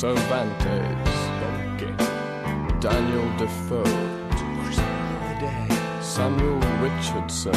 Cervantes, 0.00 0.66
Daniel 2.80 3.36
Defoe, 3.38 3.84
Samuel 6.00 6.58
Richardson. 6.82 7.50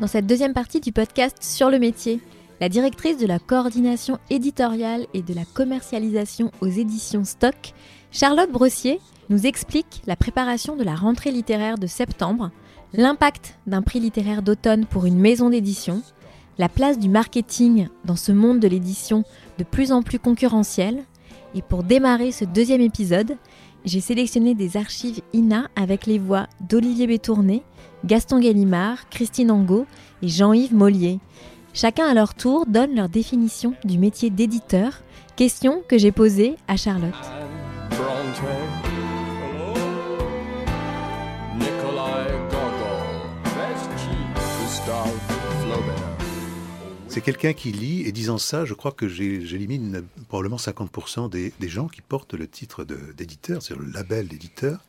Dans 0.00 0.08
cette 0.08 0.26
deuxième 0.26 0.54
partie 0.54 0.80
du 0.80 0.90
podcast 0.90 1.36
Sur 1.40 1.70
le 1.70 1.78
métier, 1.78 2.18
la 2.60 2.68
directrice 2.68 3.16
de 3.16 3.28
la 3.28 3.38
coordination 3.38 4.18
éditoriale 4.28 5.06
et 5.14 5.22
de 5.22 5.32
la 5.34 5.44
commercialisation 5.44 6.50
aux 6.60 6.66
éditions 6.66 7.22
Stock, 7.22 7.74
Charlotte 8.10 8.50
Brossier, 8.50 8.98
nous 9.30 9.46
explique 9.46 10.02
la 10.06 10.16
préparation 10.16 10.74
de 10.74 10.82
la 10.82 10.96
rentrée 10.96 11.30
littéraire 11.30 11.78
de 11.78 11.86
septembre, 11.86 12.50
l'impact 12.92 13.56
d'un 13.68 13.82
prix 13.82 14.00
littéraire 14.00 14.42
d'automne 14.42 14.84
pour 14.84 15.06
une 15.06 15.20
maison 15.20 15.48
d'édition, 15.48 16.02
la 16.58 16.68
place 16.68 16.98
du 16.98 17.08
marketing 17.08 17.86
dans 18.04 18.16
ce 18.16 18.32
monde 18.32 18.58
de 18.58 18.66
l'édition 18.66 19.22
de 19.58 19.64
plus 19.64 19.92
en 19.92 20.02
plus 20.02 20.18
concurrentiel. 20.18 21.04
Et 21.54 21.62
pour 21.62 21.82
démarrer 21.82 22.32
ce 22.32 22.44
deuxième 22.44 22.80
épisode, 22.80 23.36
j'ai 23.84 24.00
sélectionné 24.00 24.54
des 24.54 24.76
archives 24.76 25.20
INA 25.34 25.68
avec 25.76 26.06
les 26.06 26.18
voix 26.18 26.46
d'Olivier 26.60 27.06
Bétourné, 27.06 27.62
Gaston 28.04 28.38
Gallimard, 28.40 29.08
Christine 29.10 29.50
Angot 29.50 29.86
et 30.22 30.28
Jean-Yves 30.28 30.74
Mollier. 30.74 31.18
Chacun 31.74 32.06
à 32.06 32.14
leur 32.14 32.34
tour 32.34 32.66
donne 32.66 32.94
leur 32.94 33.08
définition 33.08 33.74
du 33.84 33.98
métier 33.98 34.30
d'éditeur, 34.30 35.02
question 35.36 35.82
que 35.88 35.98
j'ai 35.98 36.12
posée 36.12 36.56
à 36.68 36.76
Charlotte. 36.76 37.14
C'est 47.12 47.20
quelqu'un 47.20 47.52
qui 47.52 47.72
lit, 47.72 48.08
et 48.08 48.10
disant 48.10 48.38
ça, 48.38 48.64
je 48.64 48.72
crois 48.72 48.90
que 48.90 49.06
j'élimine 49.06 50.02
probablement 50.28 50.56
50% 50.56 51.28
des, 51.28 51.52
gens 51.68 51.86
qui 51.86 52.00
portent 52.00 52.32
le 52.32 52.48
titre 52.48 52.84
d'éditeur, 52.84 53.62
c'est 53.62 53.76
le 53.76 53.84
label 53.84 54.28
d'éditeur, 54.28 54.82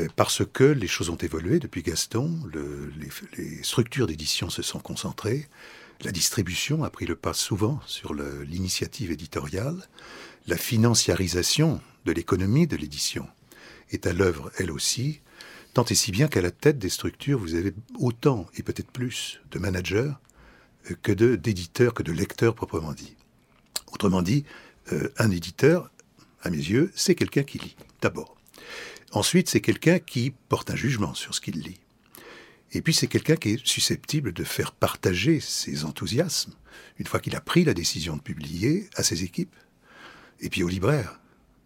euh, 0.00 0.08
parce 0.16 0.42
que 0.44 0.64
les 0.64 0.88
choses 0.88 1.10
ont 1.10 1.16
évolué 1.16 1.60
depuis 1.60 1.84
Gaston, 1.84 2.40
le, 2.52 2.92
les, 2.98 3.08
les, 3.36 3.62
structures 3.62 4.08
d'édition 4.08 4.50
se 4.50 4.62
sont 4.62 4.80
concentrées, 4.80 5.46
la 6.00 6.10
distribution 6.10 6.82
a 6.82 6.90
pris 6.90 7.06
le 7.06 7.14
pas 7.14 7.34
souvent 7.34 7.78
sur 7.86 8.14
l'initiative 8.14 9.12
éditoriale, 9.12 9.88
la 10.48 10.56
financiarisation 10.56 11.80
de 12.04 12.10
l'économie 12.10 12.66
de 12.66 12.76
l'édition 12.76 13.28
est 13.92 14.08
à 14.08 14.12
l'œuvre 14.12 14.50
elle 14.58 14.72
aussi, 14.72 15.20
tant 15.72 15.84
et 15.84 15.94
si 15.94 16.10
bien 16.10 16.26
qu'à 16.26 16.40
la 16.40 16.50
tête 16.50 16.80
des 16.80 16.88
structures, 16.88 17.38
vous 17.38 17.54
avez 17.54 17.74
autant 18.00 18.46
et 18.56 18.64
peut-être 18.64 18.90
plus 18.90 19.40
de 19.52 19.60
managers 19.60 20.10
que 21.02 21.12
d'éditeurs, 21.12 21.94
que 21.94 22.02
de 22.02 22.12
lecteurs 22.12 22.54
proprement 22.54 22.92
dit. 22.92 23.16
Autrement 23.92 24.22
dit, 24.22 24.44
euh, 24.92 25.12
un 25.18 25.30
éditeur, 25.30 25.90
à 26.42 26.50
mes 26.50 26.56
yeux, 26.56 26.92
c'est 26.94 27.14
quelqu'un 27.14 27.42
qui 27.42 27.58
lit, 27.58 27.76
d'abord. 28.00 28.36
Ensuite, 29.12 29.48
c'est 29.48 29.60
quelqu'un 29.60 29.98
qui 29.98 30.32
porte 30.48 30.70
un 30.70 30.76
jugement 30.76 31.14
sur 31.14 31.34
ce 31.34 31.40
qu'il 31.40 31.60
lit. 31.60 31.80
Et 32.72 32.82
puis, 32.82 32.92
c'est 32.92 33.06
quelqu'un 33.06 33.36
qui 33.36 33.50
est 33.50 33.66
susceptible 33.66 34.32
de 34.32 34.44
faire 34.44 34.72
partager 34.72 35.40
ses 35.40 35.84
enthousiasmes, 35.84 36.52
une 36.98 37.06
fois 37.06 37.20
qu'il 37.20 37.34
a 37.34 37.40
pris 37.40 37.64
la 37.64 37.74
décision 37.74 38.16
de 38.16 38.22
publier, 38.22 38.88
à 38.94 39.02
ses 39.02 39.24
équipes, 39.24 39.56
et 40.40 40.50
puis 40.50 40.62
aux 40.62 40.68
libraires, 40.68 41.18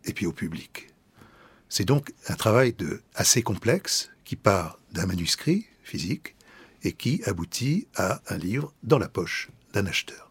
et 0.04 0.12
puis 0.12 0.26
au 0.26 0.32
public. 0.32 0.88
C'est 1.69 1.84
donc 1.84 2.12
un 2.28 2.34
travail 2.34 2.72
de, 2.75 3.03
assez 3.15 3.42
complexe 3.42 4.10
qui 4.25 4.36
part 4.36 4.78
d'un 4.92 5.06
manuscrit 5.06 5.66
physique 5.82 6.36
et 6.84 6.93
qui 6.93 7.22
aboutit 7.25 7.87
à 7.94 8.20
un 8.28 8.37
livre 8.37 8.72
dans 8.82 8.98
la 8.98 9.09
poche 9.09 9.50
d'un 9.72 9.87
acheteur. 9.87 10.31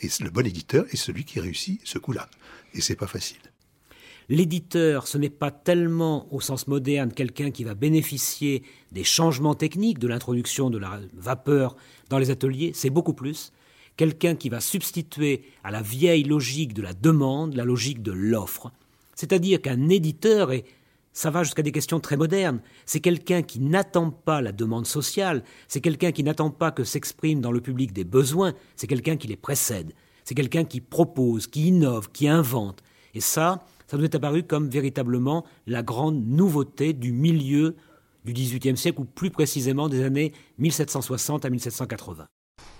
Et 0.00 0.08
le 0.20 0.30
bon 0.30 0.46
éditeur 0.46 0.86
est 0.90 0.96
celui 0.96 1.24
qui 1.24 1.40
réussit 1.40 1.80
ce 1.84 1.98
coup-là. 1.98 2.28
Et 2.74 2.80
c'est 2.80 2.96
pas 2.96 3.06
facile. 3.06 3.38
L'éditeur, 4.28 5.06
ce 5.06 5.16
n'est 5.16 5.30
pas 5.30 5.50
tellement 5.50 6.32
au 6.32 6.40
sens 6.40 6.68
moderne 6.68 7.12
quelqu'un 7.12 7.50
qui 7.50 7.64
va 7.64 7.74
bénéficier 7.74 8.62
des 8.92 9.04
changements 9.04 9.54
techniques, 9.54 9.98
de 9.98 10.06
l'introduction 10.06 10.68
de 10.68 10.76
la 10.76 11.00
vapeur 11.14 11.76
dans 12.10 12.18
les 12.18 12.30
ateliers, 12.30 12.72
c'est 12.74 12.90
beaucoup 12.90 13.14
plus 13.14 13.52
quelqu'un 13.96 14.36
qui 14.36 14.48
va 14.48 14.60
substituer 14.60 15.42
à 15.64 15.70
la 15.70 15.82
vieille 15.82 16.24
logique 16.24 16.72
de 16.72 16.82
la 16.82 16.94
demande 16.94 17.54
la 17.54 17.64
logique 17.64 18.02
de 18.02 18.12
l'offre. 18.12 18.70
C'est-à-dire 19.14 19.60
qu'un 19.60 19.88
éditeur 19.88 20.52
est 20.52 20.64
ça 21.18 21.30
va 21.30 21.42
jusqu'à 21.42 21.62
des 21.62 21.72
questions 21.72 21.98
très 21.98 22.16
modernes. 22.16 22.60
C'est 22.86 23.00
quelqu'un 23.00 23.42
qui 23.42 23.58
n'attend 23.58 24.10
pas 24.12 24.40
la 24.40 24.52
demande 24.52 24.86
sociale, 24.86 25.42
c'est 25.66 25.80
quelqu'un 25.80 26.12
qui 26.12 26.22
n'attend 26.22 26.50
pas 26.50 26.70
que 26.70 26.84
s'expriment 26.84 27.40
dans 27.40 27.50
le 27.50 27.60
public 27.60 27.92
des 27.92 28.04
besoins, 28.04 28.54
c'est 28.76 28.86
quelqu'un 28.86 29.16
qui 29.16 29.26
les 29.26 29.36
précède, 29.36 29.94
c'est 30.22 30.36
quelqu'un 30.36 30.62
qui 30.62 30.80
propose, 30.80 31.48
qui 31.48 31.68
innove, 31.68 32.08
qui 32.12 32.28
invente. 32.28 32.84
Et 33.14 33.20
ça, 33.20 33.64
ça 33.88 33.96
nous 33.96 34.04
est 34.04 34.14
apparu 34.14 34.44
comme 34.44 34.68
véritablement 34.68 35.44
la 35.66 35.82
grande 35.82 36.24
nouveauté 36.24 36.92
du 36.92 37.10
milieu 37.10 37.74
du 38.24 38.32
XVIIIe 38.32 38.76
siècle, 38.76 39.00
ou 39.00 39.04
plus 39.04 39.30
précisément 39.30 39.88
des 39.88 40.04
années 40.04 40.32
1760 40.58 41.44
à 41.44 41.50
1780. 41.50 42.28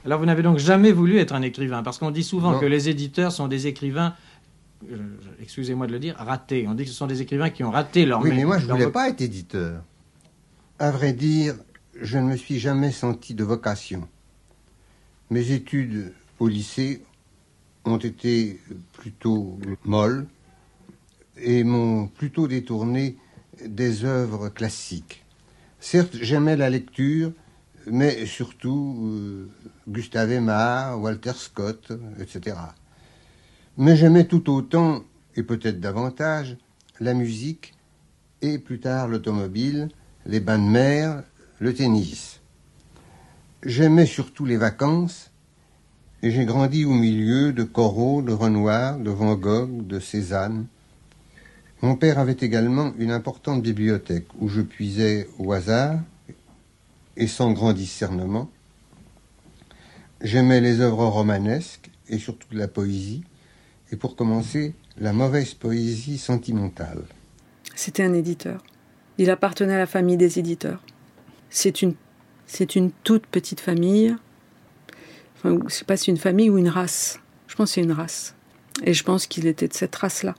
Alors 0.05 0.21
vous 0.21 0.27
n'avez 0.27 0.43
donc 0.43 0.59
jamais 0.59 0.93
voulu 0.93 1.19
être 1.19 1.35
un 1.35 1.43
écrivain, 1.43 1.83
parce 1.83 1.99
qu'on 1.99 2.13
dit 2.13 2.23
souvent 2.23 2.53
non. 2.53 2.61
que 2.61 2.67
les 2.67 2.89
éditeurs 2.89 3.33
sont 3.33 3.49
des 3.49 3.67
écrivains 3.67 4.15
excusez-moi 5.41 5.87
de 5.87 5.93
le 5.93 5.99
dire, 5.99 6.17
ratés. 6.17 6.67
On 6.69 6.75
dit 6.75 6.85
que 6.85 6.91
ce 6.91 6.95
sont 6.95 7.07
des 7.07 7.23
écrivains 7.23 7.51
qui 7.51 7.65
ont 7.65 7.71
raté 7.71 8.07
leur 8.07 8.21
Oui, 8.21 8.31
mais 8.35 8.45
moi, 8.45 8.59
je 8.59 8.67
ne 8.67 8.73
voulais 8.73 8.91
pas 8.91 9.09
être 9.09 9.21
éditeur. 9.21 9.83
À 10.79 10.91
vrai 10.91 11.13
dire, 11.13 11.55
je 12.01 12.19
ne 12.19 12.25
me 12.25 12.37
suis 12.37 12.59
jamais 12.59 12.93
senti 12.93 13.35
de 13.35 13.45
vocation. 13.45 14.09
Mes 15.31 15.51
études 15.51 16.13
au 16.39 16.49
lycée 16.49 17.03
ont 17.85 17.99
été 17.99 18.61
plutôt 18.93 19.59
molles 19.85 20.27
et 21.37 21.65
m'ont 21.65 22.07
plutôt 22.07 22.49
détourné 22.49 23.17
des 23.65 24.05
œuvres 24.05 24.49
classiques. 24.49 25.25
Certes, 25.81 26.17
j'aimais 26.21 26.57
la 26.57 26.71
lecture, 26.71 27.33
mais 27.87 28.27
surtout 28.27 29.11
euh, 29.13 29.49
Gustave 29.89 30.33
Aimard, 30.33 31.01
Walter 31.01 31.33
Scott, 31.35 31.93
etc. 32.21 32.57
Mais 33.81 33.95
j'aimais 33.95 34.25
tout 34.25 34.51
autant, 34.51 35.05
et 35.37 35.45
peut-être 35.45 35.79
davantage, 35.79 36.57
la 36.99 37.15
musique 37.15 37.75
et 38.43 38.59
plus 38.59 38.81
tard 38.81 39.07
l'automobile, 39.07 39.89
les 40.27 40.41
bains 40.41 40.59
de 40.59 40.69
mer, 40.69 41.23
le 41.61 41.73
tennis. 41.73 42.41
J'aimais 43.65 44.05
surtout 44.05 44.45
les 44.45 44.57
vacances, 44.57 45.31
et 46.25 46.33
j'ai 46.33 46.45
grandi 46.45 46.85
au 46.85 46.93
milieu 46.93 47.53
de 47.53 47.63
Corot, 47.63 48.21
de 48.21 48.33
Renoir, 48.33 48.99
de 48.99 49.11
Van 49.11 49.37
Gogh, 49.37 49.87
de 49.87 50.01
Cézanne. 50.01 50.67
Mon 51.81 51.95
père 51.95 52.19
avait 52.19 52.37
également 52.41 52.93
une 52.99 53.13
importante 53.13 53.63
bibliothèque 53.63 54.27
où 54.41 54.49
je 54.49 54.61
puisais 54.61 55.29
au 55.39 55.53
hasard 55.53 56.01
et 57.17 57.29
sans 57.29 57.53
grand 57.53 57.75
discernement. 57.75 58.51
J'aimais 60.21 60.61
les 60.61 60.81
œuvres 60.81 61.07
romanesques 61.07 61.91
et 62.09 62.19
surtout 62.19 62.49
la 62.51 62.67
poésie 62.67 63.23
et 63.91 63.97
pour 63.97 64.17
commencer, 64.17 64.75
la 64.99 65.13
mauvaise 65.13 65.55
poésie 65.55 66.19
sentimentale. 66.19 67.03
C'était 67.75 68.03
un 68.03 68.15
éditeur. 68.15 68.63
Il 69.19 69.31
appartenait 69.31 69.75
à 69.75 69.79
la 69.79 69.87
famille 69.87 70.17
des 70.17 70.39
éditeurs. 70.39 70.83
C'est 71.51 71.83
une, 71.83 71.95
c'est 72.47 72.77
une 72.77 72.91
toute 73.05 73.27
petite 73.27 73.61
famille. 73.61 74.15
Enfin, 75.37 75.57
je 75.61 75.65
ne 75.65 75.69
sais 75.69 75.85
pas 75.85 75.97
si 75.97 76.11
une 76.11 76.17
famille 76.17 76.51
ou 76.51 76.59
une 76.59 76.69
race. 76.69 77.21
Je 77.47 77.55
pense 77.55 77.71
que 77.71 77.75
c'est 77.75 77.83
une 77.83 77.93
race. 77.93 78.35
Et 78.85 78.95
je 78.95 79.05
pense 79.05 79.27
qu'il 79.27 79.47
était 79.47 79.69
de 79.69 79.75
cette 79.75 79.95
race-là. 79.95 80.35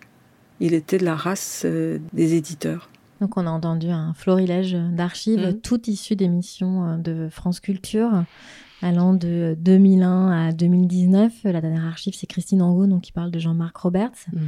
Il 0.60 0.74
était 0.74 0.98
de 0.98 1.06
la 1.06 1.16
race 1.16 1.64
euh, 1.66 2.00
des 2.14 2.36
éditeurs. 2.36 2.90
Donc 3.22 3.36
on 3.36 3.48
a 3.48 3.50
entendu 3.50 3.90
un 3.90 4.14
florilège 4.14 4.74
d'archives, 4.74 5.48
mmh. 5.48 5.62
toutes 5.62 5.88
issues 5.90 6.16
d'émissions 6.16 6.98
de 6.98 7.28
France 7.30 7.60
Culture. 7.60 8.24
Allant 8.82 9.14
de 9.14 9.58
2001 9.60 10.32
à 10.32 10.52
2019. 10.52 11.44
La 11.44 11.62
dernière 11.62 11.86
archive, 11.86 12.14
c'est 12.16 12.28
Christine 12.28 12.62
Angot, 12.62 12.88
donc 12.88 13.04
qui 13.04 13.12
parle 13.12 13.32
de 13.32 13.40
Jean-Marc 13.40 13.78
Roberts. 13.78 14.28
Mhm. 14.34 14.42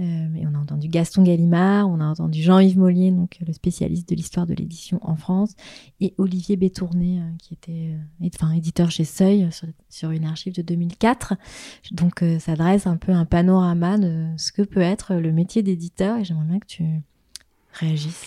Euh, 0.00 0.34
et 0.36 0.46
on 0.46 0.54
a 0.54 0.58
entendu 0.58 0.88
Gaston 0.88 1.22
Gallimard, 1.22 1.88
on 1.88 2.00
a 2.00 2.06
entendu 2.06 2.40
Jean-Yves 2.42 2.78
Mollier, 2.78 3.10
donc 3.10 3.38
le 3.46 3.52
spécialiste 3.52 4.08
de 4.08 4.14
l'histoire 4.14 4.46
de 4.46 4.54
l'édition 4.54 4.98
en 5.02 5.16
France, 5.16 5.54
et 6.00 6.14
Olivier 6.16 6.56
Bétourné, 6.56 7.20
euh, 7.20 7.30
qui 7.38 7.52
était 7.54 7.94
euh, 8.22 8.28
enfin, 8.34 8.52
éditeur 8.52 8.90
chez 8.90 9.04
Seuil 9.04 9.48
sur, 9.52 9.68
sur 9.90 10.10
une 10.10 10.24
archive 10.24 10.54
de 10.54 10.62
2004. 10.62 11.34
Donc 11.92 12.22
euh, 12.22 12.38
ça 12.38 12.56
dresse 12.56 12.86
un 12.86 12.96
peu 12.96 13.12
un 13.12 13.26
panorama 13.26 13.98
de 13.98 14.28
ce 14.38 14.50
que 14.50 14.62
peut 14.62 14.80
être 14.80 15.14
le 15.14 15.30
métier 15.30 15.62
d'éditeur, 15.62 16.16
et 16.18 16.24
j'aimerais 16.24 16.46
bien 16.46 16.58
que 16.58 16.66
tu 16.66 16.84
réagisses. 17.74 18.24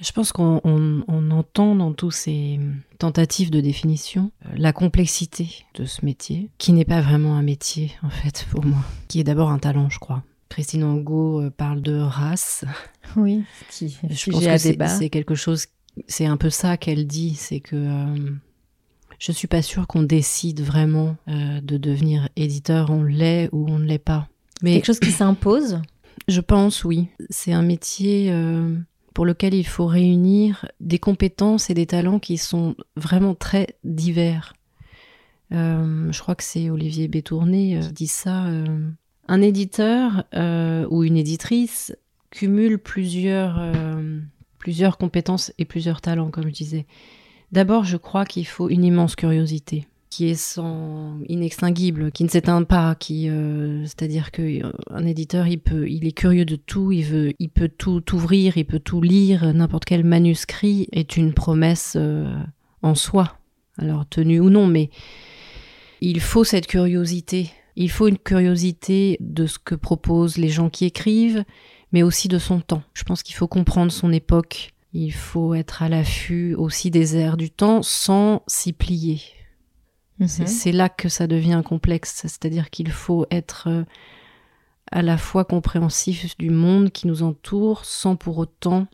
Je 0.00 0.12
pense 0.12 0.30
qu'on 0.32 0.60
on- 0.64 1.02
on 1.08 1.30
entend 1.32 1.74
dans 1.74 1.92
tous 1.92 2.10
ces 2.12 2.60
tentatives 2.98 3.50
de 3.50 3.60
définition 3.60 4.30
euh, 4.46 4.50
la 4.56 4.72
complexité 4.72 5.64
de 5.74 5.84
ce 5.84 6.04
métier, 6.04 6.50
qui 6.58 6.72
n'est 6.72 6.84
pas 6.84 7.00
vraiment 7.00 7.36
un 7.36 7.42
métier 7.42 7.92
en 8.02 8.10
fait 8.10 8.46
pour 8.50 8.64
moi, 8.64 8.78
qui 9.08 9.18
est 9.20 9.24
d'abord 9.24 9.50
un 9.50 9.58
talent, 9.58 9.90
je 9.90 9.98
crois. 9.98 10.22
Christine 10.50 10.84
Angot 10.84 11.40
euh, 11.42 11.50
parle 11.50 11.82
de 11.82 11.98
race. 11.98 12.64
Oui, 13.16 13.42
qui 13.70 13.88
Je 14.10 14.30
pense 14.30 14.44
que 14.44 14.86
c'est 14.98 15.08
quelque 15.08 15.34
chose, 15.34 15.64
c'est 16.08 16.26
un 16.26 16.36
peu 16.36 16.50
ça 16.50 16.76
qu'elle 16.76 17.06
dit, 17.06 17.34
c'est 17.34 17.60
que 17.60 17.74
euh, 17.74 18.30
je 19.18 19.32
suis 19.32 19.48
pas 19.48 19.62
sûre 19.62 19.86
qu'on 19.86 20.02
décide 20.02 20.60
vraiment 20.60 21.16
euh, 21.26 21.60
de 21.62 21.78
devenir 21.78 22.28
éditeur, 22.36 22.90
on 22.90 23.02
l'est 23.02 23.48
ou 23.52 23.66
on 23.70 23.78
ne 23.78 23.84
l'est 23.86 23.98
pas. 23.98 24.28
Mais 24.62 24.74
Quelque 24.74 24.84
chose 24.84 25.00
qui 25.00 25.10
s'impose? 25.10 25.80
je 26.28 26.40
pense, 26.42 26.84
oui. 26.84 27.08
C'est 27.30 27.52
un 27.54 27.62
métier 27.62 28.28
euh, 28.30 28.76
pour 29.18 29.26
lequel 29.26 29.52
il 29.52 29.66
faut 29.66 29.86
réunir 29.86 30.70
des 30.78 31.00
compétences 31.00 31.70
et 31.70 31.74
des 31.74 31.86
talents 31.86 32.20
qui 32.20 32.38
sont 32.38 32.76
vraiment 32.94 33.34
très 33.34 33.66
divers. 33.82 34.54
Euh, 35.50 36.12
je 36.12 36.20
crois 36.20 36.36
que 36.36 36.44
c'est 36.44 36.70
Olivier 36.70 37.08
Bétourné 37.08 37.78
euh, 37.78 37.80
qui 37.80 37.92
dit 37.94 38.06
ça. 38.06 38.46
euh, 38.46 38.88
un 39.26 39.42
éditeur 39.42 40.22
ou 40.88 41.02
une 41.02 41.16
éditrice 41.16 41.96
cumule 42.30 42.78
plusieurs, 42.78 43.60
plusieurs 44.58 44.98
compétences 44.98 45.52
et 45.58 45.64
plusieurs 45.64 46.00
talents, 46.00 46.30
comme 46.30 46.46
je 46.46 46.54
disais. 46.54 46.86
D'abord, 47.50 47.82
je 47.82 47.96
crois 47.96 48.24
qu'il 48.24 48.46
faut 48.46 48.68
une 48.68 48.84
immense 48.84 49.16
curiosité 49.16 49.88
qui 50.10 50.28
est 50.28 50.60
inextinguible, 51.28 52.10
qui 52.12 52.24
ne 52.24 52.28
s'éteint 52.28 52.62
pas, 52.62 52.94
qui 52.94 53.28
euh, 53.28 53.84
c'est-à-dire 53.84 54.30
que 54.30 54.42
euh, 54.42 54.72
un 54.90 55.06
éditeur 55.06 55.46
il 55.46 55.58
peut 55.58 55.88
il 55.88 56.06
est 56.06 56.12
curieux 56.12 56.44
de 56.44 56.56
tout, 56.56 56.92
il 56.92 57.04
veut 57.04 57.32
il 57.38 57.50
peut 57.50 57.68
tout 57.68 58.02
ouvrir, 58.14 58.56
il 58.56 58.64
peut 58.64 58.78
tout 58.78 59.02
lire, 59.02 59.52
n'importe 59.52 59.84
quel 59.84 60.04
manuscrit 60.04 60.88
est 60.92 61.16
une 61.16 61.34
promesse 61.34 61.94
euh, 61.96 62.32
en 62.82 62.94
soi. 62.94 63.38
Alors 63.78 64.06
tenue 64.08 64.40
ou 64.40 64.50
non, 64.50 64.66
mais 64.66 64.90
il 66.00 66.20
faut 66.20 66.44
cette 66.44 66.66
curiosité. 66.66 67.50
Il 67.76 67.90
faut 67.90 68.08
une 68.08 68.18
curiosité 68.18 69.16
de 69.20 69.46
ce 69.46 69.58
que 69.58 69.76
proposent 69.76 70.36
les 70.36 70.48
gens 70.48 70.68
qui 70.68 70.84
écrivent, 70.84 71.44
mais 71.92 72.02
aussi 72.02 72.26
de 72.26 72.38
son 72.38 72.60
temps. 72.60 72.82
Je 72.92 73.04
pense 73.04 73.22
qu'il 73.22 73.36
faut 73.36 73.46
comprendre 73.46 73.92
son 73.92 74.12
époque. 74.12 74.72
Il 74.92 75.12
faut 75.12 75.54
être 75.54 75.82
à 75.82 75.88
l'affût 75.88 76.54
aussi 76.54 76.90
des 76.90 77.16
airs 77.16 77.36
du 77.36 77.50
temps 77.50 77.82
sans 77.82 78.42
s'y 78.48 78.72
plier. 78.72 79.20
C'est- 80.26 80.42
Mhm. 80.42 80.46
C'est 80.48 80.72
là 80.72 80.88
que 80.88 81.08
ça 81.08 81.26
devient 81.26 81.62
complexe, 81.64 82.12
c'est-à-dire 82.22 82.70
qu'il 82.70 82.90
faut 82.90 83.26
être 83.30 83.68
euh, 83.68 83.84
à 84.90 85.02
la 85.02 85.18
fois 85.18 85.44
compréhensif 85.44 86.36
du 86.38 86.50
monde 86.50 86.90
qui 86.90 87.06
nous 87.06 87.22
entoure 87.22 87.84
sans 87.84 88.16
pour 88.16 88.38
autant 88.38 88.86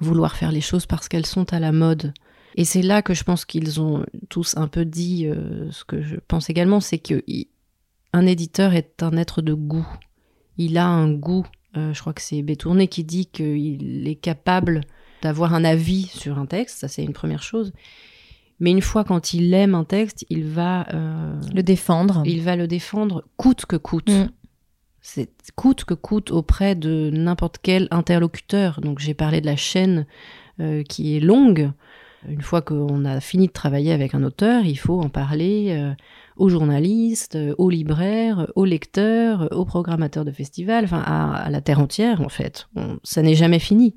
vouloir 0.00 0.36
faire 0.36 0.52
les 0.52 0.60
choses 0.60 0.84
parce 0.86 1.08
qu'elles 1.08 1.26
sont 1.26 1.52
à 1.52 1.60
la 1.60 1.72
mode. 1.72 2.12
Et 2.56 2.64
c'est 2.64 2.82
là 2.82 3.02
que 3.02 3.14
je 3.14 3.22
pense 3.24 3.44
qu'ils 3.44 3.80
ont 3.80 4.04
tous 4.28 4.56
un 4.56 4.66
peu 4.68 4.84
dit 4.84 5.26
euh, 5.26 5.70
ce 5.70 5.84
que 5.84 6.02
je 6.02 6.16
pense 6.16 6.50
également, 6.50 6.80
c'est 6.80 6.98
que 6.98 7.22
il- 7.26 7.46
un 8.12 8.26
éditeur 8.26 8.72
est 8.74 9.02
un 9.02 9.16
être 9.16 9.42
de 9.42 9.52
goût. 9.54 9.86
Il 10.56 10.76
a 10.78 10.86
un 10.86 11.10
goût. 11.12 11.46
euh, 11.76 11.92
je 11.92 12.00
crois 12.00 12.14
que 12.14 12.22
c'est 12.22 12.40
Bétourné 12.40 12.88
qui 12.88 13.04
dit 13.04 13.26
qu'il 13.26 14.08
est 14.08 14.14
capable 14.14 14.80
d'avoir 15.20 15.52
un 15.52 15.62
avis 15.64 16.04
sur 16.06 16.38
un 16.38 16.46
texte. 16.46 16.78
Ça, 16.78 16.88
c'est 16.88 17.04
une 17.04 17.12
première 17.12 17.42
chose. 17.42 17.72
Mais 18.60 18.70
une 18.70 18.80
fois 18.80 19.04
quand 19.04 19.34
il 19.34 19.52
aime 19.54 19.74
un 19.74 19.84
texte, 19.84 20.24
il 20.30 20.44
va 20.44 20.86
euh, 20.94 21.34
Le 21.54 21.62
défendre. 21.62 22.22
il 22.24 22.42
va 22.42 22.56
le 22.56 22.66
défendre 22.66 23.24
coûte 23.36 23.66
que 23.66 23.76
coûte. 23.76 24.08
Mm. 24.10 24.28
C'est 25.00 25.28
coûte 25.54 25.84
que 25.84 25.94
coûte 25.94 26.30
auprès 26.32 26.74
de 26.74 27.10
n'importe 27.12 27.58
quel 27.62 27.86
interlocuteur. 27.90 28.80
Donc 28.80 28.98
j'ai 28.98 29.14
parlé 29.14 29.40
de 29.40 29.46
la 29.46 29.56
chaîne 29.56 30.06
euh, 30.60 30.82
qui 30.82 31.16
est 31.16 31.20
longue. 31.20 31.70
Une 32.28 32.42
fois 32.42 32.60
qu'on 32.60 33.04
a 33.04 33.20
fini 33.20 33.46
de 33.46 33.52
travailler 33.52 33.92
avec 33.92 34.14
un 34.14 34.24
auteur, 34.24 34.64
il 34.64 34.74
faut 34.76 35.00
en 35.00 35.08
parler 35.08 35.68
euh, 35.78 35.92
aux 36.36 36.48
journalistes, 36.48 37.38
aux 37.58 37.70
libraires, 37.70 38.50
aux 38.56 38.64
lecteurs, 38.64 39.48
aux 39.52 39.64
programmateurs 39.64 40.24
de 40.24 40.32
festivals, 40.32 40.84
enfin 40.86 41.02
à, 41.06 41.34
à 41.36 41.50
la 41.50 41.60
terre 41.60 41.78
entière 41.78 42.20
en 42.22 42.28
fait. 42.28 42.66
On- 42.74 42.98
ça 43.04 43.22
n'est 43.22 43.36
jamais 43.36 43.60
fini. 43.60 43.94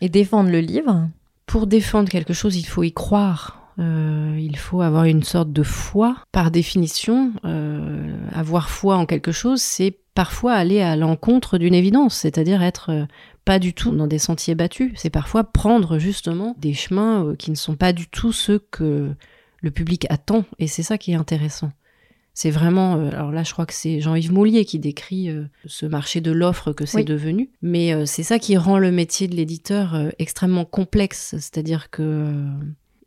Et 0.00 0.08
défendre 0.08 0.48
le 0.50 0.60
livre. 0.60 1.06
Pour 1.44 1.66
défendre 1.66 2.08
quelque 2.08 2.32
chose, 2.32 2.56
il 2.56 2.64
faut 2.64 2.84
y 2.84 2.92
croire. 2.92 3.59
Euh, 3.78 4.36
il 4.38 4.56
faut 4.56 4.82
avoir 4.82 5.04
une 5.04 5.22
sorte 5.22 5.52
de 5.52 5.62
foi. 5.62 6.16
Par 6.32 6.50
définition, 6.50 7.32
euh, 7.44 8.14
avoir 8.32 8.68
foi 8.68 8.96
en 8.96 9.06
quelque 9.06 9.32
chose, 9.32 9.60
c'est 9.62 9.98
parfois 10.14 10.54
aller 10.54 10.80
à 10.80 10.96
l'encontre 10.96 11.56
d'une 11.58 11.74
évidence, 11.74 12.14
c'est-à-dire 12.16 12.62
être 12.62 12.90
euh, 12.90 13.06
pas 13.44 13.58
du 13.58 13.72
tout 13.72 13.92
dans 13.92 14.06
des 14.06 14.18
sentiers 14.18 14.54
battus. 14.54 14.92
C'est 14.96 15.10
parfois 15.10 15.44
prendre 15.44 15.98
justement 15.98 16.54
des 16.58 16.74
chemins 16.74 17.34
qui 17.38 17.50
ne 17.50 17.56
sont 17.56 17.76
pas 17.76 17.92
du 17.92 18.08
tout 18.08 18.32
ceux 18.32 18.58
que 18.70 19.14
le 19.62 19.70
public 19.70 20.06
attend. 20.10 20.44
Et 20.58 20.66
c'est 20.66 20.82
ça 20.82 20.98
qui 20.98 21.12
est 21.12 21.16
intéressant. 21.16 21.72
C'est 22.32 22.50
vraiment, 22.50 22.94
alors 23.08 23.32
là 23.32 23.42
je 23.42 23.52
crois 23.52 23.66
que 23.66 23.74
c'est 23.74 24.00
Jean-Yves 24.00 24.32
Moulier 24.32 24.64
qui 24.64 24.78
décrit 24.78 25.30
ce 25.66 25.84
marché 25.84 26.20
de 26.20 26.30
l'offre 26.30 26.72
que 26.72 26.86
c'est 26.86 26.98
Oui. 26.98 27.04
devenu, 27.04 27.50
mais 27.60 28.06
c'est 28.06 28.22
ça 28.22 28.38
qui 28.38 28.56
rend 28.56 28.78
le 28.78 28.92
métier 28.92 29.26
de 29.26 29.34
l'éditeur 29.34 29.98
extrêmement 30.18 30.64
complexe, 30.64 31.34
c'est-à-dire 31.38 31.90
que 31.90 32.32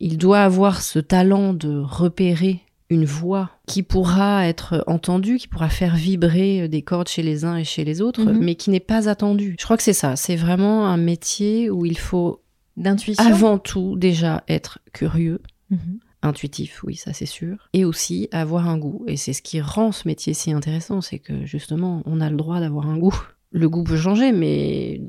il 0.05 0.17
doit 0.17 0.41
avoir 0.43 0.81
ce 0.81 0.99
talent 0.99 1.53
de 1.53 1.77
repérer 1.79 2.59
une 2.89 3.05
voix 3.05 3.49
qui 3.67 3.81
pourra 3.83 4.45
être 4.47 4.83
entendue, 4.87 5.37
qui 5.37 5.47
pourra 5.47 5.69
faire 5.69 5.95
vibrer 5.95 6.67
des 6.67 6.81
cordes 6.81 7.07
chez 7.07 7.23
les 7.23 7.43
uns 7.45 7.55
et 7.55 7.63
chez 7.63 7.83
les 7.85 8.01
autres, 8.01 8.25
Mhm. 8.31 8.39
mais 8.43 8.55
qui 8.55 8.69
n'est 8.69 8.79
pas 8.79 9.09
attendue. 9.09 9.55
Je 9.59 9.63
crois 9.65 9.77
que 9.77 9.83
c'est 9.83 9.93
ça, 9.93 10.15
c'est 10.15 10.35
vraiment 10.35 10.85
un 10.87 10.97
métier 10.97 11.69
où 11.71 11.85
il 11.85 11.97
faut 11.97 12.41
D'intuition. 12.77 13.23
avant 13.25 13.57
tout 13.57 13.95
déjà 13.97 14.43
être 14.47 14.79
curieux, 14.93 15.39
Mhm. 15.69 15.99
intuitif, 16.21 16.83
oui, 16.83 16.95
ça 16.95 17.13
c'est 17.13 17.25
sûr, 17.25 17.69
et 17.73 17.83
aussi 17.85 18.27
avoir 18.31 18.67
un 18.69 18.77
goût. 18.77 19.03
Et 19.07 19.17
c'est 19.17 19.33
ce 19.33 19.41
qui 19.41 19.59
rend 19.61 19.91
ce 19.91 20.07
métier 20.07 20.33
si 20.33 20.51
intéressant, 20.51 21.01
c'est 21.01 21.19
que 21.19 21.45
justement, 21.45 22.03
on 22.05 22.19
a 22.21 22.29
le 22.29 22.35
droit 22.37 22.59
d'avoir 22.59 22.87
un 22.89 22.97
goût. 22.97 23.15
Le 23.51 23.69
goût 23.69 23.83
peut 23.83 23.97
changer, 23.97 24.31
mais 24.31 25.01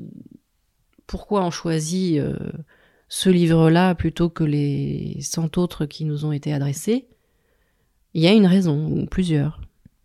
pourquoi 1.07 1.43
on 1.43 1.51
choisit 1.51 2.17
euh, 2.19 2.37
ce 3.17 3.29
livre-là 3.29 3.95
plutôt 3.95 4.27
que 4.29 4.43
les 4.43 5.19
cent 5.21 5.49
autres 5.55 5.85
qui 5.85 6.03
nous 6.03 6.25
ont 6.25 6.33
été 6.33 6.51
adressés 6.51 7.07
Il 8.13 8.21
y 8.21 8.27
a 8.27 8.33
une 8.33 8.45
raison, 8.45 8.87
ou 8.87 9.05
plusieurs. 9.05 9.61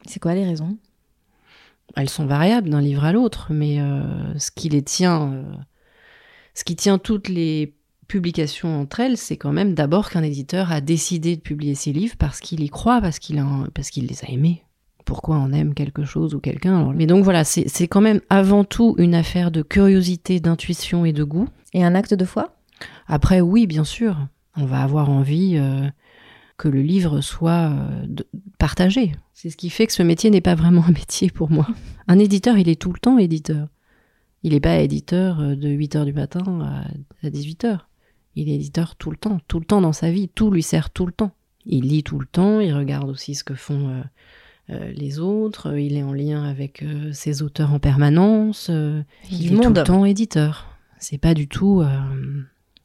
C'est 0.07 0.21
quoi 0.21 0.33
les 0.37 0.45
raisons? 0.45 0.79
Elles 1.97 2.09
sont 2.09 2.25
variables 2.27 2.71
d'un 2.71 2.81
livre 2.81 3.03
à 3.05 3.11
l'autre, 3.13 3.49
mais 3.51 3.81
euh, 3.81 4.39
ce 4.39 4.53
qui 4.53 4.69
les 4.69 4.83
tient, 4.83 5.33
euh, 5.33 5.43
ce 6.55 6.63
qui 6.63 6.77
tient 6.77 6.99
toutes 6.99 7.29
les 7.29 7.75
publications 8.07 8.83
entre 8.83 9.01
elles, 9.01 9.17
c'est 9.17 9.37
quand 9.37 9.51
même 9.53 9.75
d'abord 9.75 10.09
qu'un 10.09 10.23
éditeur 10.23 10.71
a 10.71 10.81
décidé 10.81 11.35
de 11.35 11.41
publier 11.41 11.75
ses 11.75 11.93
livres 11.93 12.15
parce 12.17 12.39
qu'il 12.39 12.63
y 12.63 12.69
croit, 12.69 13.01
parce 13.01 13.19
qu'il 13.19 13.41
a- 13.41 13.67
parce 13.75 13.91
qu'il 13.91 14.07
les 14.07 14.25
a 14.25 14.31
aimés. 14.31 14.63
Pourquoi 15.05 15.37
on 15.39 15.51
aime 15.51 15.75
quelque 15.75 16.05
chose 16.05 16.33
ou 16.37 16.39
quelqu'un 16.39 16.93
Mais 16.95 17.07
donc 17.07 17.25
voilà, 17.25 17.43
c'est 17.43 17.67
c'est 17.69 17.89
quand 17.89 18.01
même 18.03 18.21
avant 18.31 18.63
tout 18.63 18.95
une 18.99 19.17
affaire 19.17 19.51
de 19.51 19.63
curiosité, 19.63 20.39
d'intuition 20.39 21.05
et 21.05 21.13
de 21.13 21.25
goût. 21.25 21.49
Et 21.73 21.83
un 21.83 21.97
acte 21.97 22.15
de 22.15 22.25
foi? 22.25 22.60
Après, 23.07 23.41
oui, 23.41 23.67
bien 23.67 23.85
sûr, 23.85 24.17
on 24.57 24.65
va 24.65 24.83
avoir 24.83 25.11
envie 25.11 25.57
euh, 25.57 25.89
que 26.57 26.69
le 26.69 26.83
livre 26.83 27.23
soit 27.23 27.71
euh, 27.73 28.07
partagé. 28.59 29.13
C'est 29.33 29.51
ce 29.51 29.57
qui 29.57 29.71
fait 29.71 29.87
que 29.87 29.93
ce 29.93 30.03
métier 30.03 30.31
n'est 30.31 30.41
pas 30.41 30.55
vraiment 30.55 30.85
un 30.85 30.93
métier 30.93 31.31
pour 31.31 31.51
moi. 31.51 31.67
Un 32.07 32.19
éditeur, 32.19 32.59
il 32.59 32.69
est 32.69 32.81
tout 32.81 32.93
le 32.93 32.99
temps 32.99 33.19
éditeur. 33.19 33.69
Il 34.43 34.53
n'est 34.53 34.61
pas 34.61 34.79
éditeur 34.79 35.41
euh, 35.41 35.55
de 35.55 35.69
8h 35.69 36.05
du 36.05 36.13
matin 36.13 36.61
à, 37.23 37.27
à 37.27 37.31
18h. 37.31 37.79
Il 38.37 38.49
est 38.49 38.55
éditeur 38.55 38.97
tout 38.97 39.11
le 39.11 39.17
temps, 39.17 39.41
tout 39.49 39.59
le 39.59 39.65
temps 39.65 39.81
dans 39.81 39.93
sa 39.93 40.11
vie, 40.11 40.29
tout 40.29 40.51
lui 40.51 40.63
sert 40.63 40.91
tout 40.91 41.07
le 41.07 41.13
temps. 41.13 41.33
Il 41.67 41.85
lit 41.89 42.03
tout 42.03 42.19
le 42.19 42.27
temps, 42.27 42.61
il 42.61 42.75
regarde 42.75 43.09
aussi 43.09 43.35
ce 43.35 43.45
que 43.45 43.55
font 43.55 44.03
euh, 44.71 44.93
les 44.93 45.19
autres, 45.19 45.77
il 45.77 45.97
est 45.97 46.03
en 46.03 46.13
lien 46.13 46.45
avec 46.45 46.85
ses 47.13 47.43
auteurs 47.43 47.73
en 47.73 47.81
permanence, 47.81 48.71
Du 48.71 49.05
il 49.31 49.55
est 49.55 49.61
tout 49.61 49.73
le 49.73 49.83
temps 49.83 50.05
éditeur. 50.05 50.69
C'est 50.99 51.19
pas 51.19 51.35
du 51.35 51.49
tout... 51.49 51.83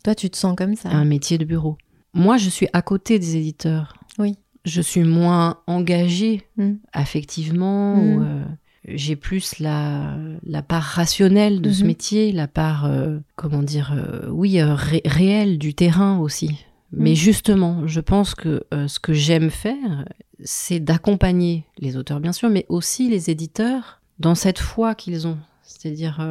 Toi, 0.05 0.13
tu 0.13 0.29
te 0.29 0.37
sens 0.37 0.55
comme 0.55 0.75
ça 0.75 0.89
un 0.89 1.03
métier 1.03 1.39
de 1.39 1.45
bureau. 1.45 1.79
Moi, 2.13 2.37
je 2.37 2.47
suis 2.47 2.67
à 2.73 2.83
côté 2.83 3.17
des 3.17 3.37
éditeurs. 3.37 3.95
Oui. 4.19 4.35
Je 4.63 4.79
suis 4.79 5.03
moins 5.03 5.57
engagée 5.65 6.43
Mm. 6.57 6.73
affectivement. 6.93 7.95
Mm. 7.95 8.23
euh, 8.23 8.43
j'ai 8.87 9.15
plus 9.15 9.57
la, 9.57 10.15
la 10.43 10.61
part 10.61 10.83
rationnelle 10.83 11.59
de 11.59 11.71
ce 11.71 11.81
Mhm. 11.81 11.87
métier, 11.87 12.31
la 12.31 12.47
part, 12.47 12.85
euh, 12.85 13.17
comment 13.35 13.63
dire, 13.63 13.93
euh, 13.97 14.29
oui, 14.29 14.61
ré- 14.61 15.01
réelle 15.05 15.57
du 15.57 15.73
terrain 15.73 16.19
aussi. 16.19 16.63
Mais 16.91 17.13
Mm. 17.13 17.15
justement, 17.15 17.87
je 17.87 17.99
pense 17.99 18.35
que 18.35 18.63
ce 18.87 18.99
que 18.99 19.11
j'aime 19.13 19.49
faire, 19.49 20.05
c'est 20.43 20.79
d'accompagner 20.79 21.65
les 21.79 21.97
auteurs, 21.97 22.19
bien 22.19 22.31
sûr, 22.31 22.49
mais 22.51 22.67
aussi 22.69 23.09
les 23.09 23.31
éditeurs 23.31 24.01
dans 24.19 24.35
cette 24.35 24.59
foi 24.59 24.93
qu'ils 24.93 25.25
ont. 25.25 25.39
C'est-à-dire 25.63 26.23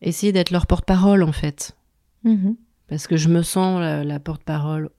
essayer 0.00 0.32
d'être 0.32 0.50
leur 0.50 0.66
porte-parole, 0.66 1.22
en 1.22 1.30
fait. 1.32 1.76
Parce 2.92 3.06
que 3.06 3.16
je 3.16 3.28
me 3.30 3.42
sens 3.42 3.80
la, 3.80 4.04
la 4.04 4.20
porte-parole 4.20 4.90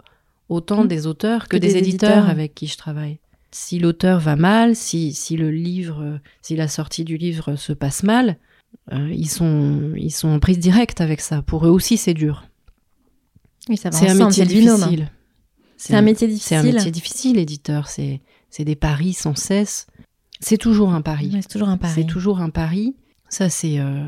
autant 0.49 0.83
Mm. 0.83 0.87
des 0.87 1.05
auteurs 1.07 1.43
que, 1.47 1.57
Que 1.57 1.57
des, 1.57 1.67
des 1.73 1.77
éditeurs, 1.77 2.09
éditeurs. 2.11 2.29
avec 2.29 2.55
qui 2.55 2.65
je 2.67 2.75
travaille. 2.75 3.19
Si 3.51 3.77
l'auteur 3.77 4.19
va 4.19 4.35
mal, 4.35 4.75
si, 4.75 5.13
si 5.13 5.37
le 5.37 5.51
livre, 5.51 6.19
si 6.41 6.55
la 6.55 6.67
sortie 6.67 7.03
du 7.03 7.17
livre 7.17 7.55
se 7.55 7.71
passe 7.71 8.01
mal, 8.01 8.37
euh, 8.91 9.09
ils, 9.13 9.29
sont, 9.29 9.93
ils 9.95 10.09
sont 10.11 10.29
en 10.29 10.39
prise 10.39 10.57
directe 10.57 11.01
avec 11.01 11.21
ça. 11.21 11.43
Pour 11.43 11.67
eux 11.67 11.69
aussi, 11.69 11.97
c'est 11.97 12.15
dur. 12.15 12.45
Oui, 13.69 13.77
ça 13.77 13.91
va 13.91 13.97
C'est 13.97 14.09
un 14.09 14.15
métier 14.25 14.45
difficile. 14.45 15.11
C'est 15.77 15.93
un 15.95 16.01
métier 16.01 16.27
C'est 16.37 16.55
un 16.55 16.61
difficile. 16.61 16.75
métier 16.75 16.91
difficile, 16.91 17.37
éditeur. 17.37 17.87
C'est 17.89 18.21
c'est 18.49 18.65
des 18.65 18.75
paris 18.75 19.13
sans 19.13 19.35
cesse. 19.35 19.85
C'est 20.39 20.57
toujours 20.57 20.93
un 20.93 21.01
pari. 21.01 21.29
Ouais, 21.33 21.41
c'est 21.43 21.49
toujours 21.49 21.69
un 21.69 21.77
pari. 21.77 21.93
C'est 21.95 22.07
toujours 22.07 22.39
un 22.39 22.49
pari. 22.49 22.95
Ça, 23.29 23.49
c'est 23.49 23.79
euh, 23.79 24.05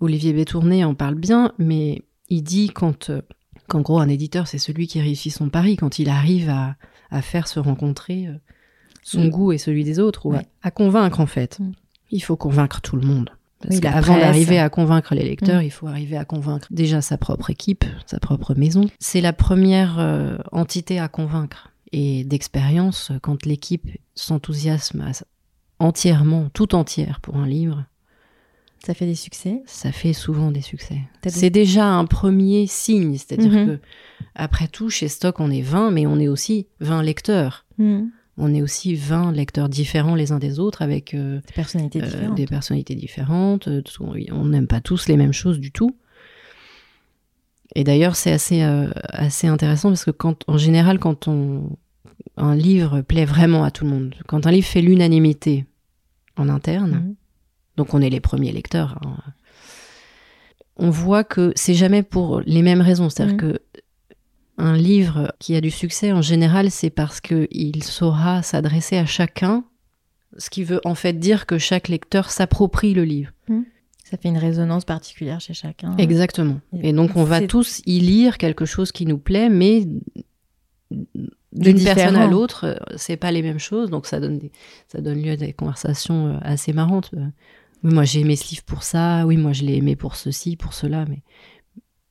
Olivier 0.00 0.32
Bétourné 0.32 0.84
en 0.84 0.94
parle 0.94 1.14
bien, 1.16 1.52
mais 1.58 2.02
il 2.34 2.42
dit 2.42 2.68
quand, 2.70 3.10
euh, 3.10 3.20
qu'en 3.68 3.80
gros, 3.80 3.98
un 4.00 4.08
éditeur, 4.08 4.46
c'est 4.48 4.58
celui 4.58 4.86
qui 4.86 5.00
réussit 5.00 5.32
son 5.32 5.48
pari 5.48 5.76
quand 5.76 5.98
il 5.98 6.08
arrive 6.08 6.48
à, 6.48 6.76
à 7.10 7.22
faire 7.22 7.46
se 7.48 7.60
rencontrer 7.60 8.26
euh, 8.26 8.34
son 9.02 9.24
Mm. 9.24 9.30
goût 9.30 9.52
et 9.52 9.58
celui 9.58 9.84
des 9.84 9.98
autres, 9.98 10.26
ou 10.26 10.34
à- 10.62 10.70
convaincre 10.70 11.20
en 11.20 11.26
fait. 11.26 11.58
Mm. 11.60 11.72
Il 12.10 12.20
faut 12.20 12.36
convaincre 12.36 12.80
tout 12.80 12.96
le 12.96 13.06
monde. 13.06 13.30
Parce 13.60 13.78
qu'avant 13.78 14.18
d'arriver 14.18 14.58
à 14.58 14.68
convaincre 14.70 15.14
les 15.14 15.22
lecteurs, 15.24 15.60
Mm. 15.60 15.64
il 15.64 15.70
faut 15.70 15.86
arriver 15.86 16.16
à 16.16 16.24
convaincre 16.24 16.66
déjà 16.70 17.00
sa 17.00 17.16
propre 17.18 17.50
équipe, 17.50 17.84
sa 18.06 18.18
propre 18.18 18.54
maison. 18.54 18.86
C'est 18.98 19.20
la 19.20 19.32
première 19.32 19.98
euh, 20.00 20.36
entité 20.52 20.98
à 20.98 21.08
convaincre. 21.08 21.68
Et 21.92 22.24
d'expérience, 22.24 23.12
quand 23.22 23.44
l'équipe 23.44 23.86
s'enthousiasme 24.14 25.04
entièrement, 25.78 26.48
tout 26.54 26.74
entière 26.74 27.20
pour 27.20 27.36
un 27.36 27.46
livre, 27.46 27.84
Ça 28.84 28.94
fait 28.94 29.06
des 29.06 29.14
succès. 29.14 29.62
ça 29.66 29.92
fait 29.92 30.12
souvent 30.12 30.50
des 30.50 30.60
succès. 30.60 30.98
C'est 31.28 31.50
déjà 31.50 31.86
un 31.86 32.04
premier 32.04 32.66
signe, 32.66 33.16
c'est-à-dire 33.16 33.52
Mhm. 33.52 33.66
que 33.66 33.78
après 34.34 34.66
tout, 34.66 34.90
chez 34.90 35.08
Stock, 35.08 35.38
on 35.40 35.50
est 35.50 35.62
20, 35.62 35.90
mais 35.92 36.06
on 36.06 36.18
est 36.18 36.28
aussi 36.28 36.66
20 36.80 37.02
lecteurs. 37.02 37.64
Mhm. 37.78 38.10
On 38.38 38.52
est 38.54 38.62
aussi 38.62 38.94
20 38.94 39.30
lecteurs 39.32 39.68
différents 39.68 40.14
les 40.14 40.32
uns 40.32 40.38
des 40.38 40.58
autres, 40.58 40.82
avec 40.82 41.14
euh, 41.14 41.40
Des 41.46 41.52
personnalités 41.54 42.00
euh, 42.02 42.06
différentes. 42.06 42.34
des 42.34 42.46
personnalités 42.46 42.94
différentes. 42.94 43.68
euh, 43.68 43.82
On 44.00 44.46
n'aime 44.46 44.66
pas 44.66 44.80
tous 44.80 45.06
les 45.06 45.16
mêmes 45.16 45.34
choses 45.34 45.60
du 45.60 45.70
tout. 45.70 45.94
Et 47.74 47.84
d'ailleurs, 47.84 48.16
c'est 48.16 48.32
assez, 48.32 48.62
euh, 48.62 48.90
assez 49.08 49.46
intéressant 49.46 49.88
parce 49.90 50.04
que 50.04 50.10
quand, 50.10 50.44
en 50.46 50.58
général, 50.58 50.98
quand 50.98 51.28
on, 51.28 51.76
un 52.36 52.54
livre 52.56 53.00
plaît 53.02 53.24
vraiment 53.24 53.64
à 53.64 53.70
tout 53.70 53.84
le 53.84 53.90
monde, 53.90 54.14
quand 54.26 54.46
un 54.46 54.50
livre 54.50 54.66
fait 54.66 54.80
l'unanimité 54.82 55.66
en 56.36 56.48
interne, 56.48 56.90
Mhm. 56.90 57.14
Donc 57.82 57.94
on 57.94 58.00
est 58.00 58.10
les 58.10 58.20
premiers 58.20 58.52
lecteurs, 58.52 58.96
hein, 59.04 59.16
on 60.76 60.88
voit 60.90 61.24
que 61.24 61.52
c'est 61.56 61.74
jamais 61.74 62.04
pour 62.04 62.40
les 62.46 62.62
mêmes 62.62 62.80
raisons. 62.80 63.10
C'est-à-dire 63.10 63.34
Mhm. 63.34 63.40
que 63.40 63.60
un 64.56 64.76
livre 64.76 65.34
qui 65.40 65.56
a 65.56 65.60
du 65.60 65.72
succès, 65.72 66.12
en 66.12 66.22
général, 66.22 66.70
c'est 66.70 66.90
parce 66.90 67.20
qu'il 67.20 67.82
saura 67.82 68.44
s'adresser 68.44 68.98
à 68.98 69.04
chacun, 69.04 69.64
ce 70.38 70.48
qui 70.48 70.62
veut 70.62 70.80
en 70.84 70.94
fait 70.94 71.14
dire 71.14 71.44
que 71.46 71.58
chaque 71.58 71.88
lecteur 71.88 72.30
s'approprie 72.30 72.94
le 72.94 73.02
livre. 73.04 73.32
Ça 74.04 74.16
fait 74.16 74.28
une 74.28 74.38
résonance 74.38 74.84
particulière 74.84 75.40
chez 75.40 75.54
chacun. 75.54 75.96
Exactement. 75.96 76.60
Et 76.82 76.92
donc 76.92 77.16
on 77.16 77.24
va 77.24 77.40
tous 77.48 77.82
y 77.86 77.98
lire 77.98 78.38
quelque 78.38 78.64
chose 78.64 78.92
qui 78.92 79.06
nous 79.06 79.18
plaît, 79.18 79.48
mais 79.48 79.88
d'une 81.52 81.82
personne 81.82 82.16
à 82.16 82.26
l'autre, 82.28 82.64
euh, 82.64 82.76
c'est 82.96 83.16
pas 83.16 83.30
les 83.32 83.42
mêmes 83.42 83.58
choses, 83.58 83.90
donc 83.90 84.06
ça 84.06 84.20
donne, 84.20 84.38
des, 84.38 84.52
ça 84.88 85.00
donne 85.00 85.20
lieu 85.22 85.32
à 85.32 85.36
des 85.36 85.52
conversations 85.52 86.28
euh, 86.28 86.38
assez 86.42 86.72
marrantes. 86.72 87.10
Oui, 87.84 87.92
moi 87.92 88.04
j'ai 88.04 88.20
aimé 88.20 88.36
ce 88.36 88.48
livre 88.50 88.62
pour 88.64 88.82
ça, 88.82 89.24
oui, 89.26 89.36
moi 89.36 89.52
je 89.52 89.64
l'ai 89.64 89.76
aimé 89.76 89.96
pour 89.96 90.16
ceci, 90.16 90.56
pour 90.56 90.72
cela, 90.72 91.04
mais, 91.08 91.22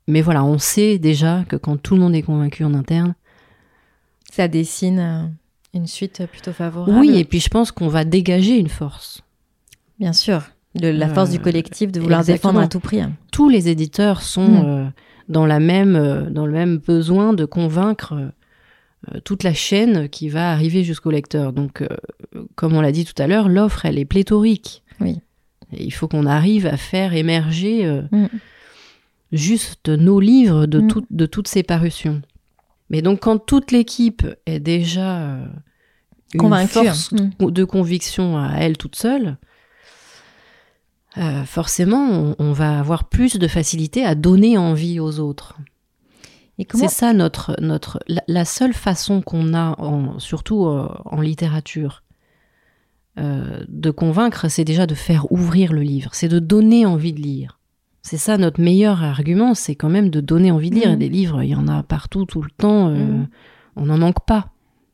mais 0.08 0.22
voilà, 0.22 0.44
on 0.44 0.58
sait 0.58 1.00
déjà 1.00 1.44
que 1.48 1.56
quand 1.56 1.78
tout 1.78 1.96
le 1.96 2.01
monde 2.01 2.16
est 2.16 2.22
convaincu 2.24 2.63
en 2.63 2.74
interne, 2.74 3.16
Ça 4.32 4.48
dessine 4.48 5.00
euh, 5.00 5.24
une 5.74 5.88
suite 5.88 6.25
plutôt 6.28 6.54
favorable. 6.54 6.98
oui, 7.00 7.18
et 7.18 7.24
puis 7.25 7.40
je 7.40 7.50
pense 7.50 7.72
qu'on 7.72 7.88
va 7.90 8.04
dégager 8.06 8.58
une 8.58 8.70
force. 8.70 9.22
Bien 10.00 10.13
sûr. 10.13 10.44
De 10.75 10.88
la 10.88 11.08
Euh, 11.10 11.13
force 11.13 11.30
du 11.32 11.40
collectif 11.40 11.92
de 11.92 12.00
vouloir 12.00 12.22
exactement. 12.22 12.54
défendre 12.54 12.66
à 12.66 12.70
tout 12.70 12.80
prix. 12.80 13.01
tous 13.32 13.50
les 13.50 13.68
éditeurs 13.70 14.22
sont 14.22 14.48
Mm. 14.48 14.66
euh, 14.66 14.90
dans, 15.30 15.46
la 15.46 15.60
même, 15.60 16.30
dans 16.32 16.46
le 16.46 16.54
même 16.54 16.78
besoin 16.78 17.34
de 17.34 17.46
convaincre 17.46 18.32
toute 19.25 19.44
la 19.44 19.54
chaîne 19.54 20.08
qui 20.10 20.30
va 20.30 20.51
arriver 20.51 20.84
jusqu'au 20.84 21.10
lecteur. 21.12 21.54
Donc, 21.54 21.82
euh, 21.82 21.88
comme 22.56 22.74
on 22.75 22.82
l'a 22.82 22.92
dit 22.92 23.04
tout 23.04 23.20
à 23.22 23.25
l'heure, 23.28 23.50
l'offre, 23.50 23.86
elle 23.86 23.98
est 23.98 24.06
pléthorique. 24.06 24.84
Et 25.74 25.84
il 25.84 25.92
faut 25.92 26.08
qu'on 26.08 26.25
arrive 26.25 26.66
à 26.68 26.78
faire 26.78 27.13
émerger 27.13 27.86
euh, 27.86 28.01
Mm. 28.12 28.28
juste 29.32 29.90
nos 29.90 30.20
livres 30.20 30.66
de, 30.66 30.80
Mm. 30.82 30.88
tout- 30.88 31.06
de 31.10 31.25
toutes 31.25 31.48
ces 31.48 31.63
parutions. 31.63 32.22
Mais 32.90 33.01
donc, 33.01 33.22
quand 33.22 33.38
toute 33.40 33.72
l'équipe 33.72 34.25
est 34.46 34.60
déjà 34.60 35.22
euh, 35.22 35.46
une 36.34 36.42
Convaincue, 36.42 36.74
force 36.74 37.12
mm. 37.13 37.51
de 37.51 37.63
conviction 37.63 38.38
à 38.38 38.56
elle 38.58 38.78
toute 38.78 38.96
seule, 38.96 39.38
euh, 41.18 41.44
forcément, 41.44 42.08
on, 42.10 42.36
on 42.40 42.51
va 42.54 42.80
avoir 42.80 43.06
plus 43.10 43.38
de 43.38 43.48
facilité 43.48 44.06
à 44.06 44.16
donner 44.16 44.58
envie 44.58 45.00
aux 45.00 45.20
autres. 45.20 45.58
Et 46.58 46.68
C'est 46.74 46.90
ça 46.90 47.13
notre, 47.13 47.56
notre 47.60 48.00
la, 48.08 48.22
la 48.28 48.46
seule 48.46 48.74
façon 48.74 49.22
qu'on 49.22 49.54
a, 49.54 49.75
en- 49.82 50.20
surtout 50.20 50.63
en 50.66 51.20
littérature, 51.22 52.00
euh, 53.20 53.63
de 53.68 53.91
convaincre, 53.91 54.48
c'est 54.50 54.63
déjà 54.63 54.88
de 54.88 54.96
faire 54.96 55.32
ouvrir 55.32 55.74
le 55.74 55.82
livre, 55.82 56.12
c'est 56.13 56.27
de 56.30 56.39
donner 56.39 56.86
envie 56.86 57.13
de 57.13 57.20
lire. 57.22 57.60
C'est 58.03 58.18
ça 58.18 58.38
notre 58.38 58.60
meilleur 58.62 59.03
argument, 59.03 59.53
c'est 59.53 59.75
quand 59.75 59.89
même 59.89 60.10
de 60.10 60.22
donner 60.22 60.50
envie 60.51 60.70
de 60.72 60.75
lire. 60.75 60.91
Mhm. 60.91 60.98
Des 61.00 61.10
livres, 61.10 61.44
il 61.44 61.50
y 61.50 61.56
en 61.56 61.68
a 61.68 61.84
partout, 61.84 62.25
tout 62.25 62.41
le 62.41 62.50
temps, 62.50 62.88
euh, 62.89 62.96
Mhm. 62.96 63.27
on 63.75 63.86
n'en 63.86 63.98
manque 63.98 64.25
pas. 64.25 64.48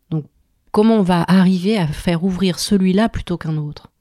Donc, 0.10 0.26
comment 0.72 0.96
on 0.96 1.04
va 1.04 1.24
arriver 1.28 1.78
à 1.78 1.88
faire 1.88 2.24
ouvrir 2.24 2.60
celui-là 2.60 3.08
plutôt 3.08 3.38
qu'un 3.38 3.58
autre? 3.58 3.92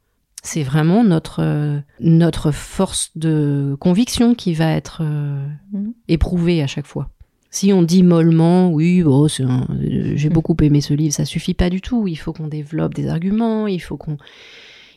C'est 0.43 0.63
vraiment 0.63 1.03
notre, 1.05 1.41
euh, 1.43 1.79
notre 2.01 2.51
force 2.53 3.11
de 3.17 3.77
conviction 3.81 4.35
qui 4.35 4.55
va 4.55 4.71
être 4.73 5.03
Mhm. 5.03 5.93
éprouvée 6.09 6.63
à 6.63 6.67
chaque 6.67 6.87
fois. 6.87 7.11
Si 7.57 7.73
on 7.73 7.83
dit 7.83 8.03
mollement, 8.03 8.71
oui, 8.71 9.03
un- 9.03 9.67
euh, 9.71 10.13
j'ai 10.15 10.29
beaucoup 10.29 10.55
aimé 10.61 10.83
ce 10.83 10.93
livre, 10.93 11.15
ça 11.15 11.25
suffit 11.25 11.55
pas 11.55 11.71
du 11.71 11.81
tout. 11.81 12.07
Il 12.07 12.17
faut 12.17 12.35
qu'on 12.35 12.49
développe 12.49 12.93
des 12.93 13.09
arguments, 13.09 13.67
il 13.67 13.81
faut 13.81 13.97
qu'on, 13.97 14.19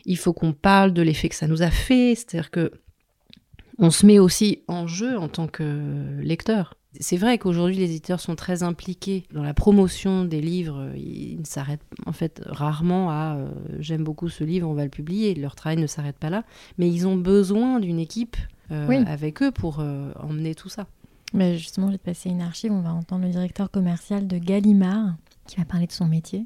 il 0.04 0.18
faut 0.18 0.34
qu'on 0.34 0.52
parle 0.52 0.92
de 0.92 1.00
l'effet 1.00 1.30
que 1.30 1.34
ça 1.34 1.46
nous 1.46 1.62
a 1.62 1.70
fait. 1.70 2.14
C'est-à-dire 2.14 2.50
que 2.50 2.70
on 3.78 3.90
se 3.90 4.04
met 4.04 4.18
aussi 4.18 4.58
en 4.68 4.86
jeu 4.86 5.16
en 5.18 5.28
tant 5.28 5.46
que 5.46 6.20
lecteur. 6.20 6.74
C'est 6.98 7.16
vrai 7.16 7.38
qu'aujourd'hui 7.38 7.76
les 7.76 7.84
éditeurs 7.84 8.20
sont 8.20 8.34
très 8.36 8.62
impliqués 8.62 9.22
dans 9.32 9.42
la 9.44 9.54
promotion 9.54 10.24
des 10.24 10.42
livres. 10.42 10.90
Ils 10.96 11.38
ne 11.38 11.44
s'arrêtent 11.46 11.86
en 12.04 12.12
fait 12.12 12.42
rarement 12.44 13.10
à 13.10 13.36
euh, 13.38 13.48
j'aime 13.78 14.04
beaucoup 14.04 14.28
ce 14.28 14.44
livre, 14.44 14.68
on 14.68 14.74
va 14.74 14.84
le 14.84 14.90
publier. 14.90 15.34
Leur 15.34 15.54
travail 15.54 15.78
ne 15.78 15.86
s'arrête 15.86 16.18
pas 16.18 16.28
là, 16.30 16.44
mais 16.76 16.90
ils 16.90 17.06
ont 17.06 17.16
besoin 17.16 17.80
d'une 17.80 18.00
équipe 18.00 18.36
euh, 18.70 18.86
Oui. 18.88 18.96
avec 19.06 19.40
eux 19.42 19.50
pour 19.52 19.78
euh, 19.80 20.12
emmener 20.20 20.54
tout 20.54 20.68
ça. 20.68 20.86
Mais 21.32 21.56
justement, 21.56 21.86
je 21.86 21.92
vais 21.92 21.98
te 21.98 22.04
passer 22.04 22.28
une 22.28 22.42
archive. 22.42 22.72
On 22.72 22.80
va 22.80 22.92
entendre 22.92 23.24
le 23.24 23.30
directeur 23.30 23.70
commercial 23.70 24.26
de 24.26 24.38
Gallimard 24.38 25.14
qui 25.46 25.56
va 25.56 25.64
parler 25.64 25.86
de 25.86 25.92
son 25.92 26.06
métier. 26.06 26.44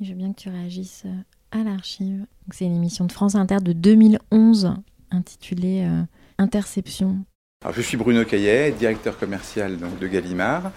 Et 0.00 0.04
je 0.04 0.10
veux 0.10 0.16
bien 0.16 0.32
que 0.32 0.40
tu 0.40 0.48
réagisses 0.48 1.02
euh, 1.06 1.58
à 1.60 1.62
l'archive. 1.62 2.26
C'est 2.50 2.64
une 2.64 2.76
émission 2.76 3.04
de 3.04 3.12
France 3.12 3.34
Inter 3.34 3.58
de 3.62 3.72
2011 3.72 4.74
intitulée 5.10 5.84
euh, 5.84 6.02
Interception. 6.38 7.18
Alors, 7.62 7.74
je 7.74 7.82
suis 7.82 7.96
Bruno 7.96 8.24
Caillet, 8.24 8.72
directeur 8.72 9.18
commercial 9.18 9.78
de 10.00 10.06
Gallimard. 10.06 10.72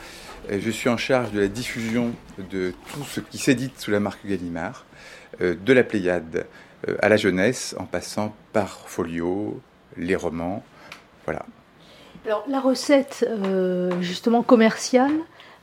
Je 0.49 0.69
suis 0.69 0.89
en 0.89 0.97
charge 0.97 1.31
de 1.31 1.39
la 1.39 1.47
diffusion 1.47 2.11
de 2.51 2.73
tout 2.91 3.03
ce 3.03 3.19
qui 3.19 3.39
s'édite 3.39 3.79
sous 3.79 3.89
la 3.89 3.99
marque 3.99 4.25
Gallimard, 4.27 4.85
euh, 5.41 5.55
de 5.55 5.73
la 5.73 5.83
Pléiade 5.83 6.45
à 7.01 7.09
la 7.09 7.17
jeunesse, 7.17 7.75
en 7.79 7.85
passant 7.85 8.35
par 8.53 8.87
Folio, 8.87 9.59
les 9.97 10.15
romans. 10.15 10.63
Voilà. 11.25 11.43
Alors 12.25 12.43
la 12.47 12.59
recette 12.59 13.23
euh, 13.29 14.01
justement 14.01 14.41
commerciale, 14.41 15.13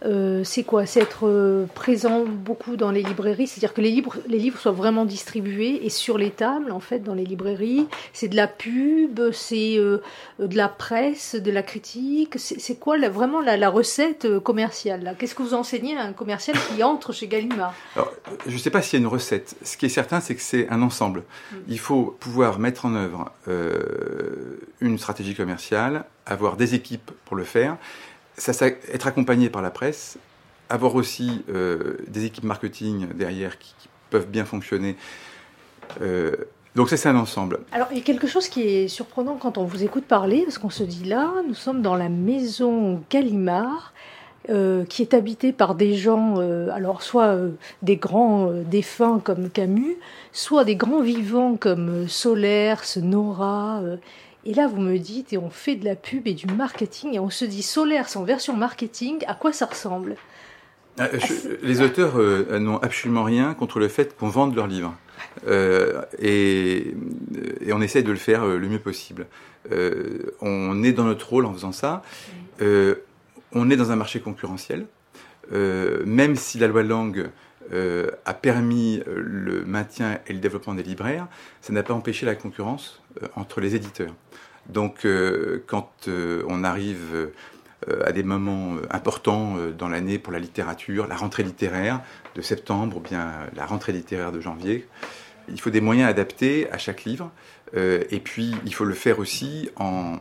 euh, 0.04 0.42
c'est 0.44 0.64
quoi? 0.64 0.86
C'est 0.86 1.00
être 1.00 1.26
euh, 1.26 1.66
présent 1.74 2.24
beaucoup 2.26 2.76
dans 2.76 2.90
les 2.90 3.02
librairies, 3.02 3.46
c'est-à-dire 3.46 3.72
que 3.74 3.80
les 3.80 3.90
livres, 3.90 4.16
les 4.28 4.38
livres 4.38 4.58
soient 4.58 4.72
vraiment 4.72 5.04
distribués 5.04 5.84
et 5.84 5.90
sur 5.90 6.18
les 6.18 6.30
tables 6.30 6.72
en 6.72 6.80
fait 6.80 7.00
dans 7.00 7.14
les 7.14 7.24
librairies. 7.24 7.86
C'est 8.12 8.28
de 8.28 8.36
la 8.36 8.48
pub, 8.48 9.20
c'est 9.32 9.76
euh, 9.78 9.98
de 10.38 10.56
la 10.56 10.68
presse, 10.68 11.34
de 11.36 11.50
la 11.50 11.62
critique. 11.62 12.34
C'est 12.38 12.78
quoi 12.78 12.96
la- 12.96 13.08
vraiment 13.08 13.40
la, 13.40 13.56
la 13.56 13.70
recette 13.70 14.38
commerciale 14.40 15.14
Qu'est-ce 15.18 15.34
que 15.34 15.42
vous 15.42 15.54
enseignez 15.54 15.96
à 15.96 16.02
un 16.02 16.12
commercial 16.12 16.56
qui 16.74 16.82
entre 16.82 17.12
chez 17.12 17.28
Gallimard? 17.28 17.74
Alors, 17.94 18.12
je 18.46 18.52
ne 18.52 18.58
sais 18.58 18.70
pas 18.70 18.82
s'il 18.82 18.98
y 18.98 19.02
a 19.02 19.06
une 19.06 19.12
recette. 19.12 19.54
Ce 19.62 19.76
qui 19.76 19.86
est 19.86 19.90
certain, 19.90 20.20
c'est 20.20 20.34
que 20.34 20.40
c'est 20.42 20.68
un 20.68 20.82
ensemble. 20.82 21.22
Il 21.68 21.78
faut 21.78 22.16
pouvoir 22.18 22.58
mettre 22.58 22.86
en 22.86 22.94
œuvre 22.94 23.30
euh, 23.48 24.58
une 24.80 24.98
stratégie 24.98 25.34
commerciale, 25.34 26.04
avoir 26.26 26.56
des 26.56 26.74
équipes 26.74 27.10
pour 27.24 27.36
le 27.36 27.44
faire, 27.44 27.76
être 28.38 29.06
accompagné 29.06 29.50
par 29.50 29.62
la 29.62 29.70
presse, 29.70 30.18
avoir 30.68 30.94
aussi 30.94 31.44
euh, 31.48 31.98
des 32.08 32.24
équipes 32.24 32.44
marketing 32.44 33.08
derrière 33.14 33.58
qui, 33.58 33.74
peuvent 34.10 34.28
bien 34.28 34.44
fonctionner. 34.44 34.96
Euh, 36.02 36.36
donc 36.74 36.90
ça, 36.90 36.98
c'est 36.98 37.08
un 37.08 37.16
ensemble. 37.16 37.60
Alors, 37.72 37.88
il 37.92 37.96
y 37.96 38.00
a 38.00 38.04
quelque 38.04 38.26
chose 38.26 38.46
qui 38.46 38.60
est 38.60 38.88
surprenant 38.88 39.38
quand 39.40 39.56
on 39.56 39.64
vous 39.64 39.84
écoute 39.84 40.04
parler, 40.04 40.42
parce 40.42 40.58
qu'on 40.58 40.68
se 40.68 40.82
dit 40.82 41.04
là, 41.04 41.32
nous 41.48 41.54
sommes 41.54 41.80
dans 41.80 41.96
la 41.96 42.10
maison 42.10 43.02
Gallimard, 43.08 43.94
euh, 44.50 44.84
qui 44.84 45.00
est 45.00 45.14
habitée 45.14 45.50
par 45.54 45.74
des 45.74 45.94
gens, 45.94 46.40
alors 46.68 47.00
soit 47.00 47.38
des 47.80 47.96
grands 47.96 48.52
défunts 48.52 49.18
comme 49.24 49.48
Camus, 49.48 49.96
soit 50.32 50.64
des 50.64 50.76
grands 50.76 51.00
vivants 51.00 51.56
comme 51.56 52.06
Solers, 52.06 52.98
Nora. 52.98 53.80
Euh, 54.46 54.50
et 54.50 54.54
là, 54.54 54.66
vous 54.66 54.80
me 54.80 54.98
dites, 54.98 55.32
et 55.32 55.38
on 55.38 55.50
fait 55.50 55.76
de 55.76 55.84
la 55.84 55.96
pub 55.96 56.26
et 56.26 56.34
du 56.34 56.46
marketing, 56.46 57.14
et 57.14 57.18
on 57.18 57.30
se 57.30 57.44
dit 57.44 57.62
Solers 57.62 58.16
en 58.16 58.24
version 58.24 58.56
marketing, 58.56 59.24
à 59.26 59.34
quoi 59.34 59.52
ça 59.52 59.66
ressemble? 59.66 60.16
Euh, 61.00 61.08
je- 61.18 61.66
les 61.66 61.80
auteurs 61.80 62.18
euh, 62.18 62.58
n'ont 62.58 62.76
absolument 62.78 63.24
rien 63.24 63.54
contre 63.54 63.78
le 63.78 63.88
fait 63.88 64.16
qu'on 64.16 64.28
vende 64.28 64.54
leurs 64.54 64.66
livres. 64.66 64.94
Euh, 65.46 66.02
et, 66.18 66.94
et 67.60 67.72
on 67.72 67.80
essaie 67.80 68.02
de 68.02 68.10
le 68.10 68.18
faire 68.18 68.42
euh, 68.44 68.58
le 68.58 68.68
mieux 68.68 68.78
possible. 68.78 69.26
Euh, 69.70 70.34
on 70.40 70.82
est 70.82 70.92
dans 70.92 71.04
notre 71.04 71.28
rôle 71.28 71.46
en 71.46 71.52
faisant 71.54 71.72
ça. 71.72 72.02
Euh, 72.60 72.96
on 73.52 73.70
est 73.70 73.76
dans 73.76 73.90
un 73.90 73.96
marché 73.96 74.20
concurrentiel. 74.20 74.86
Euh, 75.52 76.02
même 76.04 76.36
si 76.36 76.58
la 76.58 76.66
loi 76.66 76.82
Langue 76.82 77.30
euh, 77.72 78.10
a 78.24 78.34
permis 78.34 79.02
euh, 79.06 79.14
le 79.16 79.64
maintien 79.64 80.18
et 80.26 80.32
le 80.32 80.40
développement 80.40 80.74
des 80.74 80.82
libraires, 80.82 81.26
ça 81.60 81.72
n'a 81.72 81.82
pas 81.82 81.94
empêché 81.94 82.26
la 82.26 82.34
concurrence 82.34 83.00
euh, 83.22 83.28
entre 83.36 83.60
les 83.60 83.74
éditeurs. 83.74 84.12
Donc, 84.68 85.04
euh, 85.04 85.62
quand 85.66 85.90
euh, 86.08 86.42
on 86.48 86.64
arrive 86.64 87.32
euh, 87.88 88.02
à 88.04 88.12
des 88.12 88.22
moments 88.22 88.76
importants 88.90 89.56
dans 89.76 89.88
l'année 89.88 90.18
pour 90.18 90.32
la 90.32 90.38
littérature, 90.38 91.08
la 91.08 91.16
rentrée 91.16 91.42
littéraire 91.42 92.00
de 92.36 92.42
septembre 92.42 92.98
ou 92.98 93.00
bien 93.00 93.32
la 93.56 93.66
rentrée 93.66 93.92
littéraire 93.92 94.30
de 94.30 94.40
janvier, 94.40 94.86
il 95.48 95.60
faut 95.60 95.70
des 95.70 95.80
moyens 95.80 96.08
adaptés 96.08 96.70
à 96.70 96.78
chaque 96.78 97.04
livre. 97.04 97.32
Et 97.74 98.20
puis, 98.20 98.54
il 98.66 98.72
faut 98.72 98.84
le 98.84 98.94
faire 98.94 99.18
aussi 99.18 99.70
en, 99.76 100.18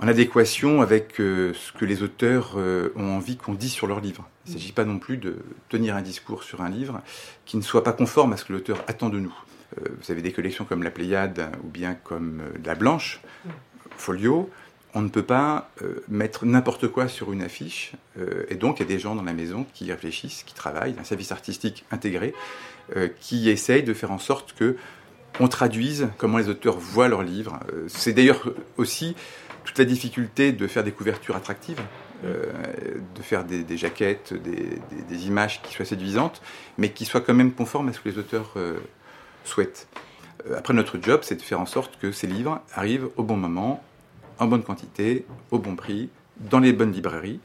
adéquation 0.00 0.80
avec 0.80 1.14
ce 1.18 1.72
que 1.78 1.84
les 1.84 2.02
auteurs 2.02 2.56
ont 2.56 3.16
envie 3.16 3.36
qu'on 3.36 3.52
dise 3.52 3.72
sur 3.72 3.86
leur 3.86 4.00
livre. 4.00 4.26
Il 4.46 4.54
ne 4.54 4.58
s'agit 4.58 4.72
pas 4.72 4.86
non 4.86 4.98
plus 4.98 5.18
de 5.18 5.36
tenir 5.68 5.94
un 5.94 6.02
discours 6.02 6.42
sur 6.42 6.62
un 6.62 6.70
livre 6.70 7.02
qui 7.44 7.58
ne 7.58 7.62
soit 7.62 7.84
pas 7.84 7.92
conforme 7.92 8.32
à 8.32 8.38
ce 8.38 8.46
que 8.46 8.54
l'auteur 8.54 8.82
attend 8.88 9.10
de 9.10 9.20
nous. 9.20 9.34
Euh, 9.78 9.88
vous 10.00 10.10
avez 10.10 10.22
des 10.22 10.32
collections 10.32 10.64
comme 10.64 10.82
La 10.82 10.90
Pléiade 10.90 11.50
ou 11.64 11.68
bien 11.68 11.94
comme 11.94 12.40
euh, 12.40 12.58
La 12.64 12.74
Blanche, 12.74 13.20
Folio. 13.96 14.50
On 14.94 15.00
ne 15.00 15.08
peut 15.08 15.22
pas 15.22 15.70
euh, 15.82 16.04
mettre 16.08 16.44
n'importe 16.44 16.88
quoi 16.88 17.08
sur 17.08 17.32
une 17.32 17.42
affiche. 17.42 17.92
et 18.48 18.56
donc, 18.56 18.78
il 18.78 18.82
y 18.82 18.86
a 18.86 18.88
des 18.88 18.98
gens 18.98 19.14
dans 19.14 19.22
la 19.22 19.32
maison 19.32 19.64
qui 19.72 19.90
réfléchissent, 19.90 20.42
qui 20.42 20.54
travaillent, 20.54 20.94
un 20.98 21.04
service 21.04 21.32
artistique 21.32 21.84
intégré, 21.90 22.34
qui 23.20 23.48
essaye 23.48 23.82
de 23.82 23.94
faire 23.94 24.12
en 24.12 24.18
sorte 24.18 24.52
que 24.52 24.76
on 25.40 25.48
traduise 25.48 26.08
comment 26.18 26.36
les 26.36 26.50
auteurs 26.50 26.78
voient 26.78 27.08
leurs 27.08 27.22
livres. 27.22 27.58
C'est 27.86 28.12
d'ailleurs 28.12 28.52
aussi 28.76 29.16
toute 29.64 29.78
la 29.78 29.86
difficulté 29.86 30.52
de 30.52 30.66
faire 30.66 30.84
des 30.84 30.92
couvertures 30.92 31.36
attractives, 31.36 31.80
de 32.22 33.22
faire 33.22 33.44
des, 33.44 33.76
jaquettes, 33.78 34.34
des 34.34 35.26
images 35.26 35.62
qui 35.62 35.72
soient 35.72 35.86
séduisantes, 35.86 36.42
mais 36.76 36.90
qui 36.90 37.06
soient 37.06 37.22
quand 37.22 37.34
même 37.34 37.52
conformes 37.52 37.88
à 37.88 37.92
ce 37.94 38.00
que 38.00 38.10
les 38.10 38.18
auteurs 38.18 38.54
euh, 39.44 39.48
souhaitent. 39.48 39.88
Euh, 40.50 40.56
Après, 40.58 40.74
notre 40.74 40.98
job, 41.00 41.20
c'est 41.22 41.36
de 41.36 41.42
faire 41.42 41.60
en 41.60 41.66
sorte 41.66 41.98
que 42.00 42.12
ces 42.12 42.26
livres 42.26 42.60
arrivent 42.74 43.08
au 43.16 43.22
bon 43.22 43.36
moment, 43.36 43.82
en 44.38 44.46
bonne 44.46 44.62
quantité, 44.62 45.24
au 45.50 45.58
bon 45.58 45.76
prix, 45.76 46.08
dans 46.50 46.58
les 46.58 46.72
bonnes 46.72 46.92
librairies, 46.92 47.40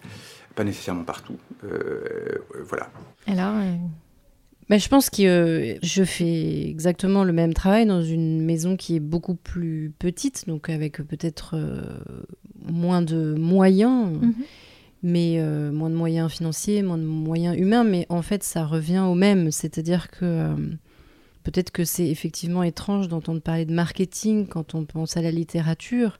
pas 0.55 0.63
nécessairement 0.63 1.03
partout. 1.03 1.37
Euh, 1.63 2.39
voilà. 2.65 2.89
Alors, 3.27 3.53
euh, 3.55 3.75
Ben, 4.69 4.79
je 4.79 4.89
pense 4.89 5.09
que 5.09 5.21
euh, 5.23 5.77
je 5.81 6.03
fais 6.03 6.67
exactement 6.67 7.23
le 7.23 7.31
même 7.33 7.53
travail 7.53 7.85
dans 7.85 8.01
une 8.01 8.41
maison 8.43 8.75
qui 8.75 8.95
est 8.95 8.99
beaucoup 8.99 9.35
plus 9.35 9.93
petite, 9.99 10.45
donc 10.47 10.69
avec 10.69 10.97
peut-être 10.97 11.51
euh, 11.55 11.81
moins 12.65 13.01
de 13.01 13.35
moyens, 13.35 14.11
Mhm. 14.21 14.33
mais 15.03 15.35
euh, 15.39 15.71
moins 15.71 15.89
de 15.89 15.95
moyens 15.95 16.31
financiers, 16.31 16.81
moins 16.83 16.97
de 16.97 17.03
moyens 17.05 17.55
humains, 17.57 17.83
mais 17.85 18.05
en 18.09 18.21
fait 18.21 18.43
ça 18.43 18.65
revient 18.65 18.99
au 19.07 19.13
même, 19.15 19.51
c'est-à-dire 19.51 20.09
que 20.09 20.25
euh, 20.25 20.55
peut-être 21.47 21.71
que 21.71 21.85
c'est 21.85 22.09
effectivement 22.09 22.61
étrange 22.61 23.07
d'entendre 23.07 23.39
parler 23.39 23.63
de 23.63 23.73
marketing 23.73 24.47
quand 24.47 24.75
on 24.75 24.83
pense 24.83 25.15
à 25.15 25.21
la 25.21 25.31
littérature. 25.31 26.19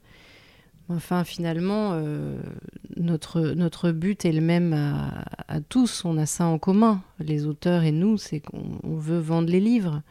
Enfin, 0.87 1.25
finalement, 1.25 1.89
euh, 1.95 2.41
notre, 2.95 3.91
but 3.91 4.23
est 4.23 4.31
le 4.31 4.39
même 4.39 4.71
à, 4.71 5.59
tous. 5.67 6.05
On 6.05 6.17
a 6.17 6.25
ça 6.25 6.45
en 6.45 6.57
commun, 6.57 7.01
les 7.19 7.45
auteurs 7.45 7.83
et 7.83 7.91
nous, 7.91 8.17
c'est 8.17 8.39
qu'on 8.39 8.79
on 8.83 8.95
veut 8.95 9.19
vendre 9.19 9.49
les 9.49 9.59
livres. 9.59 10.01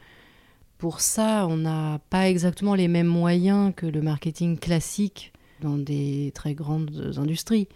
Pour 0.77 1.01
ça, 1.01 1.47
on 1.49 1.57
n'a 1.57 1.99
pas 2.11 2.29
exactement 2.29 2.75
les 2.75 2.89
mêmes 2.89 3.07
moyens 3.07 3.73
que 3.75 3.87
le 3.87 4.03
marketing 4.03 4.59
classique 4.59 5.33
dans 5.63 5.79
des 5.79 6.31
très 6.35 6.53
grandes 6.53 7.15
industries. 7.17 7.69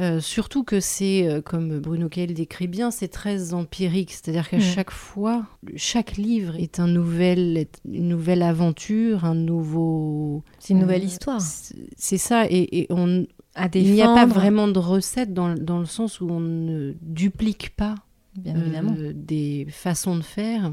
Euh, 0.00 0.20
surtout 0.20 0.64
que 0.64 0.80
c'est, 0.80 1.28
euh, 1.28 1.42
comme 1.42 1.78
Bruno 1.78 2.08
Kael 2.08 2.32
décrit 2.32 2.66
bien, 2.66 2.90
c'est 2.90 3.08
très 3.08 3.52
empirique. 3.52 4.10
C'est-à-dire 4.12 4.48
qu'à 4.48 4.56
Mm. 4.56 4.60
chaque 4.60 4.90
fois, 4.90 5.44
chaque 5.76 6.16
livre 6.16 6.56
est 6.56 6.80
un 6.80 6.88
nouvel, 6.88 7.66
une 7.90 8.08
nouvelle 8.08 8.42
aventure, 8.42 9.24
un 9.24 9.34
nouveau... 9.34 10.42
C'est 10.58 10.72
une 10.72 10.80
nouvelle 10.80 11.02
Euh, 11.02 11.06
histoire. 11.06 11.40
c'est- 11.40 12.16
ça. 12.18 12.46
Et, 12.48 12.80
et 12.80 12.86
on, 12.90 13.26
À 13.54 13.68
il 13.74 13.92
n'y 13.92 14.00
a 14.02 14.14
pas 14.14 14.24
vraiment 14.24 14.66
de 14.66 14.78
recette 14.78 15.34
dans, 15.34 15.54
dans 15.54 15.78
le 15.78 15.84
sens 15.86 16.20
où 16.22 16.28
on 16.30 16.40
ne 16.40 16.94
duplique 17.02 17.76
pas 17.76 17.96
Bien 18.36 18.56
évidemment. 18.56 18.96
des 19.14 19.66
façons 19.70 20.16
de 20.16 20.22
faire. 20.22 20.72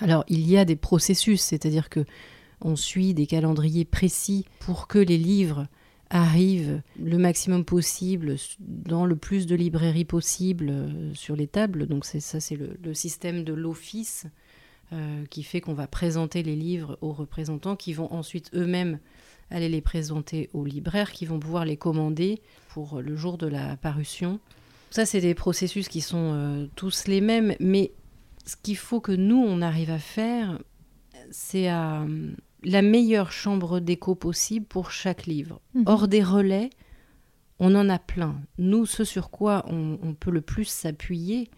Alors, 0.00 0.24
il 0.28 0.48
y 0.48 0.56
a 0.56 0.64
des 0.64 0.76
processus, 0.76 1.40
c'est-à-dire 1.40 1.88
que 1.90 2.04
on 2.62 2.76
suit 2.76 3.12
des 3.12 3.26
calendriers 3.26 3.84
précis 3.84 4.44
pour 4.60 4.86
que 4.86 4.98
les 4.98 5.18
livres 5.18 5.66
arrivent 6.10 6.82
le 7.00 7.18
maximum 7.18 7.64
possible 7.64 8.34
dans 8.58 9.06
le 9.06 9.16
plus 9.16 9.46
de 9.46 9.54
librairies 9.54 10.04
possible 10.04 10.68
euh, 10.70 11.14
sur 11.14 11.36
les 11.36 11.46
tables. 11.46 11.86
Donc 11.86 12.04
ça, 12.04 12.40
c'est 12.40 12.56
le, 12.56 12.94
système 12.94 13.44
de 13.44 13.52
l'office 13.52 14.26
euh, 14.92 15.24
qui 15.30 15.44
fait 15.44 15.60
qu'on 15.60 15.72
va 15.72 15.86
présenter 15.86 16.42
les 16.42 16.56
livres 16.56 16.98
aux 17.00 17.12
représentants 17.12 17.76
qui 17.76 17.92
vont 17.92 18.12
ensuite 18.12 18.50
eux-mêmes 18.54 18.98
aller 19.50 19.68
les 19.68 19.80
présenter 19.80 20.50
aux 20.52 20.64
libraires 20.64 21.12
qui 21.12 21.26
vont 21.26 21.38
pouvoir 21.38 21.64
les 21.64 21.76
commander 21.76 22.40
pour 22.68 23.00
le 23.00 23.16
jour 23.16 23.38
de 23.38 23.46
la 23.46 23.76
parution. 23.76 24.40
Ça, 24.90 25.06
c'est 25.06 25.20
des 25.20 25.34
processus 25.34 25.88
qui 25.88 26.00
sont 26.00 26.32
euh, 26.34 26.66
tous 26.74 27.06
les 27.06 27.20
mêmes, 27.20 27.54
mais 27.60 27.92
ce 28.44 28.56
qu'il 28.56 28.76
faut 28.76 29.00
que 29.00 29.12
nous, 29.12 29.36
on 29.38 29.62
arrive 29.62 29.90
à 29.90 30.00
faire, 30.00 30.58
c'est 31.30 31.68
à 31.68 32.04
la 32.62 32.82
meilleure 32.82 33.32
chambre 33.32 33.80
d'écho 33.80 34.14
possible 34.14 34.66
pour 34.66 34.90
chaque 34.90 35.26
livre. 35.26 35.60
Mhm. 35.74 35.84
Hors 35.86 36.08
des 36.08 36.22
relais, 36.22 36.70
on 37.58 37.74
en 37.74 37.88
a 37.88 37.98
plein. 37.98 38.36
Nous, 38.58 38.86
ce 38.86 39.04
sur 39.04 39.30
quoi 39.30 39.64
on, 39.68 39.98
on 40.02 40.14
peut 40.14 40.30
le 40.30 40.40
plus 40.40 40.64
s'appuyer, 40.66 41.50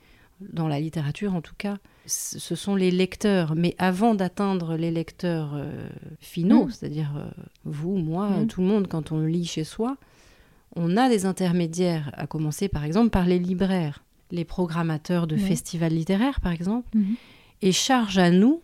dans 0.53 0.67
la 0.67 0.81
littérature 0.81 1.35
en 1.37 1.41
tout 1.41 1.55
cas, 1.57 1.77
ce 2.07 2.57
sont 2.57 2.75
les 2.75 2.91
lecteurs. 2.91 3.55
Mais 3.55 3.77
avant 3.79 4.15
d'atteindre 4.17 4.77
les 4.77 4.91
lecteurs 4.91 5.53
euh, 5.55 5.89
finaux, 6.19 6.65
Mhm. 6.65 6.71
c'est-à-dire 6.71 7.13
euh, 7.17 7.31
vous, 7.65 7.97
moi, 7.97 8.29
Mhm. 8.31 8.47
tout 8.49 8.61
le 8.61 8.67
monde, 8.67 8.89
quand 8.89 9.13
on 9.13 9.21
lit 9.21 9.45
chez 9.47 9.63
soi, 9.65 9.97
on 10.75 10.97
a 10.97 11.09
des 11.09 11.27
intermédiaires, 11.27 12.11
à 12.15 12.27
commencer 12.27 12.69
par 12.69 12.83
exemple 12.85 13.11
par 13.11 13.27
les 13.27 13.39
libraires, 13.39 14.03
les 14.33 14.45
programmateurs 14.45 15.27
de 15.27 15.37
festivals 15.37 15.93
littéraires 15.93 16.41
par 16.41 16.53
exemple, 16.53 16.89
et 17.61 17.71
charge 17.73 18.19
à 18.19 18.31
nous, 18.31 18.63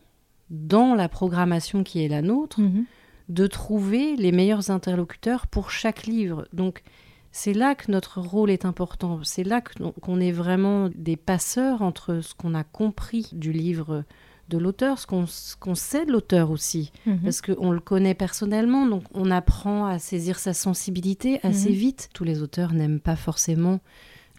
dans 0.51 0.95
la 0.95 1.09
programmation 1.09 1.85
qui 1.85 2.05
est 2.05 2.09
la 2.09 2.23
nôtre, 2.23 2.61
Mhm. 2.61 2.85
de 3.29 3.47
trouver 3.47 4.17
les 4.17 4.33
meilleurs 4.33 4.71
interlocuteurs 4.71 5.47
pour 5.47 5.71
chaque 5.71 6.07
livre. 6.07 6.49
Donc 6.53 6.83
c'est 7.31 7.53
là 7.53 7.75
que 7.75 7.93
notre 7.93 8.21
rôle 8.21 8.51
est 8.51 8.65
important, 8.65 9.21
c'est 9.23 9.45
là 9.45 9.61
qu'on 10.01 10.19
est 10.21 10.33
vraiment 10.33 10.89
des 10.95 11.17
passeurs 11.17 11.83
entre 11.83 12.21
ce 12.23 12.35
qu'on 12.35 12.55
a 12.55 12.65
compris 12.65 13.29
du 13.33 13.53
livre 13.53 14.05
de 14.49 14.57
l'auteur, 14.57 14.99
ce 14.99 15.07
qu'on 15.07 15.75
sait 15.75 16.07
de 16.07 16.13
l'auteur 16.13 16.51
aussi, 16.51 16.91
Mhm. 17.05 17.19
parce 17.25 17.43
qu'on 17.43 17.71
le 17.71 17.81
connaît 17.81 18.15
personnellement, 18.15 18.87
donc 18.87 19.03
on 19.13 19.31
apprend 19.31 19.85
à 19.85 19.99
saisir 19.99 20.39
sa 20.39 20.55
sensibilité 20.55 21.39
assez 21.43 21.69
Mhm. 21.69 21.75
vite. 21.75 22.09
Tous 22.15 22.25
les 22.25 22.41
auteurs 22.41 22.73
n'aiment 22.73 23.01
pas 23.01 23.17
forcément 23.17 23.81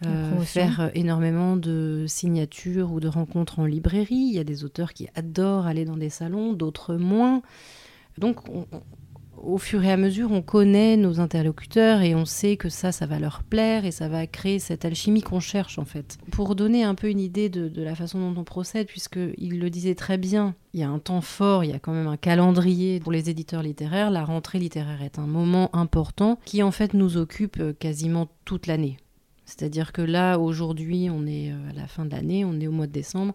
euh, 0.06 0.40
faire 0.40 0.80
euh, 0.80 0.88
énormément 0.94 1.56
de 1.56 2.04
signatures 2.06 2.92
ou 2.92 3.00
de 3.00 3.08
rencontres 3.08 3.58
en 3.58 3.66
librairie. 3.66 4.14
Il 4.30 4.34
y 4.34 4.38
a 4.38 4.44
des 4.44 4.64
auteurs 4.64 4.92
qui 4.92 5.08
adorent 5.14 5.66
aller 5.66 5.84
dans 5.84 5.96
des 5.96 6.10
salons, 6.10 6.52
d'autres 6.52 6.94
moins. 6.96 7.42
Donc, 8.18 8.48
on- 8.48 8.66
on- 8.72 8.82
au 9.42 9.56
fur 9.56 9.82
et 9.82 9.90
à 9.90 9.96
mesure, 9.96 10.30
on 10.32 10.42
connaît 10.42 10.98
nos 10.98 11.18
interlocuteurs 11.18 12.02
et 12.02 12.14
on 12.14 12.26
sait 12.26 12.58
que 12.58 12.68
ça, 12.68 12.92
ça 12.92 13.06
va 13.06 13.18
leur 13.18 13.42
plaire 13.42 13.86
et 13.86 13.90
ça 13.90 14.06
va 14.06 14.26
créer 14.26 14.58
cette 14.58 14.84
alchimie 14.84 15.22
qu'on 15.22 15.40
cherche 15.40 15.78
en 15.78 15.86
fait. 15.86 16.18
Pour 16.30 16.54
donner 16.54 16.84
un 16.84 16.94
peu 16.94 17.08
une 17.08 17.20
idée 17.20 17.48
de, 17.48 17.66
de 17.68 17.82
la 17.82 17.94
façon 17.94 18.18
dont 18.32 18.38
on 18.38 18.44
procède, 18.44 18.86
puisqu'il 18.86 19.58
le 19.58 19.70
disait 19.70 19.94
très 19.94 20.18
bien, 20.18 20.54
il 20.74 20.80
y 20.80 20.82
a 20.82 20.90
un 20.90 20.98
temps 20.98 21.22
fort, 21.22 21.64
il 21.64 21.70
y 21.70 21.72
a 21.72 21.78
quand 21.78 21.94
même 21.94 22.06
un 22.06 22.18
calendrier 22.18 23.00
pour 23.00 23.12
les 23.12 23.30
éditeurs 23.30 23.62
littéraires. 23.62 24.10
La 24.10 24.24
rentrée 24.26 24.58
littéraire 24.58 25.00
est 25.00 25.18
un 25.18 25.26
moment 25.26 25.74
important 25.74 26.38
qui 26.44 26.62
en 26.62 26.70
fait 26.70 26.92
nous 26.92 27.16
occupe 27.16 27.56
euh, 27.60 27.72
quasiment 27.72 28.28
toute 28.44 28.66
l'année. 28.66 28.98
C'est-à-dire 29.50 29.92
que 29.92 30.02
là, 30.02 30.38
aujourd'hui, 30.38 31.08
on 31.10 31.26
est 31.26 31.50
euh, 31.50 31.70
à 31.70 31.72
la 31.74 31.86
fin 31.88 32.04
de 32.04 32.10
l'année, 32.10 32.44
on 32.44 32.58
est 32.60 32.66
au 32.68 32.72
mois 32.72 32.86
de 32.86 32.92
décembre, 32.92 33.34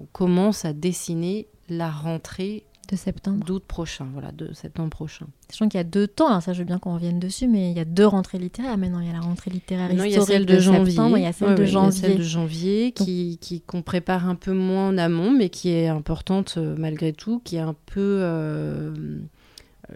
on 0.00 0.04
commence 0.06 0.64
à 0.64 0.72
dessiner 0.72 1.46
la 1.68 1.90
rentrée 1.90 2.64
de 2.90 2.96
septembre. 2.96 3.42
D'août 3.46 3.62
prochain, 3.66 4.06
voilà, 4.12 4.30
de 4.32 4.52
septembre 4.52 4.90
prochain. 4.90 5.26
Sachant 5.48 5.68
qu'il 5.68 5.78
y 5.78 5.80
a 5.80 5.84
deux 5.84 6.06
temps, 6.06 6.26
alors 6.28 6.42
ça 6.42 6.52
je 6.52 6.58
veux 6.58 6.64
bien 6.66 6.78
qu'on 6.78 6.92
revienne 6.94 7.18
dessus, 7.18 7.46
mais 7.48 7.70
il 7.70 7.76
y 7.76 7.80
a 7.80 7.84
deux 7.86 8.04
rentrées 8.06 8.38
littéraires. 8.38 8.76
Maintenant, 8.76 9.00
il 9.00 9.06
y 9.06 9.10
a 9.10 9.14
la 9.14 9.20
rentrée 9.20 9.50
littéraire 9.50 9.88
Maintenant, 9.88 10.04
historique 10.04 10.28
il 10.28 10.32
y 10.32 10.34
a 10.34 10.38
celle 10.38 10.46
de, 10.46 10.58
janvier. 10.60 10.90
septembre, 10.90 11.16
il 11.18 11.22
y 11.22 11.26
a 11.26 11.32
celle 11.32 11.48
Ouais, 11.48 11.54
de 11.54 11.62
y 11.62 11.66
a 11.66 11.70
janvier. 11.70 12.00
celle 12.00 12.18
de 12.18 12.22
janvier 12.22 12.92
qui, 12.92 13.38
qui- 13.40 13.60
qu'on 13.62 13.80
prépare 13.82 14.28
un 14.28 14.34
peu 14.34 14.52
moins 14.52 14.88
en 14.88 14.98
amont, 14.98 15.30
mais 15.30 15.48
qui 15.48 15.70
est 15.70 15.86
importante 15.88 16.56
euh, 16.58 16.74
malgré 16.76 17.12
tout, 17.14 17.40
qui 17.44 17.56
est 17.56 17.60
un 17.60 17.76
peu... 17.86 18.18
euh, 18.20 18.92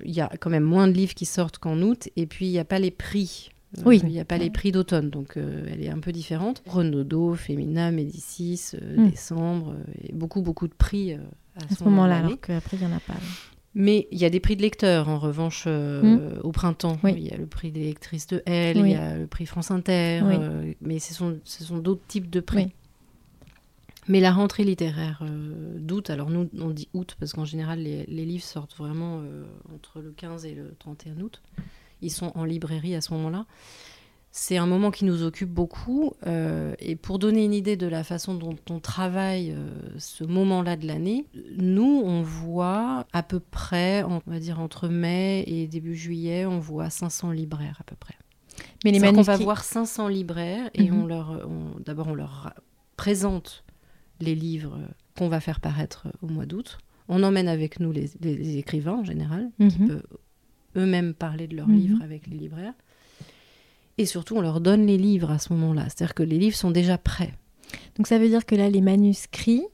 Il 0.04 0.12
y 0.12 0.20
a 0.22 0.30
quand 0.40 0.48
même 0.50 0.64
moins 0.64 0.86
de 0.88 0.92
livres 0.92 1.14
qui 1.14 1.26
sortent 1.26 1.58
qu'en 1.58 1.82
août, 1.82 2.08
et 2.16 2.26
puis 2.26 2.46
il 2.46 2.52
n'y 2.52 2.58
a 2.58 2.64
pas 2.64 2.78
les 2.78 2.90
prix. 2.90 3.50
Euh, 3.76 3.82
Oui. 3.84 4.00
Il 4.02 4.08
n'y 4.08 4.20
a 4.20 4.24
pas 4.24 4.38
les 4.38 4.48
prix 4.50 4.72
d'automne, 4.72 5.10
donc 5.10 5.36
euh, 5.36 5.66
elle 5.70 5.82
est 5.82 5.90
un 5.90 5.98
peu 5.98 6.10
différente. 6.12 6.62
Renaudot, 6.66 7.34
Femina, 7.34 7.90
Médicis, 7.90 8.70
euh, 8.74 8.96
Mm. 8.96 9.10
Décembre, 9.10 9.74
euh, 9.76 9.92
et 10.08 10.12
beaucoup, 10.14 10.40
beaucoup 10.40 10.68
de 10.68 10.74
prix 10.74 11.12
à, 11.12 11.18
À 11.56 11.74
ce 11.74 11.84
moment-là, 11.84 12.18
alors 12.18 12.40
qu'après, 12.40 12.76
il 12.78 12.86
n'y 12.86 12.92
en 12.92 12.96
a 12.96 13.00
pas. 13.00 13.14
Mais 13.74 14.08
il 14.10 14.18
y 14.18 14.24
a 14.24 14.30
des 14.30 14.40
prix 14.40 14.56
de 14.56 14.62
lecteurs, 14.62 15.08
en 15.10 15.18
revanche, 15.18 15.64
euh, 15.66 16.02
Mm. 16.02 16.40
au 16.42 16.50
printemps. 16.52 16.98
Oui. 17.04 17.12
Il 17.18 17.24
y 17.26 17.30
a 17.30 17.36
le 17.36 17.46
prix 17.46 17.70
des 17.70 17.84
lectrices 17.84 18.26
de 18.26 18.42
L, 18.46 18.78
Oui. 18.80 18.90
il 18.90 18.92
y 18.92 18.96
a 18.96 19.18
le 19.18 19.26
prix 19.26 19.44
France 19.44 19.70
Inter, 19.70 20.22
Oui. 20.24 20.76
mais 20.80 20.98
ce 20.98 21.12
sont, 21.12 21.38
ce 21.44 21.62
sont 21.62 21.76
d'autres 21.78 22.06
types 22.08 22.30
de 22.30 22.40
prix. 22.40 22.64
Oui. 22.64 22.72
Mais 24.10 24.20
la 24.20 24.32
rentrée 24.32 24.64
littéraire 24.64 25.22
d'août, 25.76 26.08
alors 26.08 26.30
nous 26.30 26.48
on 26.58 26.70
dit 26.70 26.88
août 26.94 27.14
parce 27.20 27.34
qu'en 27.34 27.44
général 27.44 27.80
les, 27.80 28.06
les 28.06 28.24
livres 28.24 28.42
sortent 28.42 28.74
vraiment 28.74 29.20
entre 29.74 30.00
le 30.00 30.12
15 30.12 30.46
et 30.46 30.54
le 30.54 30.74
31 30.78 31.20
août. 31.20 31.42
Ils 32.02 32.10
sont 32.10 32.32
en 32.34 32.44
librairie 32.44 32.94
à 32.94 33.00
ce 33.00 33.12
moment-là. 33.14 33.46
C'est 34.30 34.58
un 34.58 34.66
moment 34.66 34.90
qui 34.90 35.04
nous 35.06 35.22
occupe 35.22 35.48
beaucoup. 35.50 36.12
euh, 36.26 36.74
et 36.78 36.96
pour 36.96 37.18
donner 37.18 37.44
une 37.44 37.54
idée 37.54 37.76
de 37.76 37.86
la 37.86 38.04
façon 38.04 38.34
dont 38.34 38.56
on 38.70 38.78
travaille 38.78 39.52
euh, 39.52 39.70
ce 39.98 40.22
moment-là 40.22 40.76
de 40.76 40.86
l'année, 40.86 41.24
nous, 41.56 42.02
on 42.04 42.22
voit 42.22 43.06
à 43.12 43.22
peu 43.22 43.40
près, 43.40 44.02
on 44.04 44.20
va 44.26 44.38
dire 44.38 44.60
entre 44.60 44.86
mai 44.88 45.44
et 45.46 45.66
début 45.66 45.96
juillet, 45.96 46.44
on 46.46 46.58
voit 46.58 46.90
500 46.90 47.30
libraires 47.32 47.78
à 47.80 47.84
peu 47.84 47.96
près. 47.96 48.14
Mais 48.84 48.90
les 48.92 48.98
qu'on 49.00 49.22
va 49.22 49.36
voir 49.44 49.64
500 49.64 50.08
libraires 50.08 50.68
et 50.74 50.90
Mhm. 50.90 51.02
on 51.02 51.06
leur, 51.06 51.46
on- 51.48 51.80
d'abord 51.80 52.08
on 52.08 52.14
leur 52.14 52.52
présente 52.96 53.64
les 54.20 54.34
livres 54.34 54.78
qu'on 55.16 55.28
va 55.28 55.40
faire 55.40 55.60
paraître 55.60 56.08
au 56.22 56.26
mois 56.28 56.44
d'août. 56.46 56.78
On 57.08 57.22
emmène 57.22 57.48
avec 57.48 57.80
nous 57.80 57.92
les, 57.92 58.10
les- 58.20 58.36
les 58.36 58.56
écrivains 58.58 58.96
en 58.98 59.04
général, 59.04 59.50
qui 59.58 59.64
Mhm. 59.82 60.02
Eux-mêmes 60.78 61.12
parler 61.14 61.46
de 61.48 61.56
leurs 61.56 61.68
Mhm. 61.68 61.76
livres 61.76 62.02
avec 62.02 62.26
les 62.26 62.36
libraires. 62.36 62.74
Et 63.98 64.06
surtout, 64.06 64.36
on 64.36 64.40
leur 64.40 64.60
donne 64.60 64.86
les 64.86 64.96
livres 64.96 65.30
à 65.30 65.38
ce 65.38 65.52
moment-là. 65.52 65.84
C'est-à-dire 65.84 66.14
que 66.14 66.22
les 66.22 66.38
livres 66.38 66.56
sont 66.56 66.70
déjà 66.70 66.96
prêts. 66.98 67.34
Donc 67.96 68.06
ça 68.06 68.18
veut 68.18 68.28
dire 68.28 68.46
que 68.46 68.54
là, 68.54 68.70
les 68.70 68.80
manuscrits, 68.80 69.64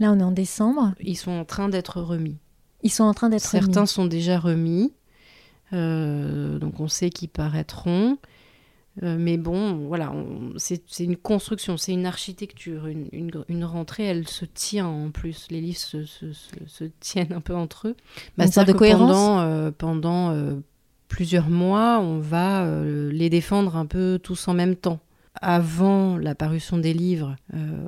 là 0.00 0.12
on 0.12 0.18
est 0.18 0.22
en 0.24 0.32
décembre, 0.32 0.94
Ils 1.00 1.16
sont 1.16 1.30
en 1.30 1.44
train 1.44 1.68
d'être 1.68 2.00
remis. 2.00 2.38
ils 2.82 2.90
sont 2.90 3.04
en 3.04 3.14
train 3.14 3.28
d'être 3.28 3.44
Certains 3.44 3.80
remis. 3.80 3.88
sont 3.88 4.06
déjà 4.06 4.38
remis. 4.40 4.92
Euh, 5.72 6.58
donc 6.58 6.80
on 6.80 6.88
sait 6.88 7.10
qu'ils 7.10 7.28
paraîtront. 7.28 8.18
Euh, 9.02 9.16
mais 9.18 9.38
bon, 9.38 9.86
voilà, 9.86 10.12
c'est 10.56 10.82
une 11.00 11.16
construction, 11.16 11.78
c'est 11.78 11.92
une 11.92 12.04
architecture. 12.04 12.86
Une, 12.86 13.06
une 13.12 13.30
gr- 13.30 13.44
une 13.48 13.64
rentrée, 13.64 14.04
elle 14.04 14.28
se 14.28 14.44
tient 14.44 14.86
en 14.86 15.10
plus. 15.10 15.46
Les 15.50 15.62
livres 15.62 15.78
se, 15.78 16.04
se- 16.04 16.32
se- 16.34 16.66
se 16.66 16.84
tiennent 17.00 17.32
un 17.32 17.40
peu 17.40 17.54
entre 17.54 17.88
eux. 17.88 17.96
Une 18.38 18.48
sorte 18.52 18.68
de 18.68 18.72
cohérence 18.74 19.08
Pendant, 19.10 19.40
euh, 19.40 19.70
pendant 19.70 20.30
euh, 20.32 20.56
plusieurs 21.08 21.48
mois, 21.48 22.00
on 22.00 22.18
va 22.18 22.68
les 22.84 23.30
défendre 23.30 23.76
un 23.76 23.86
peu 23.86 24.18
tous 24.22 24.46
en 24.48 24.52
même 24.54 24.76
temps. 24.76 25.00
Avant 25.40 26.18
la 26.18 26.34
parution 26.34 26.76
des 26.76 26.92
livres, 26.92 27.36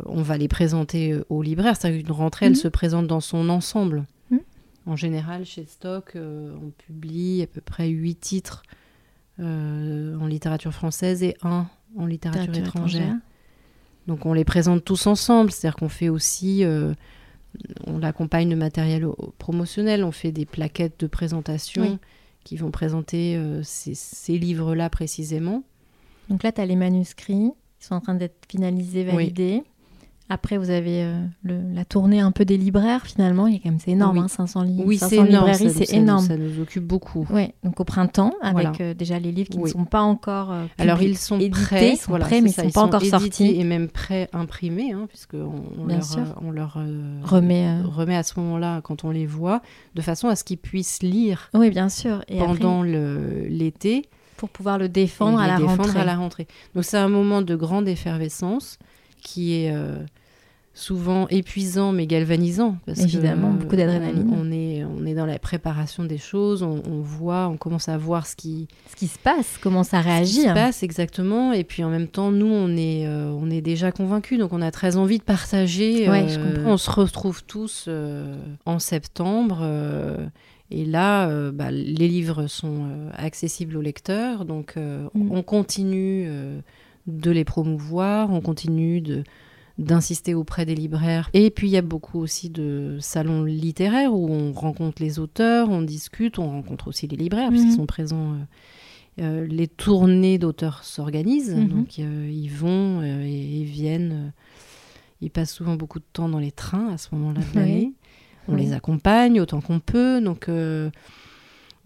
on 0.07 0.23
va 0.23 0.39
les 0.39 0.49
présenter 0.49 1.15
aux 1.29 1.43
libraires. 1.43 1.77
C'est-à-dire 1.77 2.03
qu'une 2.03 2.13
rentrée, 2.13 2.47
Mhm. 2.47 2.53
elle 2.53 2.57
se 2.57 2.69
présente 2.69 3.07
dans 3.07 3.21
son 3.21 3.51
ensemble. 3.51 4.07
Mhm. 4.31 4.41
En 4.87 4.97
général, 4.97 5.45
chez 5.45 5.67
Stock, 5.67 6.13
on 6.17 6.71
publie 6.87 7.43
à 7.43 7.47
peu 7.47 7.61
près 7.61 7.89
huit 7.89 8.17
titres 8.17 8.63
en 9.41 10.27
littérature 10.27 10.73
française 10.73 11.23
et 11.23 11.37
un 11.43 11.67
en 11.97 12.07
littérature, 12.07 12.43
Littérature 12.43 12.69
étrangère. 12.77 13.03
étrangère. 13.03 13.21
Donc 14.07 14.27
on 14.27 14.33
les 14.33 14.45
présente 14.45 14.85
tous 14.85 15.07
ensemble, 15.07 15.51
c'est-à-dire 15.51 15.77
qu'on 15.77 15.89
fait 15.89 16.09
aussi, 16.09 16.63
euh, 16.65 16.93
on 17.87 17.99
l'accompagne 17.99 18.49
de 18.49 18.55
matériel 18.55 19.07
promotionnel, 19.39 20.05
on 20.05 20.13
fait 20.13 20.33
des 20.33 20.45
plaquettes 20.45 21.01
de 21.01 21.07
présentation 21.07 21.83
Oui. 21.83 21.99
qui 22.45 22.57
vont 22.57 22.71
présenter 22.71 23.37
euh, 23.37 23.63
ces, 23.63 23.95
ces 23.95 24.39
livres-là 24.39 24.91
précisément. 24.91 25.63
Donc 26.29 26.43
là, 26.43 26.53
tu 26.53 26.61
as 26.61 26.67
les 26.67 26.77
manuscrits, 26.77 27.53
ils 27.53 27.85
sont 27.85 27.95
en 27.95 28.01
train 28.01 28.15
d'être 28.15 28.45
finalisés, 28.49 29.07
Oui. 29.13 29.33
Après, 30.31 30.57
vous 30.57 30.71
avez 30.71 31.03
euh, 31.05 31.21
le- 31.43 31.61
la 31.75 31.85
tournée 31.85 32.19
un 32.21 32.31
peu 32.33 32.47
des 32.47 32.57
libraires, 32.57 33.05
finalement. 33.07 33.47
Il 33.47 33.53
y 33.53 33.57
a 33.57 33.61
quand 33.63 33.69
même, 33.69 33.79
c'est 33.79 33.91
énorme, 33.91 34.17
Oui. 34.17 34.25
hein, 34.25 34.29
500 34.29 34.63
livres. 34.63 34.83
Oui, 34.87 34.97
500 34.97 35.11
c'est 35.23 35.29
énorme, 35.29 35.53
c'est 35.55 35.93
énorme. 35.93 36.25
ça 36.27 36.37
nous 36.39 36.61
occupe 36.61 36.85
beaucoup. 36.87 37.27
Ouais, 37.31 37.55
donc 37.63 37.79
au 37.79 37.85
printemps, 37.85 38.33
avec 38.41 38.53
Voilà. 38.55 38.73
euh, 38.81 38.95
déjà 38.95 39.19
les 39.19 39.33
livres 39.33 39.51
qui 39.51 39.59
Oui. 39.59 39.65
ne 39.65 39.69
sont 39.69 39.85
pas 39.85 40.01
encore 40.01 40.51
euh, 40.51 40.65
Alors 40.79 41.03
ils 41.03 41.19
sont 41.19 41.37
édités, 41.37 41.51
prêts, 41.51 41.91
ils 41.93 41.97
sont 41.99 42.11
voilà, 42.11 42.25
prêts, 42.25 42.41
mais 42.41 42.49
ils 42.49 42.55
ça, 42.55 42.63
sont 42.63 42.71
pas 42.71 42.83
encore 42.85 43.03
sortis. 43.05 43.55
et 43.61 43.65
même 43.65 43.89
prêts 43.89 44.31
imprimés, 44.33 44.93
hein, 44.93 45.05
puisque 45.11 45.35
on, 45.35 45.87
leur, 45.87 45.99
euh, 46.17 46.25
on 46.43 46.51
leur 46.51 46.79
Remet, 47.23 47.83
remet 47.83 48.17
à 48.17 48.23
ce 48.23 48.41
moment-là 48.41 48.81
quand 48.83 49.05
on 49.05 49.11
les 49.11 49.27
voit, 49.27 49.61
de 49.95 50.01
façon 50.01 50.29
à 50.29 50.37
ce 50.37 50.45
qu'ils 50.45 50.57
puissent 50.59 51.03
lire 51.03 51.51
Oui, 51.53 51.69
bien 51.69 51.91
sûr. 51.91 52.23
Et 52.29 52.39
pendant 52.39 52.83
l'été 52.83 54.07
pour 54.37 54.49
pouvoir 54.49 54.79
le 54.79 54.89
défendre 54.89 55.39
à 55.39 55.47
la 55.47 55.57
défendre 55.59 55.97
à 55.97 56.05
la 56.05 56.17
rentrée. 56.17 56.47
Donc 56.75 56.85
c'est 56.85 56.97
un 56.99 57.09
moment 57.09 57.41
de 57.43 57.55
grande 57.55 57.89
effervescence 57.89 58.79
qui 59.25 59.55
est 59.55 59.73
euh, 59.75 59.99
souvent 60.75 61.27
épuisant 61.29 61.93
mais 61.93 62.07
galvanisant. 62.07 62.77
Parce 62.87 63.01
Évidemment, 63.01 63.49
euh, 63.49 63.53
beaucoup 63.63 63.77
d'adrénaline. 63.77 64.29
On, 64.33 64.41
on 64.49 64.53
est, 64.53 64.85
on 64.85 65.07
est 65.07 65.15
dans 65.15 65.25
la 65.27 65.39
préparation 65.39 66.05
des 66.05 66.19
choses, 66.19 66.63
on, 66.63 66.83
on 66.89 67.01
voit, 67.01 67.49
on 67.49 67.57
commence 67.57 67.89
à 67.89 67.97
voir 67.97 68.27
ce 68.27 68.35
qui, 68.37 68.67
Ce 68.91 68.97
qui 68.97 69.07
se 69.07 69.19
passe, 69.19 69.59
comment 69.61 69.83
ça 69.85 69.99
ce 69.99 70.03
qui 70.03 70.09
réagit. 70.11 70.43
se 70.43 70.49
hein. 70.49 70.55
passe 70.55 70.83
exactement. 70.83 71.53
Et 71.53 71.65
puis 71.65 71.83
en 71.85 71.91
même 71.91 72.09
temps, 72.09 72.31
nous, 72.33 72.47
on 72.53 72.77
est, 72.77 73.07
euh, 73.07 73.31
on 73.31 73.51
est 73.51 73.61
déjà 73.63 73.93
convaincus, 73.93 74.39
donc 74.39 74.53
on 74.53 74.61
a 74.63 74.71
très 74.71 74.97
envie 74.97 75.19
de 75.19 75.25
partager. 75.25 76.09
Ouais, 76.09 76.25
euh, 76.25 76.29
je 76.29 76.39
comprends. 76.41 76.73
On 76.73 76.77
se 76.77 76.91
retrouve 76.91 77.45
tous 77.45 77.87
euh, 77.89 78.37
en 78.67 78.79
septembre. 78.79 79.63
et 80.71 80.85
là, 80.85 81.51
bah, 81.53 81.71
les 81.71 82.09
livres 82.09 82.47
sont 82.49 82.87
accessibles 83.17 83.77
aux 83.77 83.83
lecteurs, 83.83 84.45
donc 84.45 84.75
Mm. 84.77 85.31
on 85.31 85.43
continue 85.43 86.29
de 87.07 87.31
les 87.31 87.45
promouvoir, 87.45 88.31
on 88.31 88.41
continue 88.41 89.01
de 89.01 89.25
d'insister 89.77 90.35
auprès 90.35 90.65
des 90.65 90.77
libraires. 90.77 91.29
Et 91.35 91.51
puis 91.51 91.67
il 91.67 91.73
y 91.73 91.77
a 91.77 91.83
beaucoup 91.83 92.21
aussi 92.21 92.49
de 92.49 92.97
salons 93.01 93.43
littéraires 93.43 94.15
où 94.15 94.31
on 94.31 94.53
rencontre 94.53 95.03
les 95.03 95.19
auteurs, 95.19 95.69
on 95.69 95.83
discute, 95.83 96.39
on 96.39 96.49
rencontre 96.49 96.87
aussi 96.87 97.09
les 97.09 97.17
libraires 97.17 97.51
Mhm. 97.51 97.57
puisqu'ils 97.57 97.77
sont 97.77 97.87
présents. 97.87 98.35
euh, 98.35 98.37
euh, 99.23 99.47
les 99.49 99.67
tournées 99.67 100.39
d'auteurs 100.39 100.85
s'organisent, 100.85 101.55
Mhm. 101.55 101.69
donc 101.69 101.99
euh, 101.99 102.31
ils 102.33 102.49
vont 102.53 103.03
et 103.03 103.29
ils 103.29 103.65
viennent. 103.65 104.33
ils 105.21 105.31
passent 105.31 105.53
souvent 105.55 105.75
beaucoup 105.75 105.99
de 105.99 106.05
temps 106.13 106.29
dans 106.29 106.39
les 106.39 106.53
trains 106.53 106.89
à 106.93 106.99
ce 106.99 107.09
moment-là 107.15 107.41
de 107.41 107.47
Oui. 107.55 107.61
l'année. 107.61 107.93
On 108.47 108.55
Oui. 108.55 108.61
les 108.63 108.73
accompagne 108.75 109.41
autant 109.41 109.61
qu'on 109.61 109.81
peut. 109.81 110.21
Donc, 110.21 110.49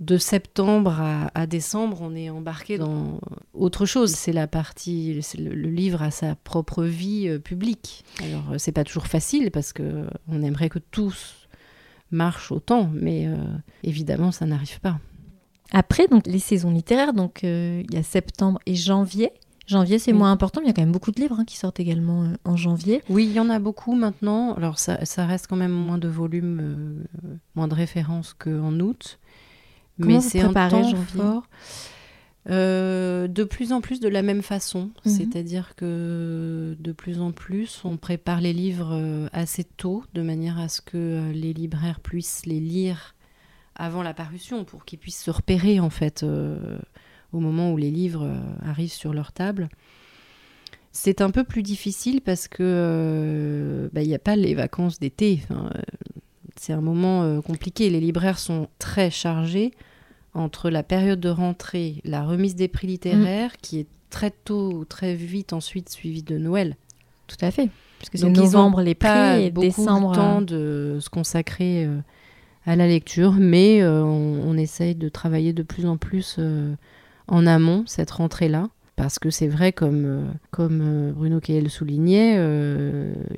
de 0.01 0.17
septembre 0.17 1.01
à, 1.01 1.31
à 1.35 1.47
décembre, 1.47 1.99
on 2.01 2.15
est 2.15 2.31
embarqué 2.31 2.79
dans 2.79 3.21
autre 3.53 3.85
chose. 3.85 4.13
C'est 4.13 4.33
la 4.33 4.47
partie, 4.47 5.19
c'est 5.23 5.39
le, 5.39 5.53
le 5.55 5.69
livre 5.71 6.03
a 6.03 6.11
sa 6.13 6.37
propre 6.37 6.85
vie 6.85 7.27
euh, 7.29 7.39
publique. 7.39 8.05
Alors, 8.23 8.53
euh, 8.53 8.59
c'est 8.59 8.73
pas 8.73 8.85
toujours 8.85 9.07
facile 9.09 9.51
parce 9.51 9.73
que 9.73 10.07
on 10.29 10.43
aimerait 10.43 10.69
que 10.69 10.79
tous 10.79 11.49
marchent 12.13 12.53
autant, 12.53 12.91
mais 12.95 13.27
euh, 13.27 13.37
évidemment, 13.83 14.31
ça 14.33 14.47
n'arrive 14.47 14.81
pas. 14.81 14.99
Après, 15.73 16.07
donc 16.09 16.27
les 16.27 16.39
saisons 16.39 16.71
littéraires, 16.71 17.13
donc 17.13 17.45
euh, 17.45 17.83
il 17.89 17.95
y 17.95 17.99
a 17.99 18.03
septembre 18.03 18.59
et 18.67 18.75
janvier. 18.75 19.31
Janvier, 19.67 19.99
c'est 19.99 20.13
Oui. 20.13 20.19
moins 20.19 20.33
important, 20.33 20.61
mais 20.63 20.67
il 20.67 20.69
y 20.69 20.71
a 20.71 20.75
quand 20.75 20.81
même 20.81 20.93
beaucoup 20.93 21.11
de 21.11 21.21
livres 21.21 21.37
hein, 21.41 21.45
qui 21.45 21.59
sortent 21.59 21.79
également 21.79 22.23
euh, 22.23 22.33
en 22.47 22.57
janvier. 22.57 23.03
Oui, 23.11 23.27
il 23.27 23.33
y 23.33 23.41
en 23.41 23.51
a 23.51 23.59
beaucoup 23.59 23.95
maintenant. 23.95 24.55
Alors, 24.55 24.79
ça, 24.79 25.05
ça 25.05 25.27
reste 25.27 25.47
quand 25.47 25.57
même 25.57 25.73
moins 25.73 25.99
de 25.99 26.09
volume, 26.09 26.59
euh, 26.63 27.29
moins 27.55 27.69
de 27.69 27.75
références 27.75 28.33
qu'en 28.33 28.81
août. 28.81 29.19
Comment 30.01 30.15
mais 30.15 30.21
c'est 30.21 30.41
un 30.41 30.53
temps 30.53 30.95
fort. 31.07 31.49
Euh, 32.51 33.29
de 33.29 33.45
plus 33.45 33.73
en 33.73 33.83
plus 33.83 34.01
de 34.01 34.09
la 34.09 34.23
même 34.23 34.43
façon. 34.43 34.91
Mhm. 35.05 35.13
C'est-à-dire 35.13 35.75
que 35.77 36.77
de 36.79 36.93
plus 36.93 37.21
en 37.21 37.33
plus, 37.33 37.83
on 37.85 37.97
prépare 37.99 38.41
les 38.41 38.55
livres 38.55 38.93
euh, 38.93 39.29
assez 39.33 39.65
tôt, 39.65 40.03
de 40.15 40.23
manière 40.23 40.59
à 40.59 40.69
ce 40.69 40.81
que 40.81 40.97
euh, 40.97 41.33
les 41.33 41.53
libraires 41.53 42.01
puissent 42.01 42.47
les 42.47 42.61
lire 42.61 43.15
avant 43.75 44.03
la 44.03 44.15
parution 44.15 44.65
pour 44.65 44.85
qu'ils 44.85 44.99
puissent 44.99 45.23
se 45.23 45.31
repérer 45.31 45.79
en 45.79 45.91
fait 45.91 46.23
euh, 46.23 46.79
au 47.33 47.39
moment 47.39 47.73
où 47.73 47.77
les 47.77 47.91
livres 47.91 48.29
arrivent 48.65 48.93
sur 48.93 49.13
leur 49.13 49.33
table. 49.33 49.69
C'est 50.91 51.21
un 51.21 51.31
peu 51.31 51.45
plus 51.45 51.63
difficile 51.63 52.23
parce 52.23 52.49
que 52.49 52.63
euh, 52.63 53.89
bah, 53.93 54.03
il 54.03 54.09
n'y 54.09 54.15
a 54.15 54.19
pas 54.19 54.37
les 54.37 54.55
vacances 54.55 54.99
d'été. 54.99 55.41
Enfin, 55.45 55.71
c'est 56.57 56.73
un 56.73 56.81
moment 56.81 57.41
compliqué. 57.43 57.91
Les 57.91 58.01
libraires 58.01 58.39
sont 58.39 58.69
très 58.79 59.11
chargés 59.11 59.73
entre 60.39 60.71
la 60.71 60.83
période 60.83 61.21
de 61.21 61.29
rentrée, 61.29 62.01
la 62.05 62.25
remise 62.25 62.55
des 62.55 62.69
prix 62.69 62.87
littéraires, 62.87 63.57
qui 63.59 63.81
est 63.81 63.87
très 64.11 64.31
tôt, 64.31 64.85
très 64.89 65.15
vite 65.15 65.53
ensuite 65.53 65.89
suivie 65.91 66.23
de 66.23 66.39
Noël. 66.39 66.77
Tout 67.27 67.37
à 67.43 67.51
fait. 67.51 67.69
Puisque 67.99 68.17
c'est 68.19 68.27
Donc 68.27 68.37
ils 68.37 68.43
novembre 68.43 68.79
ont 68.79 68.81
les 68.83 68.95
pas 68.95 69.35
prix 69.35 69.45
et 69.45 69.51
beaucoup 69.51 69.67
décembre. 69.67 70.11
de 70.13 70.17
temps 70.17 70.41
euh, 70.41 70.95
de 70.97 71.01
se 71.01 71.11
consacrer 71.11 71.85
euh, 71.85 71.99
à 72.65 72.77
la 72.77 72.87
lecture, 72.87 73.33
mais 73.33 73.83
euh, 73.83 74.03
on, 74.03 74.41
on 74.49 74.57
essaye 74.57 74.95
de 74.95 75.09
travailler 75.09 75.53
de 75.53 75.63
plus 75.63 75.85
en 75.85 75.97
plus 75.97 76.37
euh, 76.39 76.75
en 77.27 77.47
amont 77.47 77.85
cette 77.87 78.13
rentrée-là. 78.13 78.69
Parce 78.97 79.19
que 79.21 79.31
c'est 79.31 79.47
vrai, 79.47 79.73
comme, 79.73 80.35
comme 80.51 81.13
Bruno 81.13 81.39
Caillé 81.39 81.61
le 81.61 81.69
soulignait, 81.69 82.37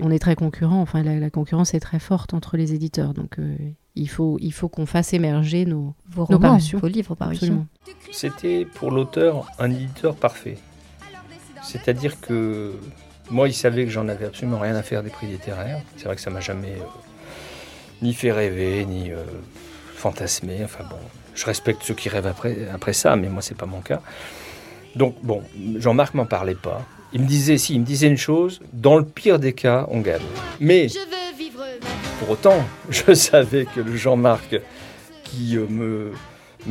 on 0.01 0.11
est 0.11 0.19
très 0.19 0.35
concurrent. 0.35 0.81
Enfin, 0.81 1.03
la, 1.03 1.19
la 1.21 1.29
concurrence 1.29 1.75
est 1.75 1.81
très 1.81 1.99
forte 1.99 2.33
entre 2.33 2.57
les 2.57 2.73
éditeurs. 2.73 3.13
Donc, 3.13 3.37
il 3.96 4.09
faut, 4.09 4.37
il 4.40 4.53
faut 4.53 4.68
qu'on 4.68 4.87
fasse 4.87 5.12
émerger 5.12 5.64
nos, 5.66 5.94
Vos 6.09 6.22
nos 6.22 6.26
romans, 6.26 6.40
parutions. 6.50 6.79
vos 6.79 6.87
livres 6.87 7.14
parutions. 7.14 7.66
C'était 8.12 8.64
pour 8.64 8.90
l'auteur 8.90 9.46
un 9.59 9.70
éditeur 9.70 10.14
parfait. 10.14 10.59
C'est-à-dire 11.62 12.20
que 12.20 12.72
moi, 13.31 13.48
il 13.48 13.55
savait 13.55 13.85
que 13.85 13.90
j'en 13.90 14.09
avais 14.09 14.26
absolument 14.26 14.59
rien 14.59 14.74
à 14.76 14.83
faire 14.83 15.03
des 15.03 15.11
prix 15.11 15.26
littéraires. 15.26 15.83
C'est 15.96 16.05
vrai 16.05 16.16
que 16.16 16.22
ça 16.22 16.31
m'a 16.31 16.40
jamais 16.40 16.72
euh, 16.72 16.85
ni 18.03 18.14
fait 18.14 18.33
rêver, 18.33 18.85
ni 18.85 19.11
euh, 19.12 19.22
fantasmer. 19.94 20.64
Enfin 20.64 20.85
bon, 20.88 20.96
je 21.35 21.44
respecte 21.46 21.83
ceux 21.83 21.94
qui 21.94 22.09
rêvent 22.09 22.26
après, 22.26 22.68
après 22.72 22.92
ça, 22.92 23.16
mais 23.16 23.29
moi, 23.29 23.42
c'est 23.42 23.57
pas 23.57 23.66
mon 23.66 23.81
cas. 23.81 24.00
Donc 24.96 25.16
bon, 25.22 25.42
Jean-Marc 25.76 26.14
m'en 26.14 26.26
parlait 26.26 26.55
pas. 26.55 26.85
Il 27.12 27.22
me 27.22 27.26
disait, 27.26 27.59
si, 27.59 27.74
il 27.74 27.81
me 27.81 27.85
disait 27.87 28.07
une 28.07 28.16
chose, 28.16 28.61
dans 28.72 28.96
le 28.96 29.05
pire 29.05 29.38
des 29.38 29.53
cas, 29.53 29.87
on 29.90 30.00
gagne. 30.00 30.22
Mais 30.61 30.88
pour 32.21 32.31
autant, 32.31 32.63
je 32.91 33.15
savais 33.15 33.65
que 33.65 33.81
le 33.81 33.97
Jean-Marc 33.97 34.61
qui 35.25 35.57
euh, 35.57 35.67
me, 35.69 36.13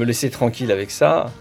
laissait 0.06 0.30
tranquille 0.30 0.72
avec 0.72 0.92
ça 0.92 1.32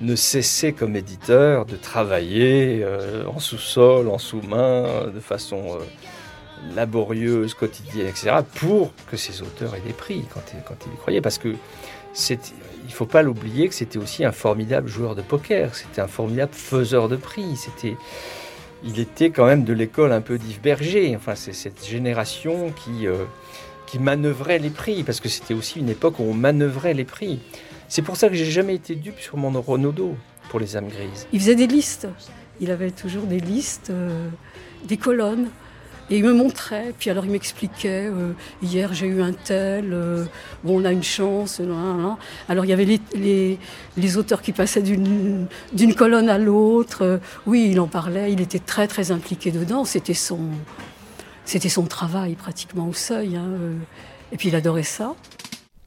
ne 0.00 0.16
cessait 0.16 0.72
comme 0.72 0.96
éditeur 0.96 1.64
de 1.64 1.76
travailler 1.76 2.82
euh, 2.82 3.24
en 3.26 3.38
sous-sol, 3.38 4.08
en 4.08 4.18
sous-main, 4.18 5.06
de 5.14 5.20
façon 5.20 5.62
euh, 5.78 6.74
laborieuse, 6.74 7.54
quotidienne, 7.54 8.08
etc., 8.08 8.36
pour 8.56 8.92
que 9.10 9.16
ses 9.16 9.42
auteurs 9.42 9.76
aient 9.76 9.86
des 9.86 9.92
prix 9.92 10.24
quand 10.32 10.42
quand 10.66 10.76
il 10.86 10.92
y 10.92 10.96
croyait. 10.96 11.20
Parce 11.20 11.38
que 11.38 11.54
il 12.30 12.88
ne 12.88 12.92
faut 12.92 13.06
pas 13.06 13.22
l'oublier 13.22 13.68
que 13.68 13.74
c'était 13.74 13.98
aussi 13.98 14.24
un 14.24 14.32
formidable 14.32 14.88
joueur 14.88 15.14
de 15.14 15.22
poker, 15.22 15.74
c'était 15.74 16.00
un 16.00 16.08
formidable 16.08 16.52
faiseur 16.52 17.08
de 17.08 17.16
prix, 17.16 17.56
c'était 17.56 17.96
il 18.84 18.98
était 18.98 19.30
quand 19.30 19.46
même 19.46 19.64
de 19.64 19.72
l'école 19.72 20.12
un 20.12 20.20
peu 20.20 20.38
d'Yves 20.38 20.60
Berger. 20.60 21.14
Enfin, 21.16 21.34
c'est 21.34 21.52
cette 21.52 21.86
génération 21.86 22.72
qui, 22.72 23.06
euh, 23.06 23.24
qui 23.86 23.98
manœuvrait 23.98 24.58
les 24.58 24.70
prix, 24.70 25.02
parce 25.04 25.20
que 25.20 25.28
c'était 25.28 25.54
aussi 25.54 25.80
une 25.80 25.88
époque 25.88 26.18
où 26.18 26.24
on 26.24 26.34
manœuvrait 26.34 26.94
les 26.94 27.04
prix. 27.04 27.40
C'est 27.88 28.02
pour 28.02 28.16
ça 28.16 28.28
que 28.28 28.34
j'ai 28.34 28.50
jamais 28.50 28.74
été 28.74 28.94
dupe 28.94 29.20
sur 29.20 29.36
mon 29.36 29.60
Renaudot 29.60 30.16
pour 30.48 30.60
les 30.60 30.76
âmes 30.76 30.88
grises. 30.88 31.26
Il 31.32 31.40
faisait 31.40 31.54
des 31.54 31.66
listes. 31.66 32.08
Il 32.60 32.70
avait 32.70 32.90
toujours 32.90 33.24
des 33.24 33.40
listes, 33.40 33.90
euh, 33.90 34.28
des 34.84 34.96
colonnes. 34.96 35.48
Et 36.12 36.18
il 36.18 36.24
me 36.24 36.34
montrait, 36.34 36.92
puis 36.98 37.08
alors 37.08 37.24
il 37.24 37.30
m'expliquait, 37.30 38.04
euh, 38.04 38.34
hier 38.62 38.92
j'ai 38.92 39.06
eu 39.06 39.22
un 39.22 39.32
tel, 39.32 39.94
euh, 39.94 40.26
bon 40.62 40.82
on 40.82 40.84
a 40.84 40.92
une 40.92 41.02
chance, 41.02 41.58
alors 42.50 42.66
il 42.66 42.68
y 42.68 42.72
avait 42.74 43.00
les, 43.14 44.16
auteurs 44.18 44.42
qui 44.42 44.52
passaient 44.52 44.82
d'une 44.82 45.94
colonne 45.96 46.28
à 46.28 46.36
l'autre, 46.36 47.02
Euh, 47.02 47.18
oui 47.46 47.70
il 47.70 47.80
en 47.80 47.86
parlait, 47.86 48.30
il 48.30 48.42
était 48.42 48.58
très 48.58 48.86
très 48.88 49.10
impliqué 49.10 49.52
dedans, 49.52 49.86
c'était 49.86 50.12
son, 50.12 50.40
son 51.46 51.84
travail 51.84 52.34
pratiquement 52.34 52.88
au 52.88 52.92
seuil, 52.92 53.36
hein, 53.36 53.48
et 54.32 54.36
puis 54.36 54.48
il 54.50 54.54
adorait 54.54 54.82
ça. 54.82 55.14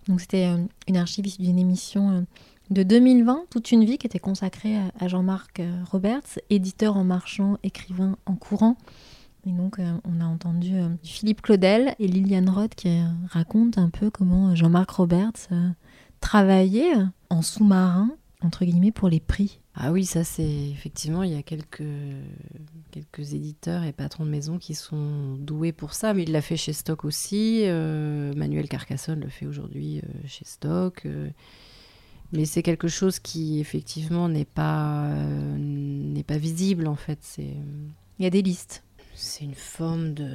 Donc 0.08 0.22
c'était 0.22 0.50
une 0.88 0.98
archive 0.98 1.38
d'une 1.38 1.60
émission 1.60 2.26
de 2.72 2.82
2020, 2.82 3.46
toute 3.52 3.72
une 3.72 3.86
vie 3.86 4.00
qui 4.00 4.08
était 4.08 4.18
consacrée 4.18 4.76
à- 5.00 5.08
Jean-Marc 5.08 5.62
Roberts, 5.92 6.40
éditeur 6.50 6.98
en 6.98 7.04
marchand, 7.04 7.60
écrivain 7.62 8.18
en 8.26 8.34
courant. 8.34 8.76
Et 9.48 9.52
donc 9.52 9.80
euh, 9.80 9.94
on 10.06 10.22
a 10.22 10.26
entendu 10.26 10.76
euh, 10.76 10.90
Philippe 11.04 11.42
Claudel 11.42 11.96
et 12.00 12.08
Liliane 12.08 12.50
Roth 12.50 12.74
qui 12.74 12.90
euh, 12.90 13.06
racontent 13.30 13.82
un 13.82 13.90
peu 13.90 14.10
comment 14.10 14.56
Jean-Marc 14.56 14.90
Roberts 14.90 15.50
travaillait 16.20 16.94
en 17.30 17.44
sous-marin, 17.44 18.10
entre 18.42 18.66
guillemets, 18.66 18.92
pour 18.92 19.08
les 19.08 19.20
prix. 19.20 19.60
Ah 19.76 19.92
oui, 19.92 20.06
ça 20.06 20.24
c'est 20.24 20.70
effectivement, 20.72 21.22
il 21.22 21.34
y 21.34 21.38
a 21.38 21.44
quelques, 21.44 21.84
quelques 22.92 23.34
éditeurs 23.34 23.84
et 23.84 23.92
patrons 23.92 24.26
de 24.26 24.32
maison 24.32 24.58
qui 24.58 24.74
sont 24.74 25.36
doués 25.36 25.74
pour 25.74 25.94
ça, 25.94 26.14
mais 26.14 26.24
il 26.24 26.32
l'a 26.32 26.42
fait 26.42 26.58
chez 26.58 26.74
Stock 26.74 27.04
aussi. 27.06 27.66
Manuel 27.68 28.70
Carcassonne 28.70 29.20
le 29.20 29.28
fait 29.28 29.46
aujourd'hui 29.46 30.02
chez 30.26 30.46
Stock. 30.46 31.06
mais 32.32 32.46
c'est 32.46 32.64
quelque 32.64 32.88
chose 32.88 33.20
qui 33.20 33.60
effectivement 33.60 34.30
n'est 34.30 34.46
pas, 34.46 35.10
n'est 35.58 36.24
pas 36.24 36.38
visible 36.38 36.88
en 36.88 36.96
fait. 36.96 37.20
Il 37.38 38.24
y 38.24 38.26
a 38.26 38.30
des 38.30 38.42
listes. 38.42 38.85
C'est 39.16 39.46
une 39.46 39.56
forme 39.56 40.14
de, 40.14 40.28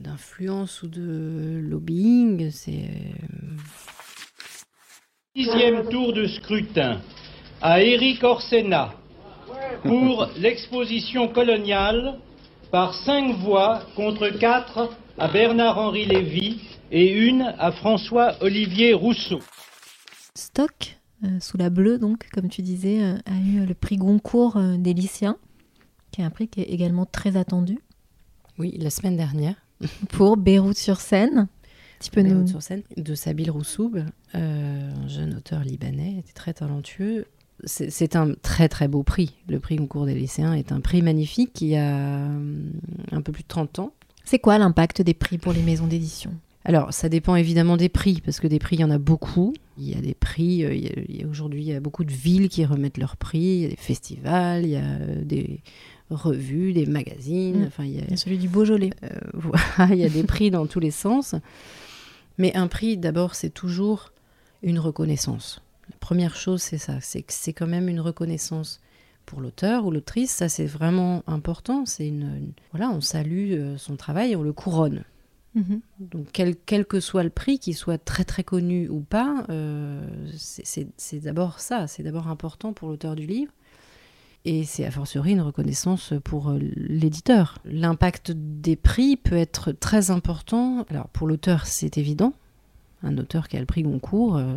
d'influence 0.00 0.82
ou 0.82 0.88
de 0.88 1.58
lobbying. 1.62 2.50
C'est. 2.50 2.90
euh, 2.90 3.56
Sixième 5.34 5.88
tour 5.88 6.12
de 6.12 6.26
scrutin 6.26 7.00
à 7.60 7.82
Éric 7.82 8.22
Orsena 8.24 8.94
pour 9.82 10.28
l'exposition 10.38 11.28
coloniale 11.28 12.18
par 12.70 12.94
cinq 13.04 13.36
voix 13.38 13.82
contre 13.96 14.28
quatre 14.28 14.90
à 15.18 15.28
Bernard-Henri 15.28 16.04
Lévy 16.06 16.60
et 16.90 17.12
une 17.12 17.54
à 17.58 17.72
François-Olivier 17.72 18.92
Rousseau. 18.92 19.40
Stock, 20.34 20.98
euh, 21.24 21.40
sous 21.40 21.56
la 21.56 21.70
bleue, 21.70 21.98
donc, 21.98 22.28
comme 22.32 22.48
tu 22.48 22.60
disais, 22.62 23.02
euh, 23.02 23.16
a 23.26 23.36
eu 23.38 23.64
le 23.64 23.74
prix 23.74 23.96
Goncourt 23.96 24.56
euh, 24.58 24.76
des 24.76 24.92
lycéens, 24.92 25.38
qui 26.12 26.20
est 26.20 26.24
un 26.24 26.30
prix 26.30 26.48
qui 26.48 26.60
est 26.60 26.70
également 26.70 27.06
très 27.06 27.36
attendu. 27.36 27.78
Oui, 28.58 28.74
la 28.78 28.90
semaine 28.90 29.16
dernière. 29.16 29.54
Pour 30.08 30.36
Beyrouth 30.36 30.76
sur 30.76 31.00
scène. 31.00 31.48
Tu 32.00 32.10
peux 32.10 32.22
nous... 32.22 32.46
sur 32.46 32.62
scène 32.62 32.82
de 32.96 33.14
Sabil 33.14 33.50
Roussoub, 33.50 33.96
euh, 34.34 34.92
un 34.92 35.08
jeune 35.08 35.34
auteur 35.34 35.60
libanais, 35.60 36.22
très 36.34 36.52
talentueux. 36.52 37.26
C'est 37.64 38.16
un 38.16 38.34
très 38.34 38.68
très 38.68 38.86
beau 38.86 39.02
prix. 39.02 39.34
Le 39.48 39.58
prix 39.60 39.76
Goncourt 39.76 40.04
des 40.04 40.14
lycéens 40.14 40.52
est 40.52 40.72
un 40.72 40.80
prix 40.80 41.00
magnifique 41.00 41.54
qui 41.54 41.74
a 41.74 42.28
euh, 42.28 42.70
un 43.12 43.22
peu 43.22 43.32
plus 43.32 43.44
de 43.44 43.48
30 43.48 43.78
ans. 43.78 43.92
C'est 44.24 44.38
quoi 44.38 44.58
l'impact 44.58 45.00
des 45.00 45.14
prix 45.14 45.38
pour 45.38 45.54
les 45.54 45.62
maisons 45.62 45.86
d'édition? 45.86 46.32
Alors, 46.66 46.92
ça 46.92 47.08
dépend 47.08 47.36
évidemment 47.36 47.76
des 47.76 47.88
prix, 47.88 48.20
parce 48.20 48.40
que 48.40 48.48
des 48.48 48.58
prix, 48.58 48.74
il 48.74 48.80
y 48.80 48.84
en 48.84 48.90
a 48.90 48.98
beaucoup. 48.98 49.54
Il 49.78 49.88
y 49.88 49.94
a 49.94 50.00
des 50.00 50.14
prix, 50.14 50.64
euh, 50.64 51.30
aujourd'hui, 51.30 51.62
il 51.62 51.68
y 51.68 51.72
a 51.72 51.78
beaucoup 51.78 52.02
de 52.02 52.10
villes 52.10 52.48
qui 52.48 52.64
remettent 52.64 52.98
leurs 52.98 53.16
prix, 53.16 53.38
il 53.38 53.62
y 53.62 53.66
a 53.66 53.68
des 53.68 53.76
festivals, 53.76 54.64
il 54.64 54.70
y 54.70 54.76
a 54.76 54.82
euh, 54.82 55.24
des 55.24 55.60
revues, 56.10 56.72
des 56.72 56.86
magazines. 56.86 57.62
Mm. 57.62 57.66
Enfin, 57.66 57.84
il 57.84 57.96
y 57.96 58.00
a, 58.12 58.16
celui 58.16 58.38
du 58.38 58.48
Beaujolais. 58.48 58.90
Euh, 59.02 59.08
voilà, 59.34 59.94
il 59.94 59.98
y 60.00 60.04
a 60.04 60.08
des 60.08 60.22
prix 60.24 60.50
dans 60.50 60.66
tous 60.66 60.80
les 60.80 60.90
sens. 60.90 61.34
Mais 62.38 62.54
un 62.54 62.68
prix, 62.68 62.96
d'abord, 62.96 63.34
c'est 63.34 63.50
toujours 63.50 64.12
une 64.62 64.78
reconnaissance. 64.78 65.62
La 65.90 65.96
première 65.98 66.36
chose, 66.36 66.62
c'est 66.62 66.78
ça, 66.78 67.00
c'est 67.00 67.22
que 67.22 67.32
c'est 67.32 67.52
quand 67.52 67.66
même 67.66 67.88
une 67.88 68.00
reconnaissance 68.00 68.80
pour 69.24 69.40
l'auteur 69.40 69.86
ou 69.86 69.90
l'autrice. 69.90 70.30
Ça, 70.32 70.48
c'est 70.48 70.66
vraiment 70.66 71.22
important. 71.26 71.86
C'est 71.86 72.06
une, 72.08 72.22
une- 72.36 72.52
voilà, 72.72 72.90
on 72.90 73.00
salue 73.00 73.52
euh, 73.52 73.78
son 73.78 73.96
travail 73.96 74.32
et 74.32 74.36
on 74.36 74.42
le 74.42 74.52
couronne. 74.52 75.04
Mhm. 75.54 75.80
Donc, 76.00 76.26
quel, 76.32 76.54
quel 76.54 76.84
que 76.84 77.00
soit 77.00 77.22
le 77.22 77.30
prix, 77.30 77.58
qu'il 77.58 77.74
soit 77.74 77.96
très 77.96 78.24
très 78.24 78.44
connu 78.44 78.88
ou 78.90 79.00
pas, 79.00 79.44
euh, 79.48 80.06
c'est 80.36 81.20
d'abord 81.20 81.60
ça, 81.60 81.86
c'est 81.86 82.02
d'abord 82.02 82.28
important 82.28 82.74
pour 82.74 82.88
l'auteur 82.88 83.16
du 83.16 83.26
livre. 83.26 83.50
Et 84.48 84.64
c'est 84.64 84.84
a 84.84 84.92
fortiori 84.92 85.32
une 85.32 85.40
reconnaissance 85.40 86.14
pour 86.22 86.50
euh, 86.50 86.58
l'éditeur. 86.76 87.58
L'impact 87.64 88.30
des 88.30 88.76
prix 88.76 89.16
peut 89.16 89.36
être 89.36 89.72
très 89.72 90.12
important. 90.12 90.86
Alors 90.88 91.08
pour 91.08 91.26
l'auteur, 91.26 91.66
c'est 91.66 91.98
évident. 91.98 92.32
Un 93.02 93.18
auteur 93.18 93.48
qui 93.48 93.56
a 93.56 93.60
le 93.60 93.66
prix 93.66 93.82
Goncourt 93.82 94.36
euh, 94.36 94.54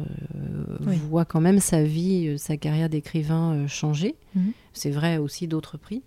Oui. 0.86 0.96
voit 1.10 1.26
quand 1.26 1.42
même 1.42 1.60
sa 1.60 1.84
vie, 1.84 2.28
euh, 2.28 2.38
sa 2.38 2.56
carrière 2.56 2.88
d'écrivain 2.88 3.66
changer. 3.68 4.16
Mhm. 4.36 4.52
C'est 4.74 4.92
vrai 4.92 5.18
aussi 5.18 5.48
d'autres 5.48 5.78
prix. 5.78 6.04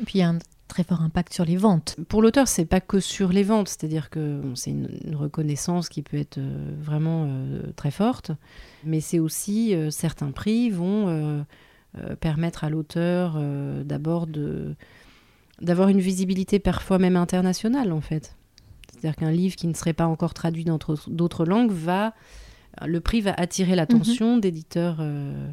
Et 0.00 0.04
puis 0.04 0.18
il 0.18 0.22
y 0.22 0.24
a 0.24 0.30
un 0.30 0.38
très 0.66 0.82
fort 0.82 1.02
impact 1.02 1.34
sur 1.34 1.44
les 1.44 1.56
ventes. 1.56 1.96
Pour 2.08 2.22
l'auteur, 2.22 2.48
c'est 2.48 2.64
pas 2.64 2.80
que 2.80 3.00
sur 3.00 3.28
les 3.28 3.42
ventes, 3.42 3.68
c'est-à-dire 3.68 4.08
que 4.08 4.40
bon, 4.40 4.56
c'est 4.56 4.70
une, 4.70 4.88
une 5.04 5.14
reconnaissance 5.14 5.90
qui 5.90 6.00
peut 6.02 6.16
être 6.16 6.40
vraiment 6.80 7.26
euh, 7.28 7.62
très 7.76 7.90
forte, 7.90 8.32
mais 8.82 9.00
c'est 9.00 9.18
aussi 9.18 9.74
euh, 9.74 9.90
certains 9.90 10.30
prix 10.30 10.70
vont 10.70 11.44
permettre 12.20 12.64
à 12.64 12.70
l'auteur 12.70 13.34
euh, 13.36 13.84
d'abord 13.84 14.26
de 14.26 14.74
d'avoir 15.62 15.88
une 15.88 16.00
visibilité 16.00 16.58
parfois 16.58 16.98
même 16.98 17.16
internationale 17.16 17.92
en 17.92 18.00
fait. 18.00 18.36
C'est-à-dire 18.90 19.16
qu'un 19.16 19.30
livre 19.30 19.54
qui 19.56 19.66
ne 19.68 19.74
serait 19.74 19.92
pas 19.92 20.06
encore 20.06 20.34
traduit 20.34 20.64
dans 20.64 20.78
d'autres- 21.06 21.44
langues 21.44 21.70
va 21.70 22.12
le 22.84 23.00
prix 23.00 23.20
va 23.20 23.32
attirer 23.34 23.76
l'attention 23.76 24.36
d'éditeurs 24.38 24.96
euh, 25.00 25.48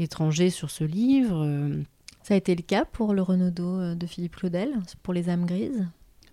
étrangers 0.00 0.50
sur 0.50 0.70
ce 0.70 0.82
livre. 0.84 1.44
euh. 1.46 1.80
Ça 2.24 2.34
a 2.34 2.36
été 2.36 2.56
le 2.56 2.62
cas 2.62 2.84
pour 2.84 3.14
le 3.14 3.22
Renaudot 3.22 3.78
euh, 3.80 3.94
de 3.94 4.04
Philippe 4.06 4.34
Claudel, 4.36 4.70
pour 5.04 5.14
Les 5.14 5.28
âmes 5.28 5.46
grises? 5.46 5.86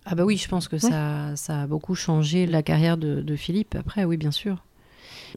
Ah 0.06 0.16
bah 0.16 0.24
oui, 0.24 0.36
je 0.36 0.48
pense 0.48 0.66
que 0.66 0.74
Ouais. 0.74 0.80
ça, 0.90 1.36
ça 1.36 1.62
a 1.62 1.66
beaucoup 1.68 1.94
changé 1.94 2.46
la 2.46 2.64
carrière 2.64 2.96
de, 2.96 3.20
de 3.22 3.36
Philippe. 3.36 3.76
Après, 3.76 4.04
oui, 4.04 4.16
bien 4.16 4.32
sûr. 4.32 4.64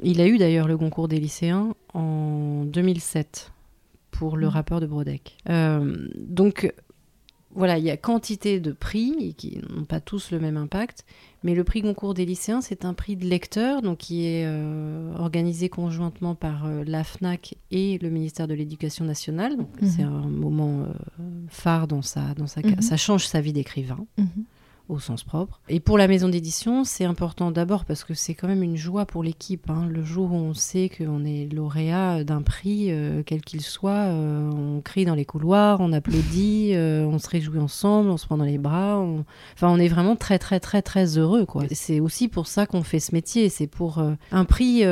Il 0.01 0.19
a 0.19 0.27
eu 0.27 0.39
d'ailleurs 0.39 0.67
le 0.67 0.77
concours 0.77 1.07
des 1.07 1.19
lycéens 1.19 1.75
en 1.93 2.63
2007 2.65 3.51
pour 4.17 4.37
le 4.37 4.47
Mhm. 4.47 4.51
rappeur 4.53 4.79
de 4.79 4.87
Brodeck. 4.87 5.37
Euh, 5.49 6.07
donc 6.15 6.73
voilà, 7.55 7.77
il 7.79 7.83
y 7.83 7.89
a 7.89 7.97
quantité 7.97 8.59
de 8.59 8.71
prix 8.71 9.33
qui 9.37 9.59
n'ont 9.75 9.85
pas 9.85 9.99
tous 9.99 10.31
le 10.31 10.39
même 10.39 10.57
impact, 10.57 11.05
mais 11.43 11.55
le 11.55 11.63
prix 11.63 11.81
Goncourt 11.81 12.13
des 12.13 12.25
lycéens, 12.25 12.61
c'est 12.61 12.85
un 12.85 12.93
prix 12.93 13.15
de 13.15 13.25
lecteur, 13.25 13.81
donc 13.81 13.97
qui 13.99 14.25
est 14.25 14.45
euh, 14.45 15.13
organisé 15.17 15.67
conjointement 15.69 16.35
par 16.35 16.65
euh, 16.65 16.83
la 16.85 17.03
FNAC 17.03 17.55
et 17.71 17.97
le 17.99 18.09
ministère 18.09 18.47
de 18.47 18.53
l'Éducation 18.53 19.05
nationale. 19.05 19.57
Donc 19.57 19.69
c'est 19.81 20.03
un 20.03 20.27
moment 20.27 20.85
phare 21.49 21.87
dans 21.87 22.01
sa, 22.03 22.33
dans 22.35 22.47
sa, 22.47 22.61
Mhm. 22.61 22.81
ça 22.81 22.97
change 22.97 23.25
sa 23.25 23.41
vie 23.41 23.53
d'écrivain 23.53 24.05
Mhm. 24.17 24.27
Au 24.89 24.99
sens 24.99 25.23
propre. 25.23 25.59
Et 25.69 25.79
pour 25.79 25.97
la 25.97 26.07
maison 26.07 26.29
d'édition, 26.29 26.83
c'est 26.83 27.05
important 27.05 27.51
d'abord 27.51 27.85
parce 27.85 28.03
que 28.03 28.13
c'est 28.13 28.33
quand 28.33 28.47
même 28.47 28.63
une 28.63 28.77
joie 28.77 29.05
pour 29.05 29.23
l'équipe. 29.23 29.69
hein. 29.69 29.87
Le 29.89 30.01
jour 30.03 30.31
où 30.31 30.35
on 30.35 30.53
sait 30.53 30.89
qu'on 30.89 31.25
est 31.25 31.47
lauréat 31.53 32.23
d'un 32.23 32.41
prix, 32.41 32.87
euh, 32.91 33.21
quel 33.25 33.41
qu'il 33.41 33.61
soit, 33.61 33.91
euh, 33.91 34.49
on 34.51 34.81
crie 34.81 35.05
dans 35.05 35.15
les 35.15 35.25
couloirs, 35.25 35.79
on 35.81 35.91
applaudit, 35.93 36.71
euh, 36.73 37.05
on 37.05 37.19
se 37.19 37.29
réjouit 37.29 37.59
ensemble, 37.59 38.09
on 38.09 38.17
se 38.17 38.25
prend 38.25 38.37
dans 38.37 38.43
les 38.45 38.57
bras. 38.57 38.97
on- 38.99 39.25
Enfin, 39.55 39.69
on 39.69 39.77
est 39.77 39.87
vraiment 39.87 40.15
très, 40.15 40.39
très, 40.39 40.59
très, 40.59 40.81
très 40.81 41.17
heureux. 41.17 41.45
quoi. 41.45 41.63
C'est 41.71 41.99
aussi 41.99 42.27
pour 42.27 42.47
ça 42.47 42.65
qu'on 42.65 42.83
fait 42.83 42.99
ce 42.99 43.13
métier. 43.13 43.49
C'est 43.49 43.67
pour 43.67 44.01
un 44.31 44.45
prix. 44.45 44.83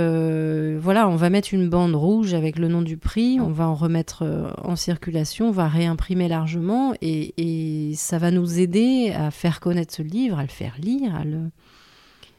voilà, 0.78 1.08
on 1.08 1.16
va 1.16 1.30
mettre 1.30 1.54
une 1.54 1.70
bande 1.70 1.96
rouge 1.96 2.34
avec 2.34 2.58
le 2.60 2.68
nom 2.68 2.82
du 2.82 2.98
prix, 2.98 3.40
on 3.40 3.50
va 3.52 3.68
en 3.68 3.76
remettre 3.76 4.24
en 4.64 4.76
circulation, 4.76 5.50
on 5.50 5.52
va 5.52 5.68
réimprimer 5.68 6.28
largement 6.28 6.94
et, 7.02 7.34
et 7.38 7.94
ça 7.96 8.18
va 8.18 8.32
nous 8.32 8.60
aider 8.60 9.12
à 9.16 9.32
faire 9.32 9.60
connaître 9.60 9.85
ce 9.92 10.02
livre, 10.02 10.40
à 10.40 10.44
le 10.44 10.50
faire 10.50 10.76
lire, 10.80 11.16
à 11.16 11.24
le... 11.24 11.50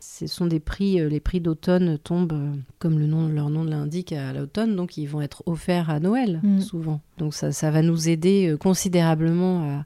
Ce 0.00 0.26
sont 0.26 0.46
des 0.46 0.60
prix, 0.60 1.00
euh, 1.00 1.08
les 1.08 1.20
prix 1.20 1.40
d'automne 1.40 1.98
tombent, 1.98 2.32
euh, 2.32 2.52
comme 2.78 2.98
le 2.98 3.06
nom, 3.06 3.28
leur 3.28 3.50
nom 3.50 3.64
l'indique, 3.64 4.12
à 4.12 4.32
l'automne, 4.32 4.76
donc 4.76 4.96
ils 4.96 5.06
vont 5.06 5.20
être 5.20 5.42
offerts 5.46 5.90
à 5.90 6.00
Noël, 6.00 6.40
Mm. 6.42 6.60
souvent. 6.60 7.00
Donc 7.18 7.34
ça, 7.34 7.52
ça 7.52 7.70
va 7.70 7.82
nous 7.82 8.08
aider 8.08 8.48
euh, 8.48 8.56
considérablement 8.56 9.84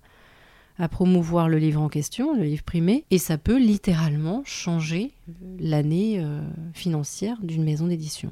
à, 0.79 0.85
à 0.85 0.89
promouvoir 0.89 1.49
le 1.49 1.59
livre 1.59 1.81
en 1.81 1.89
question, 1.89 2.37
le 2.37 2.45
livre 2.45 2.63
primé, 2.63 3.05
et 3.11 3.19
ça 3.19 3.39
peut 3.39 3.59
littéralement 3.59 4.43
changer 4.45 5.13
l'année 5.59 6.25
financière 6.73 7.37
d'une 7.43 7.65
maison 7.65 7.87
d'édition. 7.87 8.31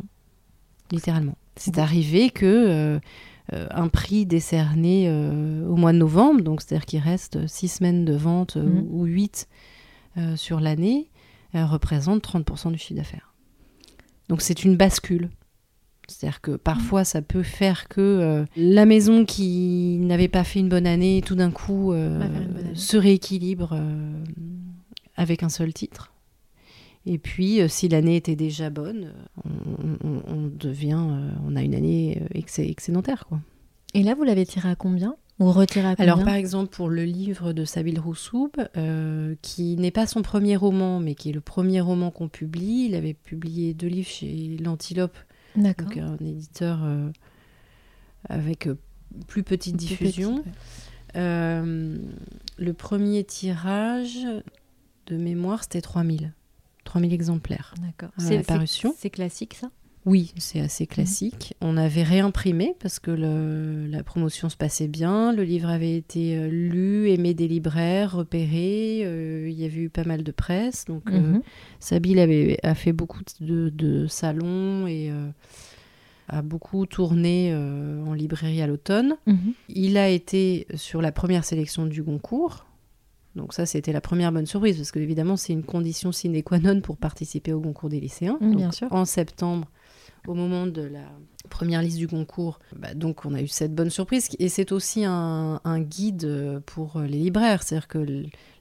Littéralement. 0.91 1.37
C'est 1.57 1.79
arrivé 1.79 2.31
que 2.31 2.47
euh, 2.47 3.01
un 3.53 3.89
prix 3.89 4.27
décerné 4.27 5.07
euh, 5.09 5.67
au 5.67 5.77
mois 5.77 5.93
de 5.93 5.99
novembre, 5.99 6.43
donc 6.43 6.61
c'est-à-dire 6.61 6.85
qu'il 6.87 7.01
reste 7.01 7.47
six 7.47 7.69
semaines 7.69 8.05
de 8.05 8.15
vente 8.15 8.57
euh, 8.57 8.63
Mhm. 8.65 8.87
ou 8.91 9.05
huit 9.05 9.49
euh, 10.17 10.37
sur 10.37 10.61
l'année, 10.61 11.09
euh, 11.55 11.65
représente 11.65 12.23
30% 12.23 12.73
du 12.73 12.79
chiffre 12.79 12.95
d'affaires. 12.99 13.33
Donc 14.29 14.43
c'est 14.43 14.65
une 14.65 14.77
bascule. 14.77 15.31
C'est-à-dire 16.07 16.41
que 16.41 16.53
parfois 16.53 17.05
ça 17.05 17.21
peut 17.23 17.43
faire 17.43 17.87
que 17.89 18.01
euh, 18.01 18.45
la 18.57 18.87
maison 18.87 19.25
qui 19.27 19.99
n'avait 20.01 20.29
pas 20.29 20.43
fait 20.45 20.61
une 20.61 20.69
bonne 20.71 20.87
année, 20.87 21.23
tout 21.25 21.35
d'un 21.35 21.51
coup, 21.51 21.93
euh, 21.93 22.27
se 22.75 22.97
rééquilibre 22.97 23.73
euh, 23.75 24.13
avec 25.17 25.43
un 25.43 25.49
seul 25.51 25.73
titre. 25.75 26.13
Et 27.11 27.17
puis, 27.19 27.61
euh, 27.63 27.69
si 27.69 27.89
l'année 27.89 28.17
était 28.17 28.37
déjà 28.37 28.69
bonne, 28.71 29.13
euh, 29.47 29.51
on, 30.05 30.09
on- 30.09 30.23
on 30.27 30.47
devient, 30.49 31.01
euh, 31.11 31.31
on 31.47 31.57
a 31.57 31.63
une 31.63 31.75
année 31.75 32.23
ex- 32.35 32.59
excédentaire, 32.59 33.25
quoi. 33.27 33.41
Et 33.95 34.03
là, 34.03 34.15
vous 34.15 34.25
l'avez 34.25 34.45
tiré 34.45 34.69
à 34.69 34.75
combien? 34.77 35.17
Ou 35.39 35.51
retiré 35.51 35.87
à 35.89 35.97
combien? 35.97 36.13
Alors, 36.13 36.25
par 36.25 36.35
exemple, 36.35 36.69
pour 36.71 36.89
le 36.91 37.05
livre 37.05 37.53
de 37.55 37.65
Sabil 37.65 37.99
Roussoub, 37.99 38.51
euh, 38.77 39.35
qui 39.41 39.77
n'est 39.77 39.91
pas 39.93 40.07
son 40.07 40.21
premier 40.21 40.57
roman, 40.57 41.01
mais 41.01 41.15
qui 41.15 41.31
est 41.31 41.33
le 41.33 41.41
premier 41.41 41.81
roman 41.81 42.11
qu'on 42.11 42.29
publie, 42.29 42.87
il 42.91 42.95
avait 42.95 43.15
publié 43.15 43.73
deux 43.73 43.87
livres 43.87 44.09
chez 44.09 44.59
L'Antilope, 44.63 45.17
donc 45.85 45.97
un 45.97 46.17
éditeur 46.25 46.81
euh, 46.85 47.09
avec 48.29 48.69
plus 49.27 49.43
petite 49.43 49.77
Plus 49.77 49.87
diffusion. 49.87 50.39
petite, 50.43 50.47
ouais. 50.47 50.53
Euh, 51.17 51.97
le 52.59 52.73
premier 52.75 53.25
tirage 53.25 54.19
de 55.07 55.17
mémoire, 55.17 55.63
c'était 55.63 55.81
3000. 55.81 56.35
3000 56.89 57.13
exemplaires. 57.13 57.75
D'accord. 57.81 58.11
à 58.19 58.21
C'est- 58.23 58.37
la 58.39 58.43
parution. 58.43 58.95
C'est 58.99 59.11
classique, 59.11 59.55
ça? 59.55 59.71
Oui, 60.07 60.33
c'est 60.39 60.61
assez 60.61 60.87
classique. 60.87 61.55
On 61.61 61.77
avait 61.77 62.03
réimprimé 62.03 62.75
parce 62.81 62.99
que 62.99 63.11
le- 63.11 63.87
la 63.89 64.03
promotion 64.03 64.49
se 64.49 64.57
passait 64.57 64.89
bien. 64.89 65.33
Le 65.35 65.43
livre 65.43 65.69
avait 65.69 65.97
été 65.97 66.39
euh, 66.39 66.49
lu, 66.49 67.11
aimé 67.11 67.35
des 67.35 67.47
libraires, 67.47 68.13
repéré. 68.17 69.03
euh, 69.05 69.49
il 69.51 69.61
y 69.61 69.67
avait 69.67 69.81
eu 69.83 69.91
pas 69.91 70.05
mal 70.05 70.23
de 70.23 70.33
presse. 70.33 70.87
Donc, 70.87 71.03
euh, 71.11 71.19
Mhm. 71.19 71.43
Sabine 71.79 72.19
avait, 72.21 72.59
a 72.63 72.75
fait 72.75 72.93
beaucoup 72.95 73.21
de, 73.41 73.69
de 73.69 74.07
salons 74.07 74.87
et 74.87 75.11
euh, 75.11 75.29
a 76.29 76.41
beaucoup 76.41 76.87
tourné 76.87 77.51
euh, 77.53 78.03
en 78.07 78.15
librairie 78.15 78.63
à 78.63 78.67
l'automne. 78.67 79.17
Mhm. 79.27 79.53
Il 79.69 79.99
a 79.99 80.09
été 80.09 80.67
sur 80.75 81.03
la 81.03 81.13
première 81.13 81.45
sélection 81.45 81.85
du 81.85 82.03
Goncourt. 82.03 82.65
Donc 83.39 83.55
ça, 83.55 83.65
c'était 83.65 83.93
la 83.93 84.01
première 84.03 84.31
bonne 84.33 84.45
surprise, 84.47 84.77
parce 84.77 84.91
que 84.93 84.99
évidemment, 84.99 85.37
c'est 85.37 85.53
une 85.55 85.63
condition 85.65 86.13
sine 86.13 86.43
qua 86.43 86.59
non 86.59 86.81
pour 86.83 86.97
participer 86.99 87.53
au 87.55 87.61
Goncourt 87.61 87.89
des 87.89 88.01
lycéens. 88.01 88.37
Mm, 88.41 88.47
Donc, 88.51 88.57
bien 88.57 88.73
sûr. 88.73 88.89
En 88.93 89.05
septembre, 89.07 89.69
au 90.27 90.35
moment 90.35 90.67
de 90.67 90.83
la 90.83 91.07
première 91.49 91.81
liste 91.81 91.97
du 91.97 92.07
Goncourt, 92.07 92.59
bah, 92.77 92.93
donc 92.95 93.25
on 93.25 93.33
a 93.35 93.41
eu 93.41 93.47
cette 93.49 93.75
bonne 93.75 93.89
surprise. 93.91 94.29
Et 94.39 94.49
c'est 94.51 94.73
aussi 94.73 95.05
un, 95.07 95.61
un 95.65 95.81
guide 95.81 96.61
pour 96.67 97.01
les 97.01 97.19
libraires. 97.19 97.63
C'est-à-dire 97.63 97.89
que 97.89 98.05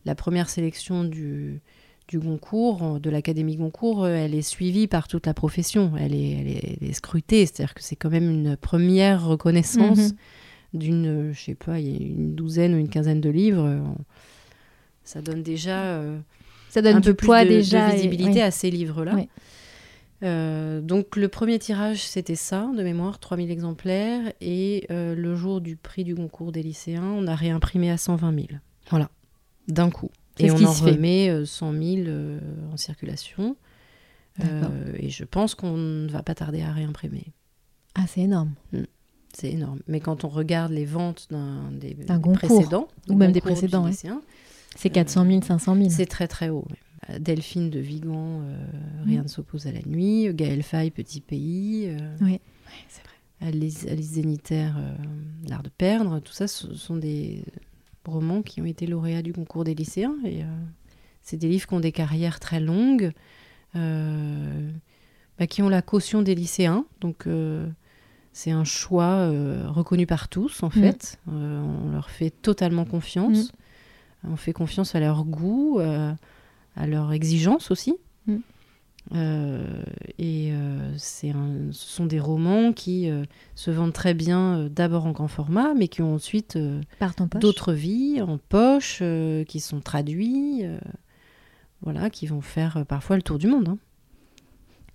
la 0.06 0.16
première 0.16 0.48
sélection 0.50 1.04
du, 1.04 1.60
du 2.08 2.20
Goncourt, 2.20 3.00
de 3.02 3.10
l'Académie 3.10 3.58
Goncourt, 3.58 4.06
euh, 4.06 4.16
elle 4.16 4.34
est 4.36 4.42
suivie 4.42 4.88
par 4.88 5.08
toute 5.10 5.26
la 5.26 5.34
profession. 5.34 5.92
Elle 6.00 6.14
est, 6.16 6.32
elle 6.40 6.48
est, 6.48 6.78
elle 6.82 6.90
est 6.90 6.94
scrutée. 6.94 7.46
C'est-à-dire 7.46 7.74
que 7.74 7.84
c'est 7.84 7.98
quand 7.98 8.10
même 8.12 8.30
une 8.30 8.56
première 8.56 9.26
reconnaissance 9.26 9.98
Mhm. 10.12 10.80
d'une, 10.80 11.32
je 11.34 11.40
sais 11.42 11.56
pas, 11.56 11.80
une 11.80 12.36
douzaine 12.36 12.74
ou 12.76 12.78
une 12.78 12.90
quinzaine 12.90 13.20
de 13.22 13.30
livres. 13.30 13.66
euh, 13.66 13.80
Ça 15.08 15.22
donne 15.22 15.42
déjà 15.42 15.86
euh, 15.86 16.20
Ça 16.70 16.82
donne 16.82 16.98
un 16.98 17.00
du 17.00 17.10
peu 17.12 17.16
plus 17.16 17.26
poids 17.28 17.44
de, 17.46 17.50
déjà 17.50 17.88
de 17.88 17.94
et- 17.94 17.96
visibilité 17.96 18.32
oui. 18.34 18.42
à 18.42 18.52
ces 18.52 18.70
livres-là. 18.70 19.14
Oui. 19.16 19.30
Euh, 20.24 20.82
donc 20.82 21.16
le 21.16 21.28
premier 21.30 21.60
tirage, 21.60 22.00
c'était 22.06 22.36
ça, 22.36 22.70
de 22.76 22.84
mémoire, 22.84 23.20
3000 23.20 23.50
exemplaires. 23.52 24.34
Et 24.42 24.86
euh, 24.92 25.16
le 25.16 25.36
jour 25.36 25.62
du 25.62 25.76
prix 25.78 26.04
du 26.04 26.14
concours 26.16 26.52
des 26.52 26.62
lycéens, 26.64 27.04
on 27.06 27.26
a 27.28 27.36
réimprimé 27.36 27.90
à 27.90 27.98
120 27.98 28.34
000. 28.36 28.48
Voilà, 28.90 29.10
d'un 29.68 29.90
coup. 29.90 30.10
Et 30.40 30.52
on 30.52 30.56
en 30.64 30.74
fait. 30.74 30.92
remet 30.92 31.30
euh, 31.30 31.46
100 31.46 31.72
000 31.72 31.84
euh, 32.08 32.40
en 32.74 32.78
circulation. 32.78 33.56
Et 35.00 35.10
je 35.10 35.24
pense 35.24 35.56
qu'on 35.56 35.76
ne 35.78 36.08
va 36.10 36.22
pas 36.22 36.36
tarder 36.36 36.62
à 36.62 36.72
réimprimer. 36.72 37.26
Ah, 37.96 38.06
c'est 38.08 38.22
énorme. 38.22 38.52
Mm. 38.72 38.82
C'est 39.34 39.52
énorme. 39.52 39.80
Mais 39.88 40.00
quand 40.00 40.24
on 40.26 40.28
regarde 40.30 40.72
les 40.72 40.86
ventes 40.86 41.28
d'un 41.32 41.72
des, 41.72 41.96
des 41.96 42.06
précédents, 42.34 42.88
Ou 43.10 43.16
même 43.16 43.32
des 43.32 43.42
précédents, 43.42 43.86
ouais. 43.86 43.94
C'est 44.78 44.90
400 44.90 45.26
000, 45.26 45.42
500 45.44 45.76
000. 45.76 45.90
c'est 45.90 46.06
très 46.06 46.28
très 46.28 46.50
haut. 46.50 46.66
Delphine 47.20 47.70
de 47.70 47.80
Vigan, 47.80 48.42
euh, 48.42 48.66
Mm. 49.06 49.10
Rien 49.10 49.24
ne 49.24 49.28
s'oppose 49.28 49.66
à 49.68 49.72
la 49.72 49.82
nuit. 49.86 50.34
Gaël 50.34 50.62
Faye, 50.64 50.92
Petit 50.92 51.22
Pays. 51.22 51.86
euh, 51.88 52.16
Oui, 52.22 52.40
c'est 52.90 53.02
vrai. 53.04 53.50
Alice, 53.50 53.86
Alice 53.90 54.12
Zénitaire, 54.14 54.76
euh, 54.78 54.94
L'art 55.48 55.64
de 55.64 55.70
perdre. 55.70 56.20
Tout 56.20 56.34
ça, 56.34 56.48
ce 56.48 56.74
sont 56.76 56.98
des 56.98 57.44
romans 58.06 58.42
qui 58.42 58.62
ont 58.62 58.66
été 58.66 58.88
lauréats 58.88 59.22
du 59.22 59.32
concours 59.34 59.64
des 59.64 59.74
lycéens. 59.76 60.16
Et 60.26 60.42
c'est 61.22 61.38
des 61.38 61.48
livres 61.50 61.68
qui 61.68 61.74
ont 61.74 61.80
des 61.80 61.92
carrières 61.92 62.40
très 62.40 62.60
longues, 62.60 63.12
bah, 63.74 65.48
qui 65.48 65.62
ont 65.62 65.70
la 65.70 65.82
caution 65.82 66.22
des 66.22 66.36
lycéens. 66.36 66.86
Donc 67.02 67.28
c'est 68.34 68.52
un 68.52 68.64
choix 68.64 69.30
reconnu 69.70 70.06
par 70.08 70.28
tous, 70.30 70.64
en 70.64 70.68
Mm. 70.68 70.72
fait. 70.72 71.20
On 71.28 71.92
leur 71.92 72.10
fait 72.10 72.30
totalement 72.32 72.86
confiance. 72.86 73.52
On 74.32 74.36
fait 74.36 74.54
confiance 74.54 74.96
à 74.96 75.00
leur 75.00 75.24
goût, 75.26 75.80
euh, 75.80 76.14
à 76.76 76.88
leur 76.88 77.12
exigence 77.14 77.72
aussi. 77.72 77.96
Mm. 78.28 78.36
Euh, 79.16 79.84
et 80.20 80.50
euh, 80.52 80.92
c'est 80.98 81.30
un- 81.30 81.72
ce 81.72 81.88
sont 81.96 82.06
des 82.06 82.20
romans 82.20 82.74
qui 82.74 83.10
se 83.56 83.72
vendent 83.72 83.94
très 83.94 84.14
bien 84.14 84.68
d'abord 84.70 85.06
en 85.06 85.12
grand 85.12 85.30
format, 85.30 85.74
mais 85.74 85.88
qui 85.88 86.02
ont 86.02 86.16
ensuite 86.16 86.58
en 87.22 87.28
d'autres 87.40 87.72
vies 87.74 88.22
en 88.22 88.38
poche, 88.38 89.02
qui 89.48 89.60
sont 89.62 89.80
traduits, 89.80 90.64
voilà, 91.82 92.10
qui 92.10 92.28
vont 92.28 92.42
faire 92.42 92.86
parfois 92.86 93.16
le 93.16 93.22
tour 93.22 93.38
du 93.38 93.48
monde. 93.48 93.70
hein. 93.70 93.78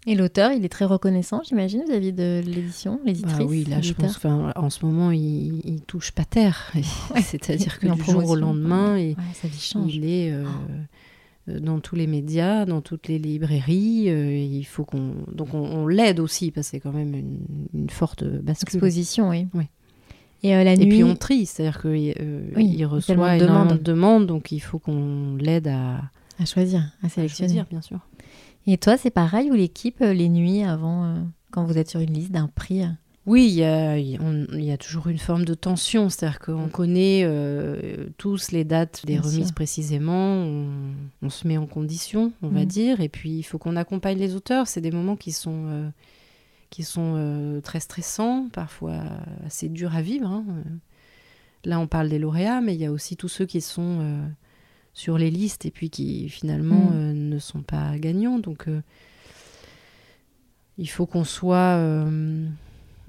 Et 0.06 0.16
l'auteur, 0.16 0.50
il 0.50 0.64
est 0.64 0.68
très 0.68 0.84
reconnaissant, 0.84 1.42
j'imagine, 1.44 1.84
vis-à-vis 1.86 2.12
de 2.12 2.42
l'édition, 2.44 2.98
l'éditrice. 3.04 3.38
Bah 3.38 3.44
oui, 3.48 3.64
là, 3.64 3.80
je 3.80 3.92
pense 3.92 4.18
en 4.56 4.68
ce 4.70 4.84
moment, 4.84 5.12
il, 5.12 5.60
il 5.64 5.80
touche 5.82 6.10
pas 6.10 6.24
terre. 6.24 6.72
C'est-à-dire 7.22 7.78
que 7.78 7.86
du 7.86 8.02
jour 8.04 8.28
au 8.28 8.34
lendemain, 8.34 8.98
il, 8.98 9.14
Ouais, 9.16 10.08
est 10.08 10.32
euh, 10.32 10.44
euh, 11.48 11.60
dans 11.60 11.78
tous 11.78 11.94
les 11.94 12.08
médias, 12.08 12.64
dans 12.66 12.80
toutes 12.80 13.06
les 13.06 13.18
librairies. 13.20 14.06
euh, 14.10 14.36
il 14.36 14.64
faut 14.64 14.84
qu'on 14.84 15.12
donc 15.32 15.54
on, 15.54 15.58
on 15.62 15.86
l'aide 15.86 16.18
aussi 16.18 16.50
parce 16.50 16.66
que 16.66 16.70
c'est 16.72 16.80
quand 16.80 16.92
même 16.92 17.14
une, 17.14 17.38
une 17.72 17.90
forte 17.90 18.24
bascule. 18.24 18.74
Exposition, 18.76 19.28
oui. 19.30 19.46
Oui. 19.54 19.64
Et 20.42 20.56
euh, 20.56 20.64
la 20.64 20.72
Et 20.72 20.78
nuit. 20.78 20.88
puis 20.88 21.04
on 21.04 21.14
trie, 21.14 21.46
c'est-à-dire 21.46 21.80
qu'il 21.80 22.14
Oui, 22.56 22.84
reçoit 22.84 23.14
de 23.14 23.44
énormément 23.44 23.64
demandes. 23.66 23.78
de 23.78 23.82
demandes, 23.84 24.26
donc 24.26 24.50
il 24.50 24.58
faut 24.60 24.80
qu'on 24.80 25.36
l'aide 25.36 25.68
à, 25.68 26.00
À 26.40 26.44
choisir, 26.44 26.82
à 27.04 27.08
sélectionner. 27.08 27.48
choisir, 27.50 27.66
bien 27.70 27.80
sûr. 27.80 28.00
Et 28.66 28.78
toi, 28.78 28.96
c'est 28.96 29.10
pareil 29.10 29.50
ou 29.50 29.54
l'équipe, 29.54 30.00
euh, 30.02 30.12
les 30.12 30.28
nuits 30.28 30.62
avant, 30.62 31.04
euh, 31.04 31.16
quand 31.50 31.64
vous 31.64 31.78
êtes 31.78 31.90
sur 31.90 32.00
une 32.00 32.12
liste 32.12 32.30
d'un 32.32 32.46
prix 32.48 32.82
euh, 32.82 32.88
Oui, 33.26 33.46
il 33.48 33.54
y 33.54 33.64
a, 33.64 33.98
y 33.98 34.16
a- 34.16 34.20
on- 34.22 34.46
il 34.52 34.64
y 34.64 34.70
a 34.72 34.76
toujours 34.76 35.08
une 35.08 35.18
forme 35.18 35.44
de 35.44 35.54
tension, 35.54 36.08
c'est-à-dire 36.08 36.38
qu'on 36.40 36.68
connaît 36.68 37.22
euh, 37.24 38.06
tous 38.18 38.50
les 38.52 38.64
dates 38.64 39.04
des 39.04 39.14
Bien 39.14 39.22
remises 39.22 39.46
sûr. 39.46 39.54
précisément, 39.54 40.34
on, 40.44 40.66
on 41.22 41.30
se 41.30 41.46
met 41.46 41.56
en 41.56 41.66
condition, 41.66 42.32
on 42.42 42.48
va 42.48 42.60
Mhm. 42.60 42.66
dire, 42.66 43.00
et 43.00 43.08
puis 43.08 43.30
il 43.38 43.42
faut 43.42 43.58
qu'on 43.58 43.76
accompagne 43.76 44.18
les 44.18 44.34
auteurs. 44.34 44.66
C'est 44.68 44.80
des 44.80 44.90
moments 44.92 45.16
qui 45.16 45.32
sont, 45.32 45.66
euh, 45.68 45.88
qui 46.70 46.84
sont 46.84 47.14
euh, 47.16 47.60
très 47.60 47.80
stressants, 47.80 48.48
parfois 48.52 49.02
assez 49.44 49.68
durs 49.68 49.94
à 49.96 50.02
vivre. 50.02 50.28
hein. 50.28 50.44
Là, 51.64 51.78
on 51.78 51.86
parle 51.86 52.08
des 52.08 52.18
lauréats, 52.18 52.60
mais 52.60 52.74
il 52.74 52.80
y 52.80 52.86
a 52.86 52.90
aussi 52.92 53.16
tous 53.16 53.28
ceux 53.28 53.46
qui 53.46 53.60
sont 53.60 53.98
sur 54.94 55.16
les 55.18 55.30
listes 55.30 55.64
et 55.66 55.70
puis 55.70 55.88
qui 55.90 56.28
finalement 56.28 56.90
Mhm. 56.90 56.96
euh, 56.96 57.12
ne 57.14 57.38
sont 57.38 57.62
pas 57.62 57.96
gagnants. 57.98 58.38
Donc, 58.38 58.68
euh, 58.68 58.82
il 60.78 60.88
faut 60.88 61.06
qu'on 61.06 61.24
soit 61.24 61.76
euh, 61.78 62.46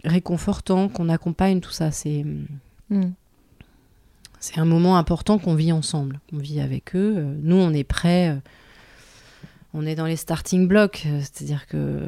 réconfortant, 0.03 0.89
qu'on 0.89 1.09
accompagne 1.09 1.59
tout 1.59 1.71
ça. 1.71 1.91
C'est 1.91 2.25
Mm. 2.89 3.11
c'est 4.39 4.59
un 4.59 4.65
moment 4.65 4.97
important 4.97 5.39
qu'on 5.39 5.55
vit 5.55 5.71
ensemble, 5.71 6.19
qu'on 6.29 6.37
vit 6.37 6.59
avec 6.59 6.95
eux. 6.95 7.35
Nous, 7.41 7.55
on 7.55 7.73
est 7.73 7.85
prêts. 7.85 8.37
On 9.73 9.85
est 9.87 9.95
dans 9.95 10.05
les 10.05 10.17
starting 10.17 10.67
blocks, 10.67 11.07
c'est-à-dire 11.21 11.65
que 11.65 12.01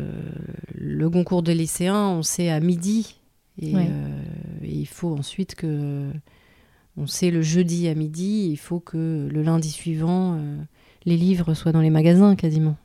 le 0.76 1.10
concours 1.10 1.42
de 1.42 1.52
lycéens, 1.52 2.10
on 2.10 2.22
sait 2.22 2.50
à 2.50 2.60
midi. 2.60 3.16
Et, 3.60 3.74
Ouais. 3.74 3.90
et 4.62 4.72
il 4.76 4.86
faut 4.88 5.18
ensuite 5.18 5.56
que. 5.56 6.12
On 6.98 7.08
sait 7.08 7.30
le 7.32 7.42
jeudi 7.42 7.88
à 7.88 7.96
midi, 7.96 8.48
il 8.52 8.58
faut 8.58 8.80
que 8.80 9.28
le 9.30 9.42
lundi 9.42 9.70
suivant, 9.70 10.36
euh, 10.36 10.58
les 11.06 11.18
livres 11.18 11.54
soient 11.54 11.72
dans 11.74 11.82
les 11.82 11.90
magasins 11.90 12.36
quasiment. 12.36 12.78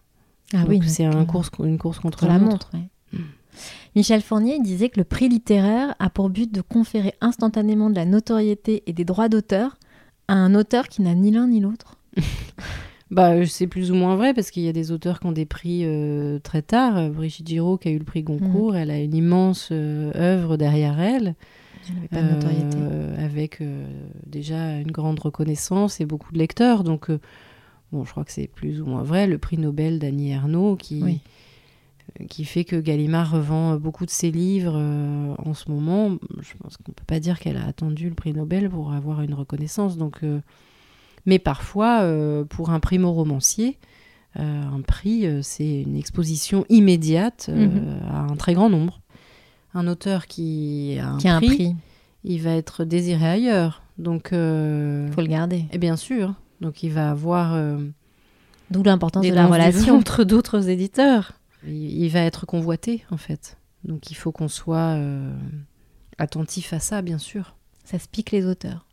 Ah 0.53 0.63
Donc 0.63 0.69
oui, 0.69 0.81
c'est 0.89 1.05
un 1.05 1.23
euh, 1.23 1.25
course, 1.25 1.51
une 1.63 1.79
course 1.79 2.01
contre, 2.01 2.19
contre 2.19 2.33
la 2.33 2.39
montre. 2.39 2.71
ouais. 2.75 3.21
Michel 3.97 4.21
Fournier 4.21 4.61
disait 4.61 4.89
que 4.89 4.99
le 5.01 5.05
prix 5.05 5.29
littéraire 5.29 5.95
a 5.99 6.11
pour 6.11 6.31
but 6.31 6.53
de 6.53 6.61
conférer 6.61 7.15
instantanément 7.21 7.91
de 7.91 7.97
la 7.97 8.05
notoriété 8.05 8.83
et 8.87 8.93
des 8.93 9.05
droits 9.05 9.29
d'auteur 9.29 9.79
à 10.29 10.35
un 10.35 10.55
auteur 10.55 10.89
qui 10.89 11.03
n'a 11.03 11.15
ni 11.15 11.31
l'un 11.31 11.49
ni 11.49 11.61
l'autre. 11.61 11.97
Bah, 13.11 13.33
euh, 13.33 13.45
c'est 13.45 13.67
plus 13.67 13.91
ou 13.91 13.97
moins 13.97 14.15
vrai 14.15 14.35
parce 14.35 14.53
qu'il 14.53 14.63
y 14.63 14.69
a 14.69 14.73
des 14.73 14.93
auteurs 14.93 15.19
qui 15.19 15.27
ont 15.27 15.33
des 15.33 15.45
prix 15.45 15.81
euh, 15.85 16.39
très 16.39 16.63
tard. 16.63 17.11
Brigitte 17.11 17.49
Giraud 17.49 17.77
qui 17.77 17.89
a 17.89 17.91
eu 17.91 17.99
le 17.99 18.05
prix 18.05 18.23
Goncourt, 18.23 18.77
elle 18.77 18.93
a 18.93 19.01
une 19.01 19.17
immense 19.17 19.73
œuvre 19.73 20.57
derrière 20.57 21.01
elle. 21.01 21.35
Elle 21.91 21.95
n'avait 21.97 22.09
pas 22.09 22.22
de 22.22 22.34
notoriété. 22.34 22.76
euh, 22.80 23.24
avec 23.24 23.61
euh, 23.61 23.86
déjà 24.26 24.78
une 24.78 24.91
grande 24.91 25.18
reconnaissance 25.20 26.01
et 26.01 26.07
beaucoup 26.07 26.32
de 26.32 26.38
lecteurs. 26.38 26.84
Donc, 26.84 27.11
euh, 27.11 27.18
bon, 27.93 28.05
je 28.05 28.11
crois 28.11 28.24
que 28.24 28.32
c'est 28.32 28.47
plus 28.49 28.80
ou 28.80 28.86
moins 28.86 29.03
vrai. 29.03 29.26
Le 29.26 29.38
prix 29.38 29.59
Nobel 29.59 29.99
d'Annie 29.99 30.30
Ernaux 30.32 30.76
qui, 30.76 31.03
Oui. 31.03 31.20
qui 32.28 32.45
fait 32.45 32.64
que 32.64 32.76
Gallimard 32.76 33.30
revend 33.32 33.76
beaucoup 33.76 34.05
de 34.07 34.11
ses 34.11 34.30
livres 34.30 34.74
euh, 34.76 35.34
en 35.38 35.55
ce 35.55 35.70
moment. 35.70 36.16
Je 36.41 36.55
pense 36.61 36.76
qu'on 36.76 36.91
ne 36.91 36.95
peut 36.95 37.05
pas 37.07 37.20
dire 37.20 37.38
qu'elle 37.38 37.57
a 37.57 37.66
attendu 37.66 38.09
le 38.09 38.14
prix 38.14 38.32
Nobel 38.32 38.68
pour 38.70 38.93
avoir 38.93 39.22
une 39.22 39.34
reconnaissance. 39.34 39.97
Donc, 39.97 40.22
euh, 40.22 40.41
mais 41.26 41.38
parfois, 41.38 42.01
euh, 42.03 42.45
pour 42.45 42.70
un 42.70 42.80
primo-romancier, 42.80 43.78
un 44.36 44.80
prix, 44.86 45.26
c'est 45.43 45.82
une 45.82 45.97
exposition 45.97 46.64
immédiate 46.68 47.51
Mhm. 47.53 47.99
à 48.09 48.20
un 48.20 48.36
très 48.36 48.55
grand 48.55 48.70
nombre. 48.70 48.99
Un 49.75 49.87
auteur 49.87 50.27
qui 50.27 50.97
a 51.01 51.11
un, 51.11 51.18
Qui 51.18 51.29
a 51.29 51.37
un 51.37 51.41
prix, 51.41 51.77
il 52.25 52.43
va 52.43 52.53
être 52.53 52.85
désiré 52.85 53.27
ailleurs. 53.29 53.83
Donc, 53.99 54.29
il 54.33 55.11
faut 55.12 55.21
le 55.21 55.27
garder. 55.29 55.66
Et 55.73 55.79
bien 55.79 55.97
sûr. 55.97 56.35
Donc, 56.61 56.83
il 56.83 56.91
va 56.93 57.11
avoir. 57.11 57.55
euh, 57.55 57.79
D'où 58.71 58.83
l'importance 58.83 59.27
de 59.27 59.33
la 59.33 59.47
relation. 59.47 59.97
ventre 59.97 60.25
d'autres 60.25 60.68
éditeurs. 60.68 61.33
Il, 61.66 62.03
il 62.03 62.09
va 62.09 62.21
être 62.21 62.47
convoité, 62.47 63.05
en 63.11 63.16
fait. 63.16 63.57
Donc, 63.85 64.11
il 64.11 64.14
faut 64.14 64.33
qu'on 64.33 64.49
soit 64.49 64.95
euh, 64.97 65.33
attentif 66.18 66.73
à 66.73 66.81
ça, 66.81 67.03
bien 67.03 67.18
sûr. 67.18 67.55
Ça 67.85 67.99
se 67.99 68.09
pique 68.09 68.31
les 68.31 68.47
auteurs. 68.47 68.87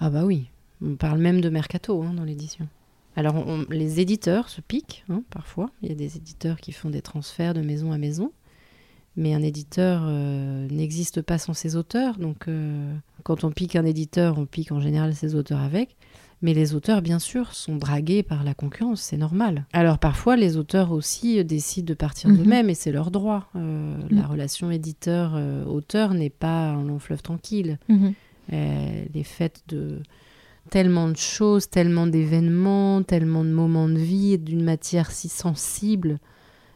Ah, 0.00 0.10
bah 0.10 0.24
oui. 0.24 0.48
On 0.82 0.96
parle 0.96 1.18
même 1.18 1.40
de 1.40 1.48
mercato 1.50 2.02
hein, 2.02 2.14
dans 2.14 2.24
l'édition. 2.24 2.66
Alors, 3.16 3.34
on- 3.36 3.66
les 3.70 4.00
éditeurs 4.00 4.48
se 4.48 4.60
piquent, 4.60 5.04
hein, 5.10 5.22
parfois. 5.30 5.70
Il 5.82 5.88
y 5.88 5.92
a 5.92 5.94
des 5.94 6.16
éditeurs 6.16 6.58
qui 6.60 6.72
font 6.72 6.90
des 6.90 7.02
transferts 7.02 7.54
de 7.54 7.60
maison 7.60 7.92
à 7.92 7.98
maison. 7.98 8.32
Mais 9.20 9.34
un 9.34 9.42
éditeur 9.42 10.02
euh, 10.06 10.66
n'existe 10.70 11.20
pas 11.20 11.36
sans 11.38 11.52
ses 11.52 11.76
auteurs. 11.76 12.16
Donc, 12.18 12.48
euh, 12.48 12.92
quand 13.22 13.44
on 13.44 13.50
pique 13.50 13.76
un 13.76 13.84
éditeur, 13.84 14.38
on 14.38 14.46
pique 14.46 14.72
en 14.72 14.80
général 14.80 15.14
ses 15.14 15.34
auteurs 15.34 15.60
avec. 15.60 15.94
Mais 16.42 16.54
les 16.54 16.74
auteurs, 16.74 17.02
bien 17.02 17.18
sûr, 17.18 17.52
sont 17.52 17.76
dragués 17.76 18.22
par 18.22 18.44
la 18.44 18.54
concurrence, 18.54 19.02
c'est 19.02 19.18
normal. 19.18 19.66
Alors 19.74 19.98
parfois, 19.98 20.36
les 20.36 20.56
auteurs 20.56 20.90
aussi 20.90 21.38
euh, 21.38 21.44
décident 21.44 21.86
de 21.86 21.92
partir 21.94 22.30
Mhm. 22.30 22.36
d'eux-mêmes 22.38 22.70
et 22.70 22.74
c'est 22.74 22.92
leur 22.92 23.10
droit. 23.10 23.50
Euh, 23.56 23.94
Mhm. 24.10 24.18
La 24.18 24.26
relation 24.26 24.70
éditeur-auteur 24.70 26.14
n'est 26.14 26.30
pas 26.30 26.70
un 26.70 26.82
long 26.84 26.98
fleuve 26.98 27.20
tranquille. 27.22 27.78
Elle 28.48 29.10
est 29.14 29.22
faite 29.22 29.62
de 29.68 29.98
tellement 30.70 31.08
de 31.08 31.16
choses, 31.16 31.68
tellement 31.68 32.06
d'événements, 32.06 33.02
tellement 33.02 33.44
de 33.44 33.50
moments 33.50 33.88
de 33.88 33.98
vie, 33.98 34.38
d'une 34.38 34.62
matière 34.64 35.10
si 35.10 35.28
sensible 35.28 36.18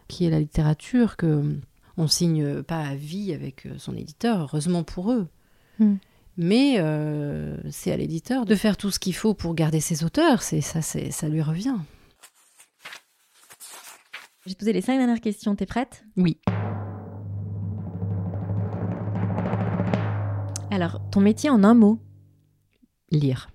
qui 0.09 0.27
est 0.27 0.31
la 0.31 0.41
littérature 0.41 1.17
que 1.17 1.57
on 1.97 2.07
signe 2.07 2.63
pas 2.63 2.81
à 2.81 2.95
vie 2.95 3.33
avec 3.33 3.67
euh, 3.67 3.75
son 3.79 3.97
éditeur, 3.97 4.41
heureusement 4.41 4.83
pour 4.83 5.13
eux. 5.13 5.29
Mm. 5.79 5.95
Mais 6.37 6.77
euh, 6.79 7.57
c'est 7.71 7.93
à 7.93 7.97
l'éditeur 7.97 8.45
de 8.45 8.55
faire 8.57 8.77
tout 8.77 8.91
ce 8.91 8.99
qu'il 8.99 9.15
faut 9.15 9.35
pour 9.35 9.55
garder 9.55 9.81
ses 9.81 10.03
auteurs, 10.05 10.43
c'est 10.43 10.61
ça, 10.61 10.83
c'est 10.83 11.11
ça 11.11 11.29
lui 11.29 11.43
revient. 11.43 11.77
Je 14.45 14.51
vais 14.51 14.55
te 14.55 14.59
poser 14.59 14.73
les 14.73 14.83
cinq 14.83 14.99
dernières 14.99 15.21
questions. 15.21 15.55
T'es 15.57 15.65
prête? 15.65 16.05
Oui. 16.17 16.39
Alors, 20.71 21.01
ton 21.11 21.21
métier 21.21 21.49
en 21.49 21.63
un 21.65 21.73
mot? 21.73 21.99
Lire. 23.11 23.49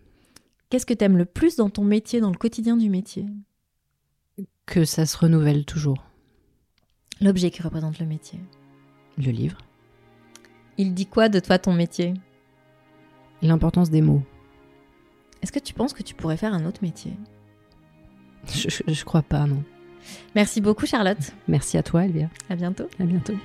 Qu'est-ce 0.69 0.85
que 0.85 0.93
t'aimes 0.93 1.17
le 1.17 1.25
plus 1.25 1.57
dans 1.57 1.69
ton 1.69 1.83
métier, 1.83 2.21
dans 2.21 2.31
le 2.31 2.37
quotidien 2.37 2.77
du 2.77 2.89
métier? 2.89 3.25
Que 4.65 4.85
ça 4.85 5.05
se 5.05 5.17
renouvelle 5.17 5.65
toujours. 5.65 6.08
L'objet 7.21 7.51
qui 7.51 7.61
représente 7.61 7.99
le 7.99 8.05
métier. 8.05 8.39
Le 9.17 9.31
livre. 9.31 9.57
Il 10.77 10.93
dit 10.93 11.05
quoi 11.05 11.27
de 11.27 11.39
toi 11.39 11.59
ton 11.59 11.73
métier? 11.73 12.13
L'importance 13.41 13.89
des 13.89 14.01
mots. 14.01 14.23
Est-ce 15.41 15.51
que 15.51 15.59
tu 15.59 15.73
penses 15.73 15.93
que 15.93 16.03
tu 16.03 16.15
pourrais 16.15 16.37
faire 16.37 16.53
un 16.53 16.65
autre 16.65 16.81
métier? 16.81 17.13
Je, 18.47 18.69
je, 18.69 18.83
je 18.87 19.05
crois 19.05 19.21
pas, 19.21 19.45
non. 19.45 19.63
Merci 20.35 20.61
beaucoup 20.61 20.85
Charlotte. 20.85 21.33
Merci 21.47 21.77
à 21.77 21.83
toi, 21.83 22.05
Elvia. 22.05 22.29
À 22.49 22.55
bientôt. 22.55 22.87
À 22.99 23.03
bientôt. 23.03 23.35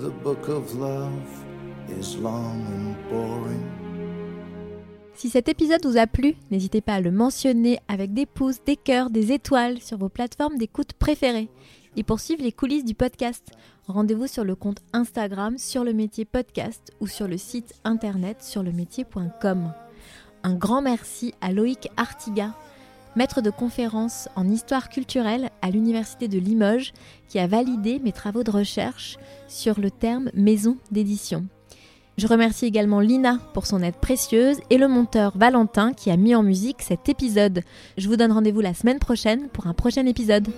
The 0.00 0.10
book 0.24 0.48
of 0.48 0.74
love 0.74 1.44
is 1.88 2.16
long 2.16 2.66
and 2.66 2.96
boring. 3.08 3.81
Si 5.14 5.28
cet 5.28 5.48
épisode 5.48 5.84
vous 5.84 5.98
a 5.98 6.06
plu, 6.06 6.34
n'hésitez 6.50 6.80
pas 6.80 6.94
à 6.94 7.00
le 7.00 7.10
mentionner 7.10 7.78
avec 7.86 8.12
des 8.14 8.26
pouces, 8.26 8.64
des 8.64 8.76
cœurs, 8.76 9.10
des 9.10 9.32
étoiles 9.32 9.80
sur 9.80 9.98
vos 9.98 10.08
plateformes 10.08 10.56
d'écoute 10.56 10.94
préférées. 10.94 11.48
Et 11.96 12.02
pour 12.02 12.18
suivre 12.18 12.42
les 12.42 12.52
coulisses 12.52 12.84
du 12.84 12.94
podcast, 12.94 13.50
rendez-vous 13.86 14.26
sur 14.26 14.44
le 14.44 14.54
compte 14.54 14.80
Instagram 14.94 15.58
sur 15.58 15.84
le 15.84 15.92
métier 15.92 16.24
podcast 16.24 16.92
ou 17.00 17.06
sur 17.06 17.28
le 17.28 17.36
site 17.36 17.74
internet 17.84 18.42
sur 18.42 18.62
le 18.62 18.72
métier.com. 18.72 19.72
Un 20.42 20.54
grand 20.54 20.80
merci 20.80 21.34
à 21.42 21.52
Loïc 21.52 21.90
Artiga, 21.98 22.54
maître 23.14 23.42
de 23.42 23.50
conférence 23.50 24.28
en 24.34 24.48
histoire 24.48 24.88
culturelle 24.88 25.50
à 25.60 25.70
l'Université 25.70 26.26
de 26.26 26.38
Limoges, 26.38 26.94
qui 27.28 27.38
a 27.38 27.46
validé 27.46 27.98
mes 27.98 28.12
travaux 28.12 28.42
de 28.42 28.50
recherche 28.50 29.18
sur 29.46 29.78
le 29.78 29.90
terme 29.90 30.30
maison 30.34 30.78
d'édition. 30.90 31.46
Je 32.18 32.26
remercie 32.26 32.66
également 32.66 33.00
Lina 33.00 33.38
pour 33.54 33.66
son 33.66 33.82
aide 33.82 33.94
précieuse 33.94 34.58
et 34.68 34.76
le 34.76 34.86
monteur 34.86 35.32
Valentin 35.36 35.92
qui 35.94 36.10
a 36.10 36.16
mis 36.16 36.34
en 36.34 36.42
musique 36.42 36.82
cet 36.82 37.08
épisode. 37.08 37.62
Je 37.96 38.08
vous 38.08 38.16
donne 38.16 38.32
rendez-vous 38.32 38.60
la 38.60 38.74
semaine 38.74 38.98
prochaine 38.98 39.48
pour 39.48 39.66
un 39.66 39.72
prochain 39.72 40.04
épisode. 40.04 40.48